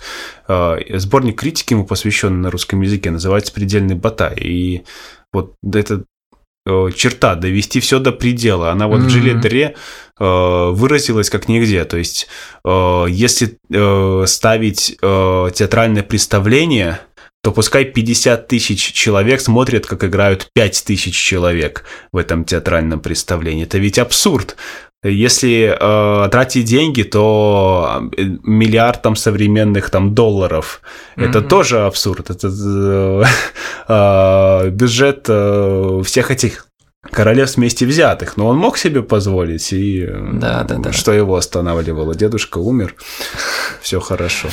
Э, 0.49 0.79
сборник 0.99 1.39
критики 1.41 1.75
ему 1.75 1.87
посвященный 1.87 2.39
на 2.39 2.51
русском 2.51 2.81
языке 2.81 3.11
называется 3.11 3.53
«Предельный 3.53 3.95
Батай», 3.95 4.37
и 4.37 4.85
вот 5.33 5.55
это 5.73 6.05
Э, 6.69 6.91
черта, 6.95 7.37
довести 7.37 7.79
все 7.79 8.01
до 8.01 8.11
предела. 8.11 8.73
Она 8.73 8.89
вот 8.89 9.01
mm-hmm. 9.01 9.07
в 9.07 9.11
Жиле 9.11 9.35
Дре 9.35 9.77
э, 10.19 10.71
выразилась 10.73 11.31
как 11.31 11.49
нигде. 11.49 11.85
То 11.85 11.97
есть, 11.97 12.27
э, 12.65 13.07
если 13.09 13.59
э, 13.73 14.25
ставить 14.27 14.99
э, 15.01 15.51
театральное 15.55 16.03
представление, 16.03 16.99
то 17.45 17.53
пускай 17.53 17.85
50 17.85 18.49
тысяч 18.49 18.93
человек 18.93 19.41
смотрят, 19.41 19.87
как 19.87 20.03
играют 20.03 20.51
5 20.55 20.85
тысяч 20.85 21.17
человек 21.17 21.85
в 22.11 22.17
этом 22.17 22.45
театральном 22.45 22.99
представлении. 22.99 23.63
Это 23.63 23.79
ведь 23.79 24.01
абсурд. 24.01 24.57
Если 25.05 25.77
э, 25.79 26.29
тратить 26.31 26.65
деньги, 26.65 27.03
то 27.03 28.01
э, 28.17 28.23
миллиард 28.43 29.03
там 29.03 29.15
современных 29.15 29.91
там 29.91 30.15
долларов, 30.15 30.81
mm-hmm. 31.17 31.29
это 31.29 31.43
тоже 31.43 31.87
абсурд. 31.87 32.31
Это 32.31 32.49
э, 32.49 33.25
э, 33.89 34.71
бюджет 34.71 35.27
э, 35.29 36.03
всех 36.05 36.31
этих 36.31 36.67
королевств 37.11 37.57
вместе 37.57 37.87
взятых, 37.87 38.37
но 38.37 38.49
он 38.49 38.57
мог 38.57 38.79
себе 38.79 39.03
позволить, 39.03 39.73
и 39.73 40.07
да, 40.07 40.65
да, 40.65 40.77
да. 40.77 40.93
что 40.93 41.13
его 41.13 41.37
останавливало? 41.37 42.15
Дедушка 42.15 42.59
умер, 42.59 42.95
все 43.81 44.01
хорошо. 44.01 44.49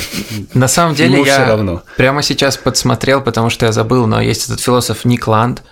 На 0.54 0.68
самом 0.68 0.94
деле 0.94 1.14
Ему 1.14 1.24
я 1.24 1.46
равно. 1.46 1.82
прямо 1.96 2.22
сейчас 2.22 2.56
подсмотрел, 2.56 3.20
потому 3.20 3.50
что 3.50 3.66
я 3.66 3.72
забыл, 3.72 4.06
но 4.06 4.20
есть 4.20 4.46
этот 4.46 4.60
философ 4.60 5.04
Ник 5.04 5.26
Ланд, 5.26 5.62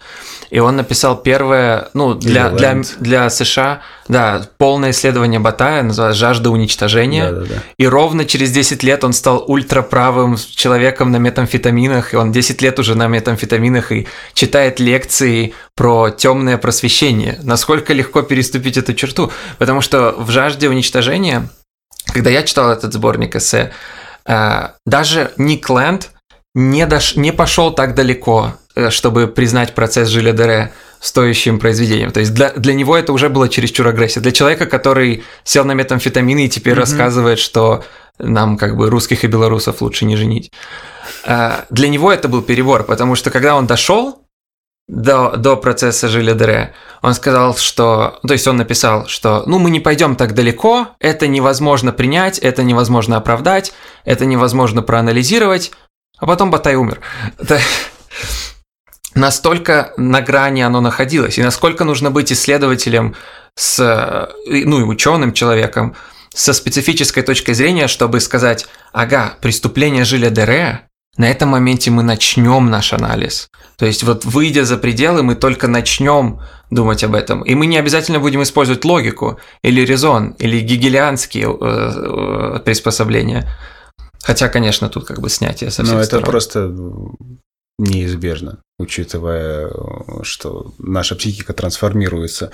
и 0.52 0.58
он 0.58 0.76
написал 0.76 1.16
первое, 1.16 1.88
ну, 1.94 2.12
для, 2.12 2.50
для, 2.50 2.82
для 3.00 3.30
США, 3.30 3.80
да, 4.06 4.46
полное 4.58 4.90
исследование 4.90 5.40
Батая, 5.40 5.82
называется 5.82 6.20
«Жажда 6.20 6.50
уничтожения». 6.50 7.30
Да, 7.30 7.40
да, 7.40 7.46
да. 7.46 7.54
И 7.78 7.86
ровно 7.86 8.26
через 8.26 8.50
10 8.50 8.82
лет 8.82 9.02
он 9.02 9.14
стал 9.14 9.42
ультраправым 9.46 10.36
человеком 10.36 11.10
на 11.10 11.16
метамфетаминах, 11.16 12.12
и 12.12 12.18
он 12.18 12.32
10 12.32 12.60
лет 12.60 12.78
уже 12.78 12.94
на 12.94 13.06
метамфетаминах 13.06 13.92
и 13.92 14.06
читает 14.34 14.78
лекции 14.78 15.54
про 15.74 16.10
темное 16.10 16.58
просвещение. 16.58 17.38
Насколько 17.42 17.92
легко 17.92 18.22
переступить 18.22 18.76
эту 18.76 18.94
черту? 18.94 19.32
Потому 19.58 19.80
что 19.80 20.14
в 20.18 20.30
«Жажде 20.30 20.68
уничтожения», 20.68 21.48
когда 22.12 22.30
я 22.30 22.42
читал 22.42 22.70
этот 22.70 22.92
сборник 22.92 23.36
эссе, 23.36 23.72
э, 24.26 24.68
даже 24.86 25.32
Ник 25.36 25.68
Лэнд 25.68 26.10
не, 26.54 26.86
дош... 26.86 27.16
не 27.16 27.32
пошел 27.32 27.72
так 27.72 27.94
далеко 27.94 28.54
Э, 28.74 28.90
чтобы 28.90 29.26
признать 29.26 29.74
процесс 29.74 30.08
Жиля 30.08 30.32
Дере 30.32 30.72
стоящим 30.98 31.58
произведением. 31.58 32.10
То 32.10 32.20
есть 32.20 32.32
для, 32.32 32.50
для 32.52 32.72
него 32.72 32.96
это 32.96 33.12
уже 33.12 33.28
было 33.28 33.48
чересчур 33.48 33.86
агрессия. 33.86 34.20
Для 34.20 34.32
человека, 34.32 34.66
который 34.66 35.24
сел 35.44 35.64
на 35.64 35.72
метамфетамины 35.72 36.46
и 36.46 36.48
теперь 36.48 36.74
mm-hmm. 36.74 36.78
рассказывает, 36.78 37.38
что 37.38 37.84
нам 38.18 38.56
как 38.56 38.76
бы 38.76 38.88
русских 38.88 39.24
и 39.24 39.26
белорусов 39.26 39.82
лучше 39.82 40.06
не 40.06 40.16
женить. 40.16 40.52
Э, 41.26 41.64
для 41.68 41.88
него 41.88 42.10
это 42.10 42.28
был 42.28 42.40
перебор, 42.40 42.84
потому 42.84 43.14
что 43.14 43.30
когда 43.30 43.56
он 43.56 43.66
дошел 43.66 44.21
до, 44.92 45.36
до 45.38 45.56
процесса 45.56 46.08
Жиля 46.08 46.34
Дере, 46.34 46.74
он 47.00 47.14
сказал, 47.14 47.56
что... 47.56 48.20
То 48.26 48.34
есть 48.34 48.46
он 48.46 48.58
написал, 48.58 49.06
что 49.06 49.42
ну 49.46 49.58
мы 49.58 49.70
не 49.70 49.80
пойдем 49.80 50.16
так 50.16 50.34
далеко, 50.34 50.88
это 51.00 51.26
невозможно 51.26 51.92
принять, 51.92 52.38
это 52.38 52.62
невозможно 52.62 53.16
оправдать, 53.16 53.72
это 54.04 54.26
невозможно 54.26 54.82
проанализировать, 54.82 55.72
а 56.18 56.26
потом 56.26 56.50
Батай 56.50 56.74
умер. 56.74 57.00
Настолько 59.14 59.94
на 59.96 60.20
грани 60.20 60.60
оно 60.60 60.82
находилось, 60.82 61.38
и 61.38 61.42
насколько 61.42 61.84
нужно 61.84 62.10
быть 62.10 62.30
исследователем 62.30 63.16
с, 63.54 64.28
ну 64.46 64.78
и 64.78 64.82
ученым 64.82 65.32
человеком 65.32 65.96
со 66.34 66.52
специфической 66.52 67.22
точкой 67.22 67.54
зрения, 67.54 67.88
чтобы 67.88 68.20
сказать, 68.20 68.66
ага, 68.92 69.36
преступление 69.40 70.04
Жиля 70.04 70.28
Дере, 70.28 70.86
на 71.16 71.30
этом 71.30 71.50
моменте 71.50 71.90
мы 71.90 72.02
начнем 72.02 72.70
наш 72.70 72.92
анализ. 72.92 73.48
То 73.76 73.86
есть 73.86 74.02
вот 74.02 74.24
выйдя 74.24 74.64
за 74.64 74.78
пределы, 74.78 75.22
мы 75.22 75.34
только 75.34 75.68
начнем 75.68 76.40
думать 76.70 77.04
об 77.04 77.14
этом. 77.14 77.42
И 77.42 77.54
мы 77.54 77.66
не 77.66 77.76
обязательно 77.76 78.18
будем 78.18 78.42
использовать 78.42 78.84
логику 78.84 79.38
или 79.62 79.82
резон, 79.82 80.30
или 80.38 80.60
гегелианские 80.60 81.48
э, 81.48 81.56
э, 81.60 82.58
приспособления. 82.64 83.48
Хотя, 84.22 84.48
конечно, 84.48 84.88
тут 84.88 85.04
как 85.04 85.20
бы 85.20 85.28
снятие 85.28 85.70
со 85.70 85.82
всех 85.82 85.96
Но 85.96 86.04
сторон. 86.04 86.22
это 86.22 86.30
просто 86.30 86.74
неизбежно, 87.78 88.62
учитывая, 88.78 89.70
что 90.22 90.72
наша 90.78 91.14
психика 91.16 91.52
трансформируется. 91.52 92.52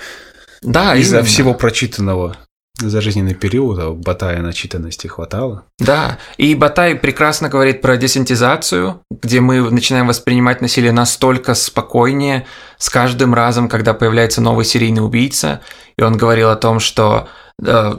Да, 0.61 0.95
из-за 0.95 1.23
всего 1.23 1.53
прочитанного 1.53 2.35
за 2.79 3.01
жизненный 3.01 3.35
период, 3.35 3.79
а 3.79 3.91
Батая 3.91 4.41
начитанности 4.41 5.07
хватало. 5.07 5.63
Да, 5.79 6.17
и 6.37 6.55
Батай 6.55 6.95
прекрасно 6.95 7.49
говорит 7.49 7.81
про 7.81 7.97
десентизацию, 7.97 9.01
где 9.09 9.41
мы 9.41 9.69
начинаем 9.69 10.07
воспринимать 10.07 10.61
насилие 10.61 10.91
настолько 10.91 11.53
спокойнее 11.53 12.45
с 12.77 12.89
каждым 12.89 13.33
разом, 13.33 13.67
когда 13.67 13.93
появляется 13.93 14.41
новый 14.41 14.65
серийный 14.65 15.03
убийца, 15.03 15.61
и 15.97 16.03
он 16.03 16.17
говорил 16.17 16.49
о 16.49 16.55
том, 16.55 16.79
что 16.79 17.27
э, 17.61 17.93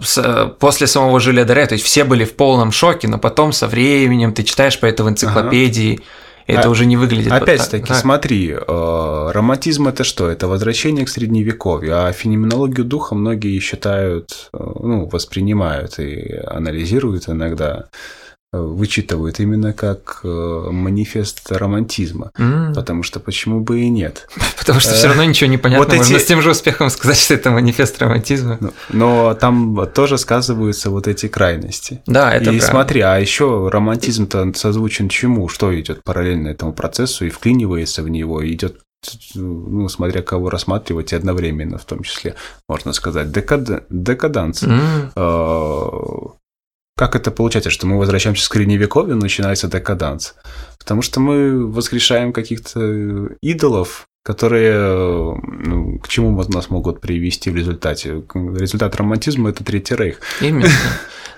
после 0.58 0.86
самого 0.86 1.20
Жиля 1.20 1.44
Дере, 1.44 1.66
то 1.66 1.74
есть 1.74 1.84
все 1.84 2.04
были 2.04 2.24
в 2.24 2.34
полном 2.36 2.72
шоке, 2.72 3.08
но 3.08 3.18
потом 3.18 3.52
со 3.52 3.68
временем 3.68 4.32
ты 4.32 4.42
читаешь 4.42 4.80
по 4.80 4.86
это 4.86 5.04
в 5.04 5.08
энциклопедии, 5.08 5.96
ага 5.96 6.04
это 6.50 6.68
а, 6.68 6.70
уже 6.70 6.86
не 6.86 6.96
выглядит 6.96 7.32
Опять-таки, 7.32 7.88
вот 7.88 7.96
смотри, 7.96 8.50
э, 8.50 9.30
романтизм 9.32 9.88
это 9.88 10.04
что? 10.04 10.28
Это 10.28 10.48
возвращение 10.48 11.04
к 11.04 11.08
средневековью, 11.08 12.06
а 12.06 12.12
феноменологию 12.12 12.84
духа 12.84 13.14
многие 13.14 13.58
считают, 13.60 14.50
э, 14.52 14.58
ну, 14.58 15.06
воспринимают 15.06 15.98
и 15.98 16.40
анализируют 16.46 17.28
иногда 17.28 17.86
вычитывают 18.52 19.38
именно 19.38 19.72
как 19.72 20.20
э, 20.24 20.28
манифест 20.28 21.52
романтизма. 21.52 22.32
Mm. 22.36 22.74
Потому 22.74 23.04
что 23.04 23.20
почему 23.20 23.60
бы 23.60 23.80
и 23.80 23.88
нет? 23.88 24.28
Потому 24.58 24.80
что 24.80 24.94
все 24.94 25.06
равно 25.06 25.24
ничего 25.24 25.48
не 25.48 25.56
понятно. 25.56 25.84
Вот 25.84 25.96
Можно 25.96 26.16
эти... 26.16 26.22
с 26.22 26.26
тем 26.26 26.42
же 26.42 26.50
успехом 26.50 26.90
сказать, 26.90 27.16
что 27.16 27.34
это 27.34 27.50
манифест 27.50 28.00
романтизма. 28.02 28.58
Но, 28.60 28.72
но 28.90 29.34
там 29.34 29.86
тоже 29.94 30.18
сказываются 30.18 30.90
вот 30.90 31.06
эти 31.06 31.28
крайности. 31.28 32.02
Да, 32.06 32.32
это 32.32 32.50
И 32.50 32.58
правда. 32.58 32.66
смотри, 32.66 33.00
а 33.02 33.18
еще 33.18 33.68
романтизм-то 33.68 34.52
созвучен 34.54 35.08
чему? 35.08 35.48
Что 35.48 35.78
идет 35.78 36.02
параллельно 36.02 36.48
этому 36.48 36.72
процессу 36.72 37.26
и 37.26 37.30
вклинивается 37.30 38.02
в 38.02 38.08
него, 38.08 38.44
идет 38.46 38.80
ну, 39.34 39.88
смотря 39.88 40.20
кого 40.20 40.50
рассматривать, 40.50 41.12
и 41.12 41.16
одновременно 41.16 41.78
в 41.78 41.84
том 41.86 42.02
числе, 42.02 42.34
можно 42.68 42.92
сказать, 42.92 43.32
декад... 43.32 43.84
декаданс. 43.88 44.62
Mm. 44.62 46.32
Как 47.00 47.16
это 47.16 47.30
получается, 47.30 47.70
что 47.70 47.86
мы 47.86 47.96
возвращаемся 47.96 48.46
к 48.46 48.52
средневековью, 48.52 49.16
начинается 49.16 49.68
декаданс? 49.68 50.34
Потому 50.78 51.00
что 51.00 51.18
мы 51.18 51.66
воскрешаем 51.66 52.30
каких-то 52.30 53.30
идолов, 53.40 54.06
которые 54.22 55.34
ну, 55.42 55.98
к 55.98 56.08
чему 56.08 56.36
нас 56.48 56.68
могут 56.68 57.00
привести 57.00 57.50
в 57.50 57.56
результате. 57.56 58.22
Результат 58.34 58.94
романтизма– 58.96 59.50
это 59.50 59.64
Третий 59.64 59.96
Рейх. 59.96 60.20
Именно. 60.40 60.68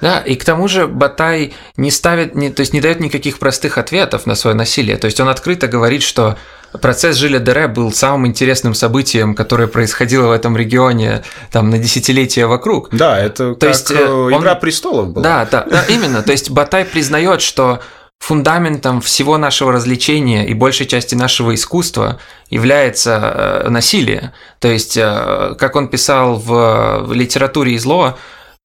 Да, 0.00 0.18
и 0.18 0.34
к 0.34 0.44
тому 0.44 0.66
же 0.66 0.88
Батай 0.88 1.54
не 1.76 1.92
ставит, 1.92 2.34
не, 2.34 2.50
то 2.50 2.58
есть 2.58 2.72
не 2.72 2.80
дает 2.80 2.98
никаких 2.98 3.38
простых 3.38 3.78
ответов 3.78 4.26
на 4.26 4.34
свое 4.34 4.56
насилие. 4.56 4.96
То 4.96 5.04
есть 5.04 5.20
он 5.20 5.28
открыто 5.28 5.68
говорит, 5.68 6.02
что 6.02 6.36
процесс 6.80 7.16
Жиля 7.16 7.38
Дере 7.38 7.68
был 7.68 7.92
самым 7.92 8.26
интересным 8.26 8.74
событием, 8.74 9.36
которое 9.36 9.68
происходило 9.68 10.26
в 10.26 10.32
этом 10.32 10.56
регионе 10.56 11.22
там 11.52 11.70
на 11.70 11.78
десятилетия 11.78 12.46
вокруг. 12.46 12.88
Да, 12.90 13.16
это 13.16 13.54
то 13.54 13.60
как 13.60 13.68
есть, 13.68 13.92
э, 13.92 13.94
Игра 13.94 14.54
он... 14.54 14.60
престолов 14.60 15.12
была. 15.12 15.22
Да, 15.22 15.48
да, 15.48 15.66
да, 15.70 15.84
именно. 15.88 16.22
То 16.22 16.32
есть 16.32 16.50
Батай 16.50 16.84
признает, 16.84 17.40
что 17.40 17.80
фундаментом 18.22 19.00
всего 19.00 19.38
нашего 19.38 19.72
развлечения 19.72 20.46
и 20.46 20.54
большей 20.54 20.86
части 20.86 21.14
нашего 21.14 21.54
искусства 21.54 22.20
является 22.50 23.64
э, 23.64 23.68
насилие. 23.68 24.32
То 24.60 24.68
есть, 24.68 24.96
э, 24.96 25.54
как 25.58 25.76
он 25.76 25.88
писал 25.88 26.36
в 26.36 27.12
литературе 27.12 27.74
и 27.74 27.78
зло, 27.78 28.16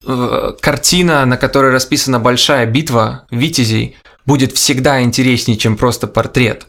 Э, 0.05 0.53
картина, 0.59 1.25
на 1.25 1.37
которой 1.37 1.71
расписана 1.71 2.19
большая 2.19 2.65
битва 2.65 3.25
витязей, 3.31 3.97
будет 4.25 4.51
всегда 4.53 5.01
интереснее, 5.01 5.57
чем 5.57 5.77
просто 5.77 6.07
портрет. 6.07 6.67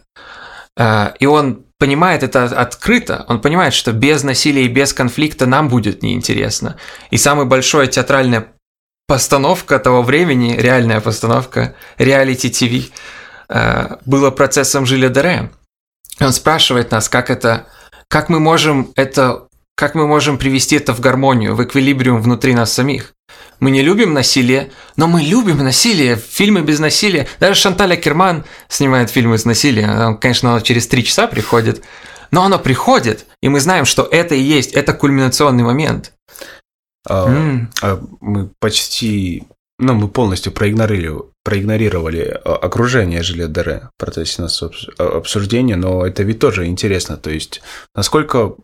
И 1.19 1.27
он 1.27 1.65
понимает 1.77 2.23
это 2.23 2.45
открыто, 2.45 3.25
он 3.27 3.41
понимает, 3.41 3.75
что 3.75 3.93
без 3.93 4.23
насилия 4.23 4.65
и 4.65 4.69
без 4.69 4.93
конфликта 4.93 5.45
нам 5.47 5.69
будет 5.69 6.05
неинтересно. 6.05 6.77
И 7.11 7.17
самая 7.17 7.47
большая 7.47 7.89
театральная 7.89 8.47
постановка 9.09 9.79
того 9.79 10.03
времени, 10.03 10.55
реальная 10.57 11.01
постановка, 11.01 11.75
реалити 11.97 12.51
ТВ, 12.51 12.93
э, 13.49 13.97
было 14.05 14.31
процессом 14.31 14.87
Жиля 14.87 15.09
Дере. 15.09 15.51
Он 16.21 16.33
спрашивает 16.33 16.93
нас, 16.93 17.09
как 17.09 17.31
это, 17.31 17.67
как 18.09 18.29
мы 18.29 18.39
можем 18.39 18.93
это 18.95 19.49
как 19.75 19.95
мы 19.95 20.09
можем 20.09 20.39
привести 20.39 20.75
это 20.75 20.93
в 20.93 20.99
гармонию, 20.99 21.55
в 21.55 21.63
эквилибриум 21.63 22.21
внутри 22.21 22.53
нас 22.53 22.73
самих. 22.73 23.15
Мы 23.61 23.71
не 23.71 23.81
любим 23.81 24.13
насилие, 24.13 24.73
но 24.97 25.07
мы 25.07 25.23
любим 25.23 25.59
насилие, 25.59 26.17
фильмы 26.17 26.63
без 26.63 26.81
насилия. 26.81 27.29
Даже 27.39 27.61
Шанталя 27.61 27.95
Керман 27.95 28.45
снимает 28.69 29.09
фильмы 29.09 29.39
с 29.39 29.45
насилием. 29.45 30.19
Конечно, 30.19 30.51
она 30.51 30.63
через 30.63 30.89
три 30.89 31.05
часа 31.05 31.29
приходит, 31.29 31.85
но 32.33 32.43
оно 32.43 32.59
приходит, 32.59 33.27
и 33.41 33.49
мы 33.49 33.61
знаем, 33.61 33.85
что 33.85 34.03
это 34.03 34.35
и 34.35 34.41
есть, 34.41 34.73
это 34.73 34.95
кульминационный 34.95 35.63
момент. 35.63 36.13
А, 37.09 37.29
а 37.83 38.01
мы 38.21 38.51
почти, 38.61 39.45
ну, 39.79 39.95
мы 39.95 40.09
полностью 40.09 40.53
проигнорировали, 40.53 41.31
проигнорировали 41.45 42.39
а, 42.45 42.57
окружение 42.57 43.23
Жилет 43.23 43.53
Дере 43.53 43.91
в 43.97 44.01
процессе 44.01 44.43
нас 44.43 44.63
обсуждения, 44.99 45.77
но 45.77 46.07
это 46.07 46.23
ведь 46.23 46.39
тоже 46.39 46.67
интересно. 46.67 47.17
То 47.17 47.31
есть, 47.31 47.63
насколько 47.95 48.55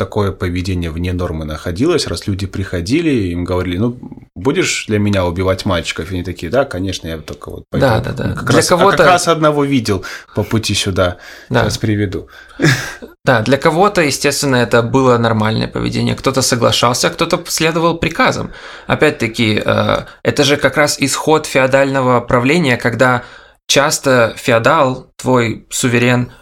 такое 0.00 0.32
поведение 0.32 0.90
вне 0.90 1.12
нормы 1.12 1.44
находилось, 1.44 2.06
раз 2.06 2.26
люди 2.26 2.46
приходили, 2.46 3.10
им 3.10 3.44
говорили, 3.44 3.76
ну, 3.76 3.98
будешь 4.34 4.86
для 4.86 4.98
меня 4.98 5.26
убивать 5.26 5.66
мальчиков? 5.66 6.10
И 6.10 6.14
они 6.14 6.24
такие, 6.24 6.50
да, 6.50 6.64
конечно, 6.64 7.06
я 7.06 7.18
только 7.18 7.50
вот 7.50 7.64
пойду. 7.68 7.86
Да, 7.86 8.00
да, 8.00 8.12
да. 8.12 8.32
Как, 8.32 8.44
для 8.46 8.56
раз, 8.56 8.68
кого-то... 8.68 8.94
а 8.94 8.96
как 8.96 9.06
раз 9.06 9.28
одного 9.28 9.62
видел 9.64 10.02
по 10.34 10.42
пути 10.42 10.72
сюда, 10.72 11.18
да. 11.50 11.64
сейчас 11.64 11.76
приведу. 11.76 12.28
Да, 13.26 13.42
для 13.42 13.58
кого-то, 13.58 14.00
естественно, 14.00 14.56
это 14.56 14.82
было 14.82 15.18
нормальное 15.18 15.68
поведение. 15.68 16.14
Кто-то 16.14 16.40
соглашался, 16.40 17.08
а 17.08 17.10
кто-то 17.10 17.44
следовал 17.46 17.98
приказам. 17.98 18.52
Опять-таки, 18.86 19.62
э, 19.62 19.96
это 20.22 20.44
же 20.44 20.56
как 20.56 20.78
раз 20.78 20.96
исход 20.98 21.44
феодального 21.44 22.22
правления, 22.22 22.78
когда 22.78 23.24
часто 23.66 24.32
феодал, 24.38 25.12
твой 25.16 25.66
суверен, 25.68 26.32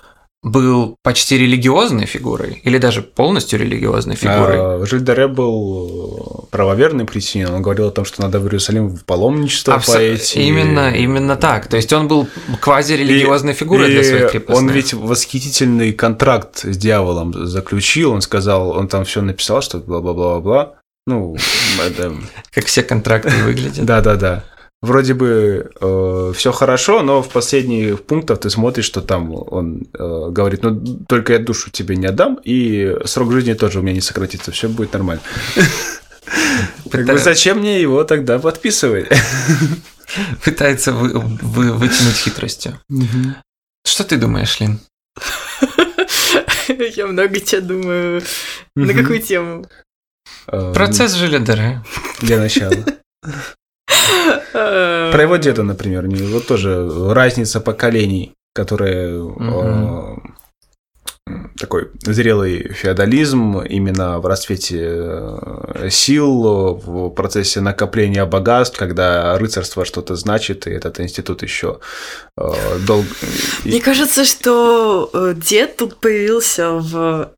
был 0.43 0.97
почти 1.03 1.37
религиозной 1.37 2.07
фигурой 2.07 2.61
или 2.63 2.79
даже 2.79 3.03
полностью 3.03 3.59
религиозной 3.59 4.15
фигурой. 4.15 4.57
А, 4.59 4.87
Жильдере 4.87 5.27
был 5.27 6.49
правоверный 6.53 7.07
христианин, 7.07 7.55
он 7.55 7.63
говорил 7.63 7.89
о 7.89 7.91
том, 7.91 8.05
что 8.05 8.23
надо 8.23 8.39
в 8.39 8.45
Иерусалим 8.45 8.89
в 8.89 9.05
паломничество 9.05 9.75
Абсо... 9.75 9.95
пойти. 9.95 10.41
Именно, 10.41 10.95
именно 10.95 11.37
так. 11.37 11.67
То 11.67 11.77
есть 11.77 11.93
он 11.93 12.07
был 12.07 12.29
квази-религиозной 12.61 13.53
фигурой 13.53 13.91
и 13.91 13.95
для 13.95 14.05
своих 14.05 14.31
крепостных. 14.31 14.69
Он 14.69 14.75
ведь 14.75 14.95
восхитительный 14.95 15.93
контракт 15.93 16.61
с 16.65 16.77
дьяволом 16.77 17.33
заключил, 17.47 18.13
он 18.13 18.21
сказал, 18.21 18.71
он 18.71 18.87
там 18.87 19.05
все 19.05 19.23
написал, 19.23 19.61
что 19.61 19.79
бла-бла-бла-бла. 19.79 20.75
Ну, 21.09 21.37
это... 21.85 22.15
Как 22.53 22.67
все 22.67 22.83
контракты 22.83 23.31
выглядят. 23.45 23.85
Да-да-да 23.85 24.45
вроде 24.83 25.15
бы 25.15 25.71
э, 25.81 26.33
все 26.35 26.53
хорошо, 26.53 27.03
но 27.03 27.23
в 27.23 27.29
последних 27.29 28.03
пунктах 28.03 28.41
ты 28.41 28.51
смотришь, 28.51 28.85
что 28.85 29.01
там 29.01 29.35
он 29.35 29.89
э, 29.93 30.29
говорит, 30.31 30.63
ну 30.63 31.05
только 31.09 31.35
я 31.35 31.39
душу 31.39 31.71
тебе 31.71 31.97
не 31.97 32.07
отдам, 32.07 32.39
и 32.45 32.97
срок 33.05 33.33
жизни 33.33 33.55
тоже 33.55 33.81
у 33.81 33.83
меня 33.83 33.95
не 33.95 34.01
сократится, 34.01 34.53
все 34.53 34.69
будет 34.69 34.93
нормально. 34.93 35.23
Как 36.91 37.07
бы 37.07 37.19
зачем 37.19 37.59
мне 37.59 37.81
его 37.81 38.05
тогда 38.05 38.39
подписывать? 38.39 39.09
Пытается 40.45 40.93
вы, 40.93 41.19
вы, 41.19 41.73
вытянуть 41.73 42.17
хитростью. 42.17 42.81
Что 43.85 44.05
ты 44.05 44.17
думаешь, 44.17 44.61
Лин? 44.61 44.81
Я 46.69 47.07
много 47.07 47.41
чего 47.41 47.61
думаю. 47.63 48.23
На 48.75 48.95
какую 48.95 49.21
тему? 49.21 49.67
Э, 50.47 50.73
Процесс 50.75 51.15
Жиля 51.15 51.41
Для 52.21 52.39
начала. 52.39 52.75
Про 54.53 55.23
его 55.23 55.37
деда, 55.37 55.63
например, 55.63 56.07
вот 56.09 56.47
тоже 56.47 57.13
разница 57.13 57.61
поколений, 57.61 58.35
которая 58.55 59.23
такой 61.59 61.91
зрелый 62.03 62.73
феодализм 62.73 63.59
именно 63.61 64.19
в 64.21 64.27
расцвете 64.27 64.81
э, 64.81 65.89
сил, 65.91 66.75
в 66.75 67.11
процессе 67.11 67.61
накопления 67.61 68.25
богатств, 68.25 68.79
когда 68.79 69.37
рыцарство 69.39 69.85
что-то 69.85 70.17
значит, 70.17 70.67
и 70.67 70.71
этот 70.71 71.01
институт 71.01 71.43
еще 71.43 71.81
э, 72.37 72.79
долго... 72.87 73.09
Мне 73.65 73.81
кажется, 73.81 74.25
что 74.25 75.11
э, 75.13 75.35
дед 75.35 75.77
тут 75.77 76.01
появился 76.01 76.73
в... 76.73 77.33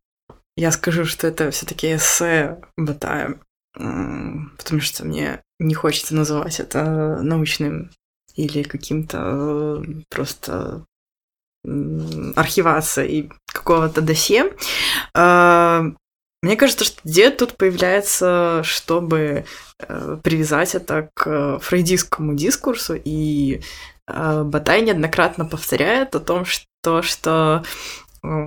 Я 0.57 0.73
скажу, 0.73 1.05
что 1.05 1.27
это 1.27 1.51
все-таки 1.51 1.95
эссе 1.95 2.59
Батая, 2.77 3.41
потому 3.75 4.81
что 4.81 5.05
мне 5.05 5.43
не 5.59 5.75
хочется 5.75 6.15
называть 6.15 6.61
это 6.61 7.21
научным 7.23 7.91
или 8.35 8.63
каким-то 8.63 9.83
э, 9.83 10.03
просто 10.09 10.85
архивацией 12.37 13.31
какого-то 13.53 14.01
досье. 14.01 14.53
А, 15.15 15.85
мне 16.43 16.57
кажется, 16.57 16.85
что 16.87 17.01
дед 17.05 17.37
тут 17.37 17.57
появляется, 17.57 18.63
чтобы 18.65 19.45
э, 19.79 20.19
привязать 20.23 20.75
это 20.75 21.11
к 21.15 21.59
фрейдистскому 21.59 22.35
дискурсу, 22.35 22.95
и 22.97 23.61
э, 24.07 24.43
Батай 24.45 24.81
неоднократно 24.81 25.45
повторяет 25.45 26.15
о 26.15 26.21
том, 26.21 26.45
что, 26.47 27.03
что 27.03 27.63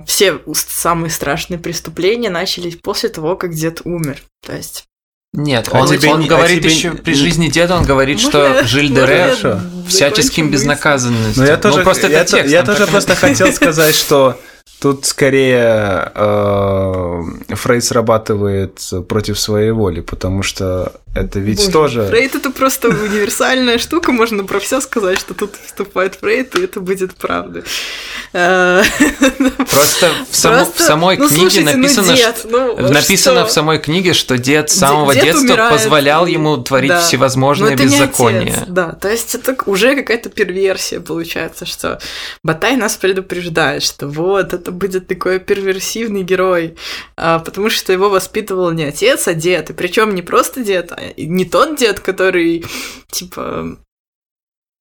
все 0.06 0.40
самые 0.54 1.10
страшные 1.10 1.58
преступления 1.58 2.30
начались 2.30 2.76
после 2.76 3.08
того, 3.08 3.36
как 3.36 3.54
дед 3.54 3.82
умер. 3.84 4.22
То 4.44 4.54
есть 4.54 4.86
нет, 5.34 5.68
а 5.72 5.80
он, 5.80 5.88
тебе, 5.88 6.10
он 6.10 6.26
говорит 6.26 6.58
а 6.58 6.62
тебе... 6.62 6.72
еще 6.72 6.92
при 6.92 7.12
жизни 7.12 7.48
деда, 7.48 7.76
он 7.76 7.84
говорит, 7.84 8.20
что 8.20 8.62
Жильдере 8.64 9.34
всяческим 9.88 10.50
безнаказанностью. 10.50 11.42
Но 11.42 11.48
я 11.48 11.56
ну, 11.56 11.62
тоже, 11.62 11.78
ну, 11.78 11.82
просто 11.84 12.06
я, 12.06 12.24
текст, 12.24 12.50
я 12.50 12.62
тоже 12.62 12.86
просто 12.86 13.16
хотел 13.16 13.52
сказать, 13.52 13.96
что 13.96 14.38
Тут 14.80 15.06
скорее 15.06 16.12
э, 16.14 17.22
Фрейд 17.48 17.84
срабатывает 17.84 18.80
против 19.08 19.38
своей 19.38 19.70
воли, 19.70 20.00
потому 20.00 20.42
что 20.42 21.00
это 21.14 21.38
ведь 21.38 21.58
Боже, 21.58 21.70
тоже... 21.72 22.06
Фрейд 22.06 22.34
это 22.34 22.50
просто 22.50 22.88
универсальная 22.88 23.78
штука, 23.78 24.10
можно 24.10 24.42
про 24.42 24.58
все 24.58 24.80
сказать, 24.80 25.20
что 25.20 25.32
тут 25.32 25.54
вступает 25.64 26.16
Фрейд, 26.16 26.56
и 26.56 26.64
это 26.64 26.80
будет 26.80 27.14
правда. 27.14 27.62
Э, 28.32 28.82
просто 29.56 30.10
в, 30.28 30.34
само, 30.34 30.64
в 30.64 30.80
самой 30.80 31.16
ну, 31.18 31.28
книге 31.28 31.40
слушайте, 31.50 31.76
написано, 31.76 32.08
ну, 32.08 32.16
дед, 32.16 32.46
ну, 32.50 32.88
написано 32.88 33.40
что? 33.40 33.46
в 33.46 33.52
самой 33.52 33.78
книге, 33.78 34.12
что 34.12 34.36
дед 34.38 34.70
с 34.70 34.74
самого 34.74 35.14
дед 35.14 35.24
детства 35.24 35.44
умирает, 35.44 35.72
позволял 35.72 36.26
ему 36.26 36.56
творить 36.56 36.90
да. 36.90 37.00
всевозможные 37.00 37.76
беззакония. 37.76 38.64
Да, 38.66 38.92
то 38.92 39.08
есть 39.08 39.36
это 39.36 39.56
уже 39.66 39.94
какая-то 39.94 40.30
перверсия 40.30 40.98
получается, 40.98 41.64
что 41.64 42.00
Батай 42.42 42.76
нас 42.76 42.96
предупреждает, 42.96 43.84
что 43.84 44.08
вот 44.08 44.52
это 44.54 44.72
будет 44.72 45.06
такой 45.06 45.38
перверсивный 45.40 46.22
герой, 46.22 46.76
а, 47.16 47.38
потому 47.38 47.70
что 47.70 47.92
его 47.92 48.08
воспитывал 48.08 48.70
не 48.70 48.84
отец, 48.84 49.28
а 49.28 49.34
дед, 49.34 49.70
и 49.70 49.72
причем 49.72 50.14
не 50.14 50.22
просто 50.22 50.62
дед, 50.62 50.92
а 50.92 51.12
не 51.16 51.44
тот 51.44 51.76
дед, 51.76 52.00
который 52.00 52.64
типа 53.10 53.78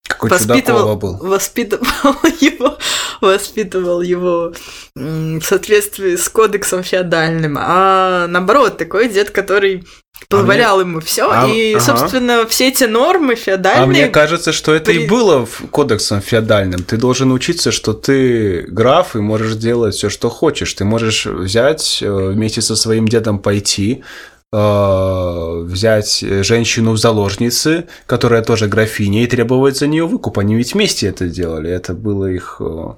какой 0.08 0.30
воспитывал, 0.30 0.96
был. 0.98 1.18
воспитывал 1.18 2.16
его, 2.42 2.78
воспитывал 3.22 4.02
его 4.02 4.54
в 4.96 5.42
соответствии 5.42 6.16
с 6.18 6.28
кодексом 6.30 6.84
феодальным, 6.84 7.58
а 7.60 8.28
наоборот 8.28 8.78
такой 8.78 9.10
дед, 9.10 9.32
который 9.32 9.86
позволял 10.28 10.80
а 10.80 10.82
ему 10.82 11.00
все. 11.00 11.30
А, 11.32 11.48
и, 11.48 11.74
ага. 11.74 11.84
собственно, 11.84 12.46
все 12.48 12.70
эти 12.70 12.86
нормы 12.86 13.36
феодальные. 13.36 13.84
А 13.84 13.88
мне 13.88 14.08
кажется, 14.08 14.52
что 14.52 14.74
это 14.74 14.92
при... 14.92 15.04
и 15.04 15.08
было 15.08 15.46
в 15.46 15.70
кодексом 15.70 16.22
феодальным. 16.22 16.84
Ты 16.84 16.98
должен 16.98 17.32
учиться, 17.32 17.72
что 17.72 17.94
ты 17.94 18.64
граф 18.68 19.16
и 19.16 19.20
можешь 19.20 19.56
делать 19.56 19.96
все, 19.96 20.10
что 20.10 20.30
хочешь. 20.30 20.74
Ты 20.74 20.86
можешь 20.86 21.26
взять 21.26 22.00
э, 22.02 22.30
вместе 22.30 22.62
со 22.62 22.76
своим 22.76 23.08
дедом 23.08 23.40
пойти 23.40 24.04
э, 24.52 25.62
взять 25.64 26.20
женщину 26.22 26.92
в 26.92 26.98
заложницы, 26.98 27.86
которая 28.06 28.44
тоже 28.44 28.68
графиня, 28.68 29.24
и 29.24 29.28
требовать 29.28 29.78
за 29.78 29.88
нее 29.88 30.06
выкуп. 30.06 30.40
Они 30.40 30.56
ведь 30.56 30.74
вместе 30.74 31.08
это 31.08 31.28
делали. 31.28 31.70
Это 31.70 31.94
было 31.94 32.28
их 32.28 32.58
э, 32.60 32.94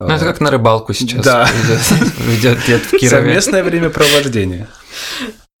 ну, 0.00 0.08
это 0.08 0.24
как 0.24 0.40
на 0.40 0.50
рыбалку 0.50 0.92
сейчас. 0.92 1.24
Да. 1.24 1.48
Ведет 2.26 2.58
дед 2.66 2.82
в 2.82 2.90
Кирове. 2.90 3.08
Совместное 3.08 3.64
времяпровождение. 3.64 4.68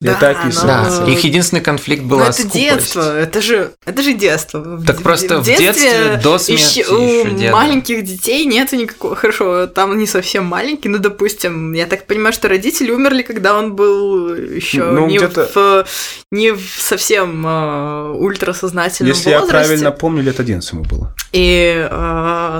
Да, 0.00 0.14
так 0.14 0.44
и 0.44 0.48
но... 0.64 1.08
Их 1.08 1.24
единственный 1.24 1.60
конфликт 1.60 2.04
был 2.04 2.20
это 2.20 2.44
детство, 2.44 3.18
это 3.18 3.42
же, 3.42 3.72
это 3.84 4.00
же 4.00 4.12
детство. 4.12 4.80
Так 4.86 5.02
просто 5.02 5.40
в 5.40 5.44
детстве, 5.44 5.72
в 5.72 5.74
детстве 5.74 6.20
до 6.22 6.38
смерти 6.38 6.78
еще, 6.78 6.94
у 6.94 7.28
деда. 7.36 7.52
маленьких 7.52 8.04
детей 8.04 8.44
нету 8.44 8.76
никакого... 8.76 9.16
Хорошо, 9.16 9.66
там 9.66 9.98
не 9.98 10.06
совсем 10.06 10.44
маленький, 10.44 10.88
но, 10.88 10.98
допустим, 10.98 11.72
я 11.72 11.86
так 11.86 12.06
понимаю, 12.06 12.32
что 12.32 12.46
родители 12.46 12.92
умерли, 12.92 13.22
когда 13.22 13.58
он 13.58 13.74
был 13.74 14.32
еще 14.36 14.84
ну, 14.84 15.08
не, 15.08 15.18
в, 15.18 15.84
не 16.30 16.52
в 16.52 16.62
совсем 16.78 17.44
uh, 17.44 18.12
ультрасознательном 18.12 19.12
Если 19.12 19.30
возрасте. 19.32 19.46
я 19.46 19.50
правильно 19.50 19.90
помню, 19.90 20.22
лет 20.22 20.38
11 20.38 20.72
ему 20.74 20.84
было. 20.84 21.12
И, 21.32 21.88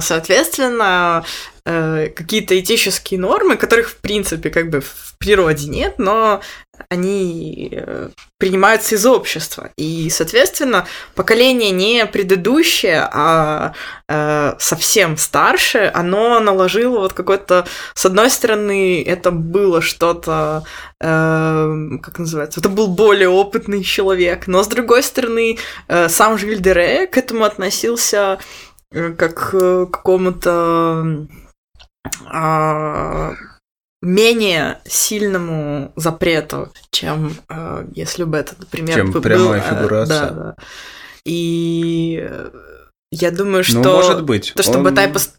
соответственно, 0.01 1.24
э, 1.64 2.09
какие-то 2.14 2.59
этические 2.59 3.20
нормы, 3.20 3.57
которых, 3.57 3.91
в 3.91 3.97
принципе, 3.97 4.51
как 4.51 4.70
бы 4.70 4.80
в 4.80 5.14
природе 5.18 5.68
нет, 5.68 5.95
но 5.99 6.41
они 6.89 7.70
э, 7.72 8.11
принимаются 8.39 8.95
из 8.95 9.05
общества. 9.07 9.70
И, 9.76 10.09
соответственно, 10.11 10.87
поколение 11.14 11.70
не 11.70 12.07
предыдущее, 12.07 13.09
а 13.12 13.74
э, 14.09 14.55
совсем 14.59 15.16
старше, 15.16 15.91
оно 15.95 16.41
наложило 16.41 17.01
вот 17.01 17.12
какой-то... 17.12 17.66
С 17.95 18.07
одной 18.07 18.31
стороны, 18.31 19.03
это 19.03 19.31
было 19.31 19.83
что-то... 19.83 20.64
Э, 21.01 21.99
как 22.03 22.18
называется? 22.18 22.61
Это 22.61 22.68
был 22.68 22.89
более 22.89 23.29
опытный 23.29 23.83
человек, 23.83 24.47
но, 24.47 24.62
с 24.62 24.68
другой 24.68 25.03
стороны, 25.03 25.59
э, 25.89 26.09
сам 26.09 26.39
Жиль 26.39 26.61
Дере 26.61 27.07
к 27.07 27.16
этому 27.18 27.45
относился 27.45 28.39
э, 28.93 29.12
как 29.12 29.55
э, 29.55 29.87
к 29.87 29.91
какому-то... 29.91 31.26
Э, 32.33 33.35
менее 34.01 34.78
сильному 34.86 35.92
запрету, 35.96 36.72
чем 36.90 37.36
э, 37.49 37.86
если 37.94 38.24
бы 38.24 38.36
это, 38.38 38.55
например, 38.59 38.94
чем 38.96 39.11
был, 39.11 39.20
прямая 39.20 39.61
э, 39.61 39.74
фигурация. 39.74 40.20
Да, 40.20 40.30
да. 40.30 40.55
И 41.24 42.20
э, 42.22 42.51
я 43.11 43.30
думаю, 43.30 43.64
что 43.64 43.80
ну, 43.80 43.92
может 43.92 44.24
быть. 44.24 44.53
то, 44.55 44.62
что 44.62 44.78
Он... 44.78 44.84
Батай 44.84 45.09
пос- 45.11 45.32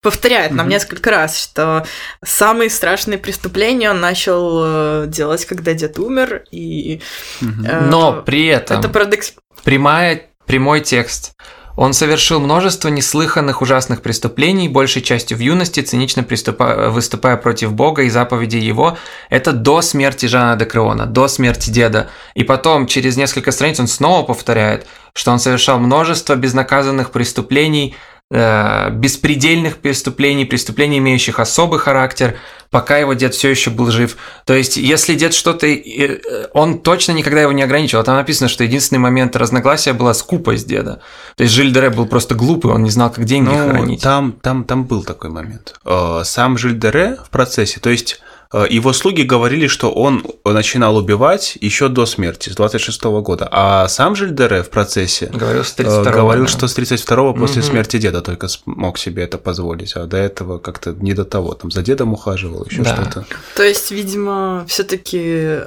повторяет 0.00 0.50
нам 0.52 0.66
Мгм. 0.66 0.70
несколько 0.70 1.10
раз, 1.10 1.38
что 1.38 1.86
самые 2.24 2.70
страшные 2.70 3.18
преступления 3.18 3.90
он 3.90 4.00
начал 4.00 4.62
э, 4.64 5.06
делать, 5.08 5.44
когда 5.44 5.74
дед 5.74 5.98
умер, 5.98 6.44
и 6.50 7.00
Мгм. 7.40 7.64
э, 7.66 7.80
Но 7.90 8.22
при 8.22 8.46
этом 8.46 8.80
это 8.80 8.88
парадокс. 8.88 9.34
прямая, 9.64 10.30
прямой 10.46 10.80
текст. 10.80 11.32
Он 11.76 11.92
совершил 11.94 12.40
множество 12.40 12.88
неслыханных 12.88 13.62
ужасных 13.62 14.02
преступлений, 14.02 14.68
большей 14.68 15.02
частью 15.02 15.38
в 15.38 15.40
юности, 15.40 15.80
цинично 15.80 16.22
приступа- 16.22 16.90
выступая 16.90 17.36
против 17.36 17.72
Бога 17.72 18.02
и 18.02 18.10
заповедей 18.10 18.60
Его. 18.60 18.98
Это 19.30 19.52
до 19.52 19.82
смерти 19.82 20.26
Жана 20.26 20.56
де 20.56 20.64
Креона, 20.64 21.06
до 21.06 21.28
смерти 21.28 21.70
деда. 21.70 22.10
И 22.34 22.44
потом, 22.44 22.86
через 22.86 23.16
несколько 23.16 23.52
страниц, 23.52 23.80
он 23.80 23.88
снова 23.88 24.24
повторяет, 24.24 24.86
что 25.14 25.32
он 25.32 25.38
совершал 25.38 25.78
множество 25.78 26.34
безнаказанных 26.34 27.10
преступлений, 27.10 27.96
беспредельных 28.32 29.76
преступлений, 29.78 30.44
преступлений, 30.46 30.98
имеющих 30.98 31.38
особый 31.38 31.78
характер, 31.78 32.36
пока 32.70 32.96
его 32.96 33.12
дед 33.12 33.34
все 33.34 33.50
еще 33.50 33.68
был 33.70 33.90
жив. 33.90 34.16
То 34.46 34.54
есть, 34.54 34.78
если 34.78 35.14
дед 35.14 35.34
что-то... 35.34 35.66
э, 35.66 36.18
Он 36.54 36.78
точно 36.78 37.12
никогда 37.12 37.42
его 37.42 37.52
не 37.52 37.62
ограничивал. 37.62 38.02
Там 38.04 38.16
написано, 38.16 38.48
что 38.48 38.64
единственный 38.64 39.00
момент 39.00 39.36
разногласия 39.36 39.92
была 39.92 40.14
скупость 40.14 40.66
деда. 40.66 41.02
То 41.36 41.42
есть, 41.44 41.54
Жиль 41.54 41.72
Дере 41.72 41.90
был 41.90 42.06
просто 42.06 42.34
глупый, 42.34 42.72
он 42.72 42.82
не 42.82 42.90
знал, 42.90 43.10
как 43.10 43.24
деньги 43.24 43.50
Ну, 43.50 43.68
хранить. 43.68 44.02
там, 44.02 44.32
там, 44.40 44.64
там 44.64 44.84
был 44.84 45.04
такой 45.04 45.28
момент. 45.30 45.74
Э, 45.84 46.22
Сам 46.24 46.56
Жиль 46.56 46.78
Дере 46.78 47.18
в 47.22 47.28
процессе, 47.28 47.80
то 47.80 47.90
есть 47.90 48.20
э, 48.22 48.31
его 48.52 48.92
слуги 48.92 49.22
говорили, 49.22 49.66
что 49.66 49.90
он 49.90 50.24
начинал 50.44 50.96
убивать 50.96 51.56
еще 51.60 51.88
до 51.88 52.04
смерти, 52.06 52.50
с 52.50 52.54
26 52.56 53.02
года, 53.22 53.48
а 53.50 53.88
сам 53.88 54.14
Жиль 54.14 54.34
Дере 54.34 54.62
в 54.62 54.68
процессе 54.70 55.26
Говорил 55.32 55.64
с 55.64 55.72
э, 55.72 55.76
32 55.84 56.12
говорил, 56.12 56.46
что 56.46 56.68
с 56.68 56.74
32 56.74 57.32
после 57.32 57.62
Мгм. 57.62 57.70
смерти 57.70 57.98
деда 57.98 58.20
только 58.20 58.48
смог 58.48 58.98
себе 58.98 59.22
это 59.24 59.38
позволить, 59.38 59.94
а 59.96 60.04
до 60.06 60.16
этого 60.18 60.58
как-то 60.58 60.92
не 60.92 61.14
до 61.14 61.24
того, 61.24 61.54
там 61.54 61.70
за 61.70 61.82
дедом 61.82 62.12
ухаживал, 62.12 62.64
еще 62.68 62.82
Да. 62.82 62.94
что-то. 62.94 63.26
То 63.56 63.62
есть, 63.62 63.90
видимо, 63.90 64.64
все-таки 64.68 65.58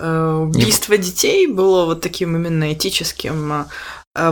убийство 0.42 0.98
детей 0.98 1.48
было 1.48 1.86
вот 1.86 2.02
таким 2.02 2.36
именно 2.36 2.72
этическим 2.74 3.52
э, 3.54 3.66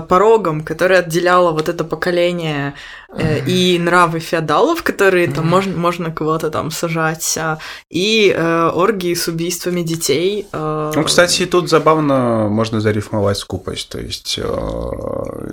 порогом, 0.07 0.63
который 0.63 0.99
отделяло 0.99 1.51
вот 1.51 1.69
это 1.69 1.83
поколение 1.83 2.73
э, 3.09 3.39
и 3.45 3.77
нравы 3.79 4.19
феодалов, 4.19 4.83
которые 4.83 5.27
там 5.27 5.47
можно, 5.47 5.77
можно 5.77 6.11
кого-то 6.11 6.49
там 6.49 6.71
сажать, 6.71 7.37
а, 7.37 7.57
и 7.89 8.33
э, 8.35 8.69
оргии 8.73 9.13
с 9.13 9.27
убийствами 9.27 9.81
детей. 9.81 10.47
э, 10.51 10.91
Ну, 10.95 11.03
кстати, 11.03 11.45
тут 11.45 11.69
забавно 11.69 12.47
можно 12.49 12.81
зарифмовать 12.81 13.37
скупость. 13.37 13.89
То 13.89 13.99
есть 13.99 14.39
э, 14.41 14.43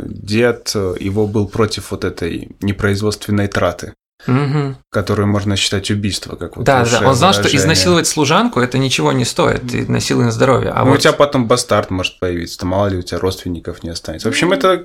дед 0.06 0.72
э, 0.74 0.94
его 1.00 1.26
был 1.26 1.48
против 1.48 1.90
вот 1.90 2.04
этой 2.04 2.48
непроизводственной 2.60 3.48
траты, 3.48 3.94
Мгм. 4.26 4.76
которую 4.90 5.28
можно 5.28 5.56
считать 5.56 5.90
убийством, 5.90 6.36
как 6.36 6.56
вот 6.56 6.66
Да, 6.66 6.84
да, 6.84 7.08
он 7.08 7.14
знал, 7.14 7.32
что 7.32 7.42
выражение. 7.42 7.62
изнасиловать 7.62 8.06
служанку 8.06 8.60
это 8.60 8.76
ничего 8.76 9.12
не 9.12 9.24
стоит, 9.24 9.72
и 9.72 9.86
насилие 9.86 10.30
здоровье. 10.30 10.70
А 10.70 10.84
ну, 10.84 10.90
вот 10.90 10.98
у 10.98 11.00
тебя 11.00 11.12
потом 11.12 11.46
бастард 11.46 11.90
может 11.90 12.18
появиться, 12.18 12.58
то 12.58 12.66
мало 12.66 12.88
ли 12.88 12.98
у 12.98 13.02
тебя 13.02 13.18
родственников 13.18 13.82
не 13.82 13.90
останется. 13.90 14.28
В 14.28 14.30
общем, 14.30 14.52
это, 14.52 14.84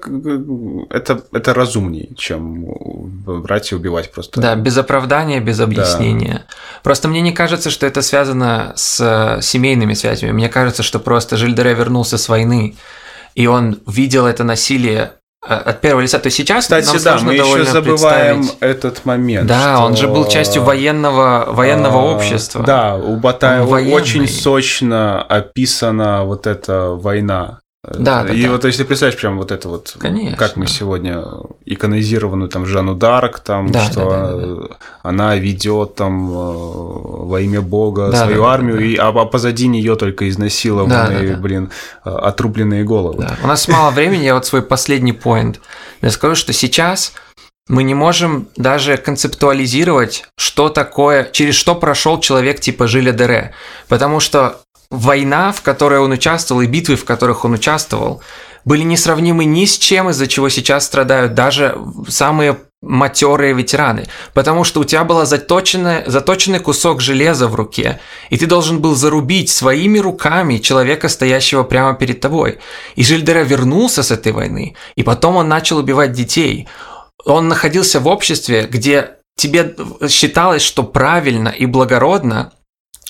это, 0.89 1.21
это 1.33 1.53
разумнее, 1.53 2.09
чем 2.15 2.65
брать 3.25 3.71
и 3.71 3.75
убивать 3.75 4.11
просто. 4.11 4.39
Да, 4.39 4.55
без 4.55 4.77
оправдания, 4.77 5.39
без 5.39 5.59
объяснения. 5.59 6.45
Просто 6.83 7.07
мне 7.07 7.21
не 7.21 7.31
кажется, 7.31 7.69
что 7.69 7.86
это 7.86 8.01
связано 8.01 8.73
с 8.75 8.99
э, 9.01 9.41
семейными 9.41 9.93
связями. 9.95 10.31
Мне 10.31 10.49
кажется, 10.49 10.83
что 10.83 10.99
просто 10.99 11.36
Жильдере 11.38 11.73
вернулся 11.73 12.17
с 12.17 12.29
войны, 12.29 12.75
и 13.33 13.47
он 13.47 13.79
видел 13.86 14.25
это 14.27 14.43
насилие 14.43 15.13
от 15.45 15.81
первого 15.81 16.01
лица. 16.01 16.19
То 16.19 16.27
есть 16.27 16.37
сейчас 16.37 16.65
Кстати, 16.65 16.85
нам 16.85 16.95
да, 16.95 16.99
сложно 17.01 17.27
мы 17.27 17.33
еще 17.35 17.65
забываем 17.65 18.49
этот 18.59 19.05
момент. 19.05 19.47
Да, 19.47 19.83
он 19.83 19.95
же 19.95 20.07
был 20.07 20.23
что, 20.23 20.31
частью 20.31 20.63
военного, 20.63 21.45
военного 21.49 21.99
а, 21.99 22.15
общества. 22.15 22.63
Да, 22.63 22.95
у 22.95 23.15
Батаева 23.17 23.77
очень 23.93 24.27
сочно 24.27 25.21
описана 25.21 26.23
вот 26.23 26.47
эта 26.47 26.89
война. 26.89 27.59
Да, 27.93 28.23
да, 28.23 28.33
И 28.33 28.43
да. 28.43 28.51
вот 28.51 28.65
если 28.65 28.83
представить 28.83 29.17
прям 29.17 29.38
вот 29.38 29.51
это 29.51 29.69
вот, 29.69 29.95
Конечно. 29.99 30.38
как 30.38 30.55
мы 30.55 30.65
сегодня 30.67 31.23
иконизированную 31.65 32.49
там 32.49 32.65
Жанну 32.65 32.95
Дарк, 32.95 33.39
там, 33.39 33.71
Да, 33.71 33.81
что 33.83 34.09
да, 34.09 34.09
да, 34.09 34.29
э, 34.33 34.59
она 35.03 35.36
ведет 35.36 35.95
там 35.95 36.29
э, 36.29 36.33
во 36.33 37.41
имя 37.41 37.61
Бога 37.61 38.09
Да, 38.11 38.23
свою 38.23 38.41
да, 38.41 38.47
да, 38.47 38.53
армию, 38.53 38.77
да. 38.77 38.83
И, 38.83 38.95
а, 38.95 39.09
а 39.09 39.25
позади 39.25 39.67
нее 39.67 39.95
только 39.95 40.27
изнасилованные, 40.29 40.97
Да, 40.97 41.09
да, 41.09 41.36
да. 41.36 41.38
блин, 41.38 41.71
э, 42.03 42.09
отрубленные 42.09 42.83
головы. 42.83 43.23
Да. 43.23 43.38
У 43.43 43.47
нас 43.47 43.67
мало 43.67 43.91
времени, 43.91 44.23
я 44.23 44.33
вот 44.33 44.45
свой 44.45 44.61
последний 44.61 45.13
поинт. 45.13 45.59
Я 46.01 46.09
скажу, 46.11 46.36
что 46.36 46.53
сейчас 46.53 47.13
мы 47.67 47.83
не 47.83 47.93
можем 47.95 48.47
даже 48.55 48.97
концептуализировать, 48.97 50.25
что 50.38 50.69
такое, 50.69 51.29
через 51.31 51.55
что 51.55 51.75
прошел 51.75 52.19
человек 52.19 52.59
типа 52.59 52.88
Жиля 52.88 53.11
Дере. 53.11 53.53
Потому 53.88 54.19
что 54.19 54.61
война, 54.89 55.51
в 55.51 55.61
которой 55.61 55.99
он 55.99 56.11
участвовал, 56.11 56.61
и 56.61 56.67
битвы, 56.67 56.95
в 56.95 57.05
которых 57.05 57.45
он 57.45 57.53
участвовал, 57.53 58.21
были 58.65 58.81
несравнимы 58.81 59.45
ни 59.45 59.65
с 59.65 59.77
чем, 59.77 60.09
из-за 60.09 60.27
чего 60.27 60.49
сейчас 60.49 60.86
страдают 60.86 61.33
даже 61.36 61.77
самые 62.07 62.57
матерые 62.81 63.53
ветераны. 63.53 64.07
Потому 64.33 64.63
что 64.63 64.79
у 64.79 64.83
тебя 64.83 65.03
был 65.03 65.25
заточенный, 65.25 66.03
заточенный 66.05 66.59
кусок 66.59 67.01
железа 67.01 67.47
в 67.47 67.55
руке, 67.55 67.99
и 68.29 68.38
ты 68.38 68.45
должен 68.45 68.79
был 68.79 68.95
зарубить 68.95 69.49
своими 69.49 69.99
руками 69.99 70.57
человека, 70.57 71.09
стоящего 71.09 71.63
прямо 71.63 71.95
перед 71.95 72.19
тобой. 72.21 72.59
И 72.95 73.03
Жильдера 73.03 73.43
вернулся 73.43 74.03
с 74.03 74.11
этой 74.11 74.31
войны, 74.31 74.75
и 74.95 75.03
потом 75.03 75.36
он 75.36 75.47
начал 75.47 75.77
убивать 75.77 76.13
детей. 76.13 76.67
Он 77.25 77.47
находился 77.47 77.99
в 77.99 78.07
обществе, 78.07 78.67
где 78.69 79.15
тебе 79.36 79.75
считалось, 80.07 80.61
что 80.61 80.83
правильно 80.83 81.49
и 81.49 81.65
благородно 81.65 82.53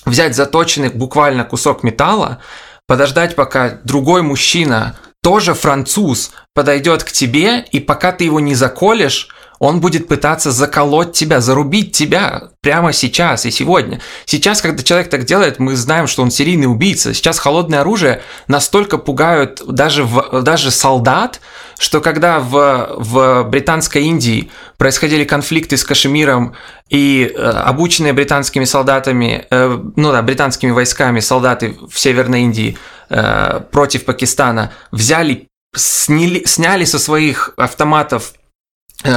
взять 0.06 0.34
заточенный 0.34 0.88
буквально 0.88 1.44
кусок 1.44 1.82
металла, 1.82 2.38
подождать, 2.86 3.34
пока 3.34 3.78
другой 3.84 4.22
мужчина, 4.22 4.96
тоже 5.22 5.54
француз, 5.54 6.30
подойдет 6.54 7.04
к 7.04 7.12
тебе, 7.12 7.60
и 7.60 7.80
пока 7.80 8.12
ты 8.12 8.24
его 8.24 8.40
не 8.40 8.54
заколешь, 8.54 9.28
он 9.58 9.80
будет 9.80 10.08
пытаться 10.08 10.50
заколоть 10.50 11.12
тебя, 11.12 11.40
зарубить 11.40 11.92
тебя 11.92 12.50
прямо 12.60 12.92
сейчас 12.92 13.46
и 13.46 13.50
сегодня. 13.50 14.00
Сейчас, 14.24 14.60
когда 14.60 14.82
человек 14.82 15.08
так 15.08 15.24
делает, 15.24 15.58
мы 15.58 15.76
знаем, 15.76 16.06
что 16.06 16.22
он 16.22 16.30
серийный 16.30 16.66
убийца. 16.66 17.14
Сейчас 17.14 17.38
холодное 17.38 17.80
оружие 17.80 18.22
настолько 18.48 18.98
пугают 18.98 19.62
даже, 19.66 20.04
в, 20.04 20.42
даже 20.42 20.70
солдат, 20.70 21.40
что 21.78 22.00
когда 22.00 22.38
в, 22.40 22.96
в 22.96 23.44
британской 23.44 24.04
Индии 24.04 24.50
происходили 24.78 25.24
конфликты 25.24 25.76
с 25.76 25.84
Кашемиром 25.84 26.54
и 26.88 27.30
э, 27.34 27.38
обученные 27.38 28.12
британскими 28.12 28.64
солдатами, 28.64 29.46
э, 29.50 29.78
ну 29.96 30.12
да, 30.12 30.22
британскими 30.22 30.70
войсками 30.70 31.20
солдаты 31.20 31.76
в 31.90 31.98
Северной 31.98 32.42
Индии 32.42 32.78
э, 33.10 33.60
против 33.70 34.04
Пакистана 34.04 34.72
взяли, 34.92 35.48
сняли, 35.74 36.44
сняли 36.44 36.84
со 36.84 36.98
своих 36.98 37.54
автоматов 37.56 38.34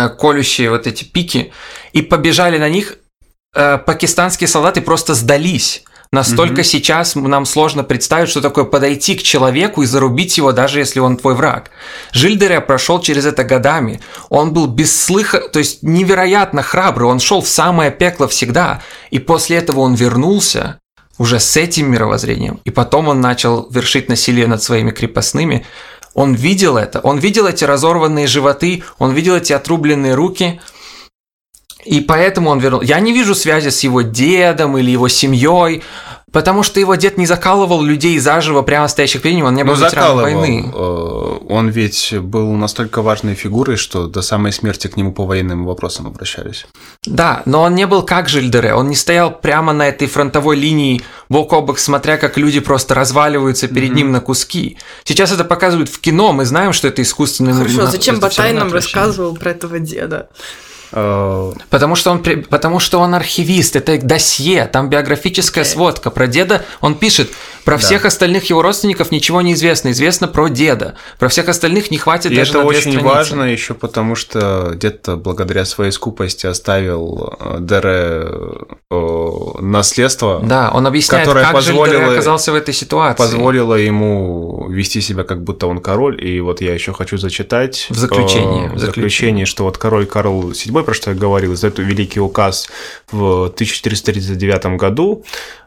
колющие 0.09 0.69
вот 0.69 0.87
эти 0.87 1.03
пики 1.03 1.51
и 1.93 2.01
побежали 2.01 2.57
на 2.57 2.69
них, 2.69 2.95
э, 3.55 3.77
пакистанские 3.77 4.47
солдаты 4.47 4.81
просто 4.81 5.13
сдались. 5.15 5.83
Настолько 6.11 6.61
Мгм. 6.61 6.63
сейчас 6.63 7.13
нам 7.15 7.45
сложно 7.45 7.83
представить, 7.83 8.29
что 8.29 8.41
такое 8.41 8.65
подойти 8.65 9.15
к 9.15 9.21
человеку 9.21 9.83
и 9.83 9.85
зарубить 9.85 10.37
его, 10.37 10.51
даже 10.51 10.79
если 10.79 10.99
он 10.99 11.17
твой 11.17 11.35
враг. 11.35 11.69
Жильдере 12.13 12.61
прошел 12.61 12.99
через 12.99 13.27
это 13.27 13.43
годами. 13.43 14.01
Он 14.29 14.51
был 14.51 14.65
без 14.65 14.99
слыха, 14.99 15.39
то 15.39 15.59
есть 15.59 15.83
невероятно 15.83 16.63
храбрый. 16.63 17.07
Он 17.07 17.19
шел 17.19 17.41
в 17.41 17.47
самое 17.47 17.91
пекло 17.91 18.27
всегда. 18.27 18.81
И 19.11 19.19
после 19.19 19.57
этого 19.57 19.81
он 19.81 19.93
вернулся 19.93 20.79
уже 21.19 21.39
с 21.39 21.55
этим 21.55 21.91
мировоззрением. 21.91 22.59
И 22.63 22.71
потом 22.71 23.07
он 23.07 23.21
начал 23.21 23.69
вершить 23.69 24.09
насилие 24.09 24.47
над 24.47 24.63
своими 24.63 24.89
крепостными. 24.89 25.63
Он 26.19 26.33
видел 26.33 26.75
это. 26.75 26.99
Он 26.99 27.17
видел 27.17 27.47
эти 27.47 27.63
разорванные 27.63 28.27
животы, 28.27 28.83
он 28.97 29.13
видел 29.13 29.37
эти 29.37 29.53
отрубленные 29.53 30.15
руки. 30.15 30.59
И 31.85 32.01
поэтому 32.01 32.49
он 32.49 32.59
вернул. 32.59 32.81
Я 32.81 32.99
не 32.99 33.13
вижу 33.13 33.33
связи 33.33 33.69
с 33.69 33.79
его 33.85 34.01
дедом 34.01 34.77
или 34.77 34.91
его 34.91 35.07
семьей. 35.07 35.81
Потому 36.31 36.63
что 36.63 36.79
его 36.79 36.95
дед 36.95 37.17
не 37.17 37.25
закалывал 37.25 37.81
людей 37.81 38.19
заживо 38.19 38.61
прямо 38.61 38.87
стоящих 38.87 39.21
перед 39.21 39.35
ним, 39.35 39.45
он 39.45 39.55
не 39.55 39.63
был 39.63 39.75
Ну, 39.75 39.85
ветераном 39.85 40.17
войны. 40.21 40.71
Э, 40.73 41.37
Он 41.49 41.69
ведь 41.69 42.13
был 42.19 42.51
настолько 42.53 43.01
важной 43.01 43.33
фигурой, 43.35 43.77
что 43.77 44.07
до 44.07 44.21
самой 44.21 44.51
смерти 44.51 44.87
к 44.87 44.97
нему 44.97 45.11
по 45.11 45.25
военным 45.25 45.65
вопросам 45.65 46.07
обращались. 46.07 46.67
Да, 47.05 47.41
но 47.45 47.61
он 47.63 47.75
не 47.75 47.87
был 47.87 48.03
как 48.03 48.29
Жильдере, 48.29 48.73
он 48.73 48.87
не 48.89 48.95
стоял 48.95 49.31
прямо 49.31 49.73
на 49.73 49.87
этой 49.87 50.07
фронтовой 50.07 50.55
линии 50.55 51.01
бок 51.29 51.53
о 51.53 51.61
бок, 51.61 51.79
смотря 51.79 52.17
как 52.17 52.37
люди 52.37 52.59
просто 52.59 52.93
разваливаются 52.95 53.67
перед 53.67 53.93
ним 53.93 54.11
на 54.11 54.19
куски. 54.21 54.77
Сейчас 55.03 55.31
это 55.31 55.43
показывают 55.43 55.89
в 55.89 55.99
кино, 55.99 56.31
мы 56.33 56.45
знаем, 56.45 56.73
что 56.73 56.87
это 56.87 57.01
искусственный... 57.01 57.53
Хорошо, 57.53 57.77
на- 57.83 57.91
зачем 57.91 58.19
Батай 58.19 58.53
нам 58.53 58.71
рассказывал 58.71 59.35
про 59.35 59.51
этого 59.51 59.79
деда? 59.79 60.29
Э, 60.91 61.51
Потому 61.69 61.95
что 61.95 62.11
он, 62.11 62.23
потому 62.49 62.79
что 62.79 62.99
он 62.99 63.13
архивист, 63.15 63.75
это 63.75 63.97
досье, 64.01 64.65
там 64.65 64.89
биографическая 64.89 65.63
Окей. 65.63 65.73
сводка 65.73 66.09
про 66.09 66.27
деда. 66.27 66.63
Он 66.81 66.95
пишет, 66.95 67.29
про 67.63 67.75
Да. 67.75 67.81
всех 67.83 68.05
остальных 68.05 68.45
его 68.49 68.61
родственников 68.61 69.11
ничего 69.11 69.41
не 69.41 69.53
известно, 69.53 69.91
известно 69.91 70.27
про 70.27 70.47
деда. 70.47 70.95
Про 71.19 71.29
всех 71.29 71.47
остальных 71.49 71.91
не 71.91 71.97
хватит 71.97 72.31
И 72.31 72.35
даже 72.35 72.51
это 72.51 72.59
на 72.61 72.65
очень 72.65 72.79
страницы. 72.81 73.03
важно 73.05 73.43
еще 73.43 73.73
потому, 73.75 74.15
что 74.15 74.71
где-то 74.73 75.15
благодаря 75.17 75.65
своей 75.65 75.91
скупости 75.91 76.47
оставил 76.47 77.35
э, 77.39 77.57
Дере 77.59 78.27
э, 78.89 79.61
наследство, 79.61 80.39
Да, 80.43 80.71
он 80.73 80.87
объясняет, 80.87 81.25
Которое 81.25 81.45
как 81.45 81.53
позволило- 81.53 82.13
оказался 82.13 82.51
в 82.51 82.55
этой 82.55 82.73
ситуации. 82.73 83.17
позволило 83.17 83.75
ему 83.75 84.67
вести 84.69 85.01
себя 85.01 85.23
как 85.23 85.43
будто 85.43 85.67
он 85.67 85.79
король. 85.79 86.23
И 86.25 86.39
вот 86.41 86.61
я 86.61 86.73
еще 86.73 86.93
хочу 86.93 87.17
зачитать 87.17 87.87
В 87.89 87.95
заключение, 87.95 88.67
э, 88.67 88.69
в 88.69 88.75
в 88.75 88.79
заключение, 88.79 89.45
что 89.45 89.63
вот 89.65 89.77
король 89.77 90.05
Карл 90.05 90.51
VII, 90.51 90.78
про 90.83 90.93
что 90.93 91.11
я 91.11 91.17
говорил, 91.17 91.53
издает 91.53 91.79
великий 91.79 92.19
указ 92.19 92.69
в 93.11 93.45
1439 93.45 94.77
году, 94.77 95.23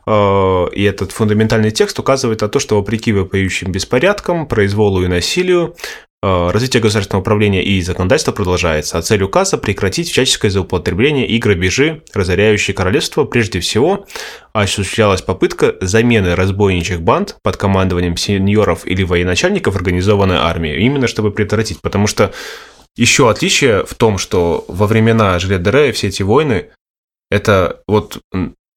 э, 0.06 0.66
и 0.72 0.82
этот 0.84 1.12
фундаментальный 1.12 1.70
текст 1.70 1.98
указывает 1.98 2.40
на 2.40 2.48
то, 2.48 2.58
что 2.58 2.76
вопреки 2.76 3.12
вопиющим 3.12 3.72
беспорядкам, 3.72 4.46
произволу 4.46 5.02
и 5.02 5.08
насилию, 5.08 5.76
э, 6.22 6.50
развитие 6.50 6.80
государственного 6.80 7.22
управления 7.22 7.64
и 7.64 7.80
законодательства 7.82 8.32
продолжается, 8.32 8.98
а 8.98 9.02
цель 9.02 9.22
указа– 9.22 9.56
прекратить 9.58 10.10
всяческое 10.10 10.50
злоупотребление 10.50 11.26
и 11.26 11.38
грабежи, 11.38 12.02
разоряющие 12.14 12.74
королевство. 12.74 13.24
Прежде 13.24 13.60
всего, 13.60 14.06
осуществлялась 14.52 15.22
попытка 15.22 15.76
замены 15.80 16.34
разбойничьих 16.34 17.00
банд 17.00 17.36
под 17.42 17.56
командованием 17.56 18.16
сеньоров 18.16 18.86
или 18.86 19.02
военачальников 19.02 19.76
организованной 19.76 20.36
армией, 20.36 20.84
именно 20.84 21.06
чтобы 21.06 21.30
предотвратить, 21.30 21.80
потому 21.80 22.06
что 22.06 22.32
еще 22.96 23.30
отличие 23.30 23.84
в 23.86 23.94
том, 23.94 24.18
что 24.18 24.64
во 24.68 24.86
времена 24.86 25.38
Жилет-Дере 25.38 25.92
все 25.92 26.08
эти 26.08 26.22
войны– 26.22 26.68
это 27.30 27.80
вот 27.88 28.18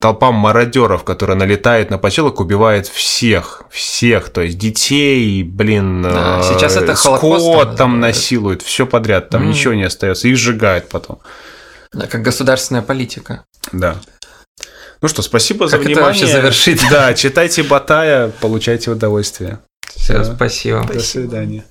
толпа 0.01 0.31
мародеров, 0.31 1.03
которая 1.03 1.35
налетает 1.37 1.89
на 1.89 1.97
поселок, 1.97 2.39
убивает 2.39 2.87
всех, 2.87 3.63
всех, 3.71 4.29
то 4.29 4.41
есть 4.41 4.57
детей, 4.57 5.41
блин, 5.43 6.03
Да, 6.03 6.41
э, 6.41 6.53
сейчас 6.53 6.75
это 6.75 6.95
Холокост 6.95 7.43
скот 7.45 7.75
там 7.77 7.93
называют. 7.99 8.15
насилуют, 8.15 8.61
все 8.61 8.85
подряд, 8.85 9.29
там 9.29 9.43
М. 9.43 9.49
ничего 9.49 9.73
не 9.73 9.83
остается, 9.83 10.27
их 10.27 10.37
сжигают 10.37 10.89
потом. 10.89 11.19
Да, 11.93 12.07
Как 12.07 12.21
государственная 12.21 12.81
политика. 12.81 13.45
Да. 13.71 13.95
Ну 15.01 15.07
что, 15.07 15.21
спасибо 15.21 15.67
за 15.67 15.77
Как 15.77 15.81
это 15.85 15.95
внимание. 15.95 16.07
вообще 16.21 16.27
завершить? 16.27 16.81
Да, 16.89 17.13
читайте 17.13 17.63
Батая, 17.63 18.29
получайте 18.41 18.91
удовольствие. 18.91 19.59
Все, 19.95 20.13
Да. 20.19 20.23
спасибо. 20.35 20.85
До 20.91 20.99
свидания. 20.99 21.63